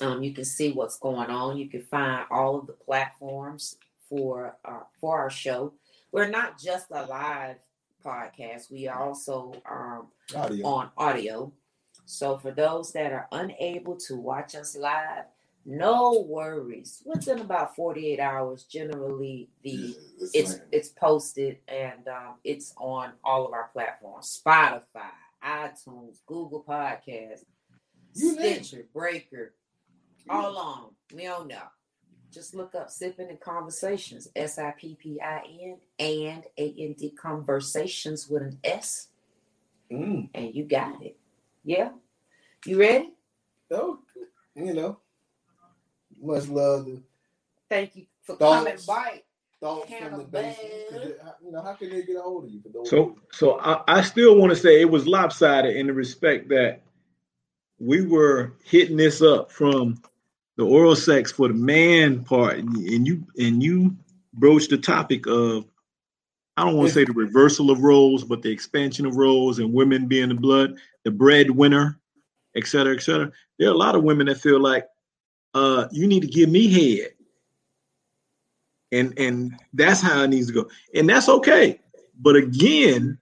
um, 0.00 0.22
you 0.22 0.32
can 0.32 0.44
see 0.44 0.72
what's 0.72 0.98
going 0.98 1.30
on 1.30 1.56
you 1.56 1.68
can 1.68 1.82
find 1.82 2.24
all 2.30 2.58
of 2.58 2.66
the 2.66 2.72
platforms 2.72 3.76
for 4.08 4.56
uh, 4.64 4.80
for 5.00 5.18
our 5.18 5.30
show 5.30 5.72
we're 6.12 6.28
not 6.28 6.60
just 6.60 6.90
a 6.90 7.04
live 7.06 7.56
podcast 8.04 8.70
we 8.70 8.88
also 8.88 9.54
um, 9.70 10.08
Audio. 10.34 10.66
on 10.66 10.90
audio. 10.96 11.52
So 12.04 12.38
for 12.38 12.50
those 12.50 12.92
that 12.92 13.12
are 13.12 13.28
unable 13.32 13.96
to 13.96 14.16
watch 14.16 14.54
us 14.54 14.76
live, 14.76 15.24
no 15.64 16.24
worries. 16.28 17.02
Within 17.06 17.40
about 17.40 17.76
48 17.76 18.20
hours, 18.20 18.64
generally 18.64 19.48
the 19.62 19.96
it's 20.34 20.60
it's 20.72 20.88
posted 20.90 21.58
and 21.68 22.08
um, 22.08 22.34
it's 22.44 22.74
on 22.78 23.12
all 23.24 23.46
of 23.46 23.52
our 23.52 23.70
platforms: 23.72 24.40
Spotify, 24.46 25.10
iTunes, 25.44 26.18
Google 26.26 26.64
Podcasts, 26.68 27.44
You. 28.14 28.32
Stitcher, 28.34 28.86
Breaker, 28.94 29.54
all 30.28 30.50
along. 30.50 30.90
We 31.14 31.24
don't 31.24 31.48
know. 31.48 31.62
Just 32.32 32.54
look 32.54 32.74
up 32.74 32.90
sipping 32.90 33.28
and 33.30 33.40
conversations, 33.40 34.28
S 34.36 34.58
I 34.58 34.72
P 34.72 34.96
P 35.00 35.20
I 35.20 35.42
N 35.62 35.78
and 35.98 36.44
A 36.58 36.74
N 36.78 36.94
D 36.98 37.10
conversations 37.10 38.28
with 38.28 38.42
an 38.42 38.58
S, 38.64 39.08
Mm. 39.92 40.30
and 40.34 40.54
you 40.54 40.64
got 40.64 41.02
it. 41.02 41.18
Yeah, 41.64 41.90
you 42.66 42.80
ready? 42.80 43.12
Oh, 43.70 44.00
you 44.56 44.74
know, 44.74 44.98
much 46.22 46.48
love 46.48 46.86
to 46.86 47.02
Thank 47.68 47.96
you 47.96 48.06
for 48.24 48.36
Thoughts? 48.36 48.64
coming 48.64 48.78
by. 48.86 49.22
thoughts 49.60 49.88
from 49.88 49.98
the 49.98 50.04
Hannibal. 50.04 50.24
basement. 50.24 50.72
'Cause 50.90 51.02
it- 51.06 51.20
how- 51.22 51.34
You 51.44 51.52
know, 51.52 51.62
how 51.62 51.74
can 51.74 51.90
they 51.90 52.02
get 52.02 52.16
a 52.16 52.20
hold 52.20 52.44
of 52.44 52.50
you? 52.50 52.60
For 52.62 52.68
those 52.70 52.90
So, 52.90 53.16
so 53.32 53.58
I, 53.60 53.82
I 53.98 54.02
still 54.02 54.36
want 54.36 54.50
to 54.50 54.56
say 54.56 54.80
it 54.80 54.90
was 54.90 55.06
lopsided 55.06 55.76
in 55.76 55.86
the 55.86 55.92
respect 55.92 56.48
that 56.48 56.82
we 57.78 58.04
were 58.04 58.52
hitting 58.64 58.96
this 58.96 59.22
up 59.22 59.50
from 59.52 60.00
the 60.56 60.64
oral 60.66 60.94
sex 60.96 61.30
for 61.32 61.48
the 61.48 61.54
man 61.54 62.24
part, 62.24 62.58
and 62.58 62.76
and 62.76 63.06
you 63.06 63.24
and 63.38 63.62
you 63.62 63.96
broached 64.34 64.70
the 64.70 64.78
topic 64.78 65.26
of 65.26 65.64
I 66.56 66.64
don't 66.64 66.76
want 66.76 66.88
to 66.88 66.94
say 66.94 67.04
the 67.04 67.12
reversal 67.12 67.70
of 67.70 67.80
roles, 67.82 68.24
but 68.24 68.42
the 68.42 68.50
expansion 68.50 69.06
of 69.06 69.16
roles 69.16 69.58
and 69.60 69.72
women 69.72 70.06
being 70.06 70.28
the 70.28 70.34
blood, 70.34 70.76
the 71.04 71.10
breadwinner, 71.10 71.98
et 72.56 72.66
cetera, 72.66 72.94
et 72.94 73.00
cetera. 73.02 73.32
There 73.58 73.68
are 73.68 73.72
a 73.74 73.76
lot 73.76 73.94
of 73.94 74.02
women 74.04 74.26
that 74.26 74.38
feel 74.38 74.60
like 74.60 74.86
uh, 75.54 75.88
you 75.90 76.06
need 76.06 76.20
to 76.20 76.26
give 76.28 76.48
me 76.48 76.68
head. 76.98 77.10
And 78.92 79.18
and 79.18 79.58
that's 79.72 80.00
how 80.02 80.22
it 80.22 80.28
needs 80.28 80.48
to 80.48 80.52
go. 80.52 80.68
And 80.94 81.08
that's 81.08 81.28
okay. 81.28 81.80
But 82.20 82.36
again, 82.36 83.18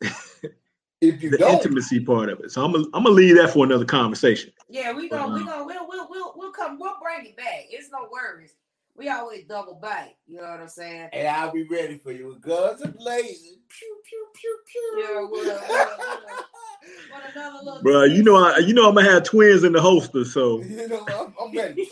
if 0.00 1.22
you 1.22 1.30
the 1.30 1.38
don't, 1.38 1.54
intimacy 1.54 2.00
part 2.00 2.28
of 2.28 2.40
it. 2.40 2.52
So 2.52 2.64
I'm 2.64 2.72
gonna 2.72 2.84
I'm 2.94 3.02
gonna 3.02 3.10
leave 3.10 3.36
that 3.36 3.50
for 3.50 3.64
another 3.64 3.84
conversation. 3.84 4.52
Yeah, 4.68 4.92
we 4.92 5.08
gonna 5.08 5.34
we 5.34 5.40
Uh-huh. 5.42 5.50
gonna 5.50 5.64
we'll 5.66 5.88
we'll 5.88 6.08
we'll 6.10 6.32
we'll 6.36 6.52
come 6.52 6.78
we'll 6.78 6.94
bring 7.02 7.26
it 7.26 7.36
back. 7.36 7.66
It's 7.70 7.90
no 7.90 8.08
worries. 8.10 8.54
We 8.96 9.08
always 9.08 9.44
double 9.46 9.74
back. 9.74 10.14
You 10.28 10.36
know 10.36 10.48
what 10.50 10.60
I'm 10.60 10.68
saying? 10.68 11.08
and 11.12 11.26
I'll 11.26 11.50
be 11.52 11.64
ready 11.64 11.98
for 11.98 12.12
you 12.12 12.28
with 12.28 12.40
guns 12.40 12.80
and 12.82 12.94
blazing. 12.96 13.58
Pew 13.68 13.96
pew 14.08 14.26
pew 14.32 14.58
pew. 14.70 15.02
Yeah, 15.02 15.26
with 15.28 15.48
a- 15.70 16.44
with 16.84 16.94
a- 16.94 16.98
with 16.98 17.10
a- 17.10 17.12
What 17.12 17.34
another 17.36 17.64
little 17.64 17.82
Bro, 17.82 18.04
you 18.04 18.22
know 18.22 18.36
I 18.36 18.58
you 18.58 18.74
know 18.74 18.88
I'm 18.88 18.94
gonna 18.94 19.10
have 19.10 19.24
twins 19.24 19.64
in 19.64 19.72
the 19.72 19.80
holster, 19.80 20.24
so 20.24 20.60
You 20.62 20.88
know, 20.88 21.06
I'm, 21.08 21.34
I'm 21.40 21.56
ready. 21.56 21.88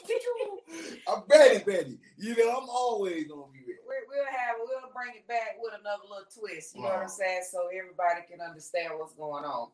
I'm 1.09 1.23
ready, 1.29 1.63
ready. 1.67 1.99
You 2.19 2.37
know, 2.37 2.51
I'm 2.59 2.69
always 2.69 3.27
gonna 3.29 3.43
be 3.53 3.59
ready. 3.61 3.79
we- 3.89 4.07
we'll 4.09 4.25
have 4.27 4.57
we'll 4.61 4.91
bring 4.95 5.15
it 5.17 5.27
back 5.29 5.57
with 5.61 5.73
another 5.79 6.03
little 6.09 6.27
twist. 6.39 6.75
You 6.75 6.83
know 6.83 6.89
what 6.89 6.99
I'm 7.03 7.09
saying? 7.09 7.43
So 7.51 7.69
everybody 7.69 8.21
can 8.31 8.41
understand 8.41 8.93
what's 8.99 9.15
going 9.15 9.45
on. 9.45 9.69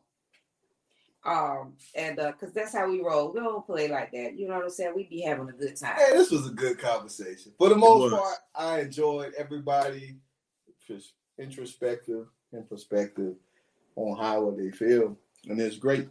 Um, 1.25 1.73
and 1.95 2.17
uh, 2.17 2.31
cause 2.33 2.53
that's 2.53 2.73
how 2.73 2.89
we 2.89 3.01
roll. 3.01 3.33
We 3.33 3.41
don't 3.41 3.65
play 3.65 3.89
like 3.89 4.11
that. 4.13 4.37
You 4.37 4.47
know 4.47 4.55
what 4.55 4.63
I'm 4.63 4.69
saying? 4.69 4.93
We 4.95 5.03
be 5.03 5.21
having 5.21 5.49
a 5.49 5.51
good 5.51 5.75
time. 5.75 5.97
Hey, 5.97 6.13
this 6.13 6.31
was 6.31 6.47
a 6.47 6.51
good 6.51 6.79
conversation. 6.79 7.51
For 7.57 7.67
the 7.69 7.75
most 7.75 8.13
part, 8.13 8.37
I 8.55 8.79
enjoyed 8.81 9.33
everybody 9.37 10.15
just 10.87 11.13
introspective 11.37 12.27
and 12.53 12.67
perspective 12.69 13.35
on 13.99 14.17
how 14.17 14.41
what 14.41 14.57
they 14.57 14.71
feel. 14.71 15.17
And 15.47 15.59
it's 15.59 15.77
great. 15.77 16.07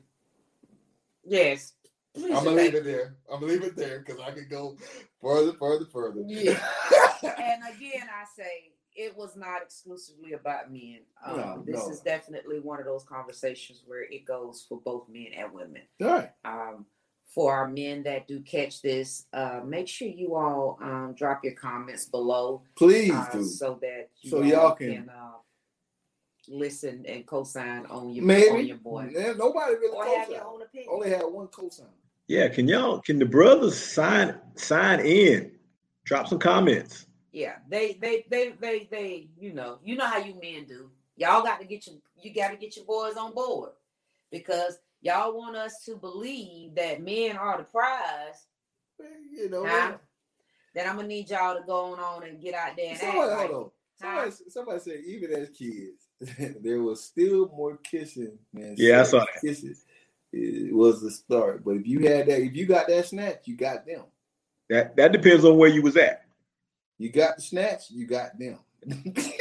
Yes. 1.25 1.73
I'm 2.17 2.29
gonna 2.45 2.51
leave 2.51 2.75
it 2.75 2.85
there. 2.85 3.17
I'm 3.33 3.41
gonna 3.41 3.53
leave 3.53 3.63
it 3.63 3.77
there 3.77 4.01
because 4.01 4.21
I 4.21 4.31
could 4.33 4.51
go 4.51 4.77
further, 5.23 5.53
further, 5.53 5.85
further. 5.87 6.23
Yeah. 6.27 6.59
and 7.23 7.63
again, 7.77 8.09
I 8.11 8.25
say 8.37 8.73
it 8.97 9.17
was 9.17 9.37
not 9.37 9.63
exclusively 9.63 10.33
about 10.33 10.73
men. 10.73 11.01
Um, 11.25 11.37
No, 11.37 11.63
this 11.65 11.87
no. 11.87 11.91
is 11.91 12.01
definitely 12.01 12.61
one 12.61 12.81
of 12.81 12.87
those 12.87 13.05
conversations 13.05 13.83
where 13.87 14.03
it 14.03 14.25
goes 14.25 14.65
for 14.69 14.81
both 14.85 15.09
men 15.09 15.29
and 15.37 15.53
women. 15.53 15.83
All 16.03 16.09
right. 16.09 16.31
Um, 16.45 16.87
for 17.33 17.53
our 17.55 17.69
men 17.69 18.03
that 18.05 18.27
do 18.27 18.41
catch 18.41 18.81
this, 18.83 19.27
uh, 19.35 19.61
make 19.65 19.87
sure 19.87 20.09
you 20.09 20.35
all 20.35 20.79
um, 20.83 21.15
drop 21.17 21.45
your 21.45 21.53
comments 21.53 22.07
below 22.07 22.63
Please 22.77 23.13
uh, 23.13 23.29
do. 23.33 23.45
so 23.45 23.79
that 23.83 24.09
you 24.23 24.31
So 24.31 24.43
y'all 24.43 24.75
can, 24.75 24.93
can- 24.93 25.11
uh, 25.11 25.37
listen 26.49 27.05
and 27.07 27.27
co-sign 27.27 27.87
on 27.87 28.11
your 28.11 28.23
on 28.23 28.27
Maybe. 28.27 28.63
your 28.69 28.77
boy, 28.79 29.11
Yeah, 29.13 29.33
nobody 29.37 29.75
really 29.75 29.97
or 29.97 30.05
have 30.05 30.29
your 30.29 30.39
co-signed. 30.41 30.43
own 30.55 30.63
opinion. 30.63 30.91
Only 30.93 31.11
had 31.11 31.23
one 31.25 31.47
cosign. 31.49 31.87
yeah, 32.27 32.49
can 32.49 32.67
y'all 32.69 33.01
can 33.01 33.19
the 33.19 33.27
brothers 33.27 33.79
sign 33.79 34.35
sign 34.57 35.01
in? 35.01 35.53
Drop 36.05 36.27
some 36.27 36.39
comments. 36.39 37.07
Yeah, 37.33 37.57
they, 37.69 37.93
they, 38.01 38.25
they, 38.31 38.55
they, 38.59 38.89
they, 38.91 39.29
you 39.39 39.53
know, 39.53 39.79
you 39.85 39.97
know 39.97 40.07
how 40.07 40.17
you 40.19 40.35
men 40.41 40.65
do. 40.67 40.91
Y'all 41.17 41.43
got 41.43 41.61
to 41.61 41.67
get 41.67 41.87
your, 41.87 41.97
you 42.23 42.33
got 42.33 42.51
to 42.51 42.57
get 42.57 42.75
your 42.77 42.87
boys 42.87 43.17
on 43.17 43.35
board 43.35 43.73
because 44.33 44.79
y'all 45.03 45.37
want 45.37 45.55
us 45.55 45.85
to 45.85 45.97
believe 45.97 46.75
that 46.77 47.03
men 47.03 47.37
are 47.37 47.59
the 47.59 47.65
prize. 47.65 48.47
You 49.33 49.51
know, 49.51 49.65
Huh? 49.67 49.99
Then 50.75 50.89
I'm 50.89 50.97
gonna 50.97 51.09
need 51.09 51.29
y'all 51.31 51.55
to 51.59 51.63
go 51.67 51.95
on 51.95 52.23
and 52.25 52.41
get 52.41 52.55
out 52.55 52.77
there 52.77 52.91
and 52.91 52.99
somebody, 52.99 53.31
act 53.31 53.39
hold 53.39 53.51
right. 53.51 53.51
on. 53.51 53.71
Somebody, 54.01 54.31
somebody 54.51 54.81
said 54.81 55.01
even 55.07 55.33
as 55.33 55.51
kids, 55.51 56.08
there 56.61 56.83
was 56.83 57.05
still 57.05 57.49
more 57.57 57.77
kissing 57.79 58.39
than 58.53 58.75
Yeah, 58.77 59.01
I 59.01 59.05
saw 59.05 59.21
that. 59.21 59.41
Kisses 59.41 59.85
it 60.33 60.75
was 60.75 61.01
the 61.01 61.11
start. 61.11 61.65
But 61.65 61.77
if 61.77 61.87
you 61.87 62.01
had 62.01 62.27
that, 62.27 62.41
if 62.43 62.55
you 62.55 62.67
got 62.67 62.87
that 62.89 63.07
snatch, 63.07 63.47
you 63.47 63.57
got 63.57 63.87
them. 63.87 64.03
That 64.69 64.95
that 64.97 65.13
depends 65.13 65.45
on 65.45 65.57
where 65.57 65.71
you 65.71 65.81
was 65.83 65.97
at. 65.97 66.25
You 66.99 67.11
got 67.11 67.37
the 67.37 67.43
snatch, 67.43 67.91
you 67.91 68.07
got 68.07 68.39
them. 68.39 68.59
Indeed. 68.85 69.39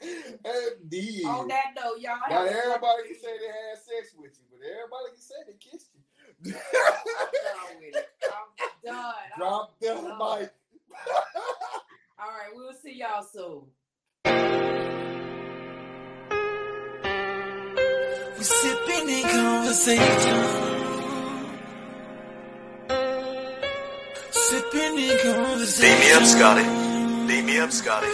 On 1.26 1.48
that 1.48 1.72
note, 1.76 1.98
y'all. 2.00 2.18
Not 2.30 2.46
everybody 2.46 3.08
can 3.08 3.16
say 3.16 3.38
they 3.38 3.46
had 3.46 3.78
sex 3.78 4.14
with 4.16 4.32
you, 4.38 4.44
but 4.50 4.60
everybody 4.64 5.12
can 5.12 5.20
say 5.20 5.34
they 5.46 5.54
kissed 5.54 5.90
you. 5.94 6.00
I'm 6.44 6.52
done 6.52 7.76
with 7.80 7.96
it. 7.96 8.08
I'm 8.24 8.84
done. 8.84 8.96
I'm- 8.96 9.38
Drop 9.38 9.80
the 9.80 9.86
done. 9.86 10.04
mic. 10.04 10.50
All 12.18 12.28
right, 12.28 12.50
we'll 12.54 12.74
see 12.74 12.94
y'all 13.00 13.24
soon. 13.24 13.62
Sipping 18.44 19.08
in 19.08 19.22
conversation. 19.22 20.36
Sipping 24.30 24.98
in 24.98 25.18
conversation. 25.22 26.00
Me 26.00 26.12
up, 26.12 26.24
Scotty. 26.24 26.64
Beam 27.26 27.46
me 27.46 27.58
up, 27.58 27.72
Scotty. 27.72 28.08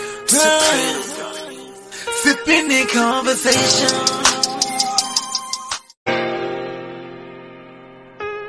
Sipping 2.23 2.71
in 2.71 2.87
conversation. 2.89 4.20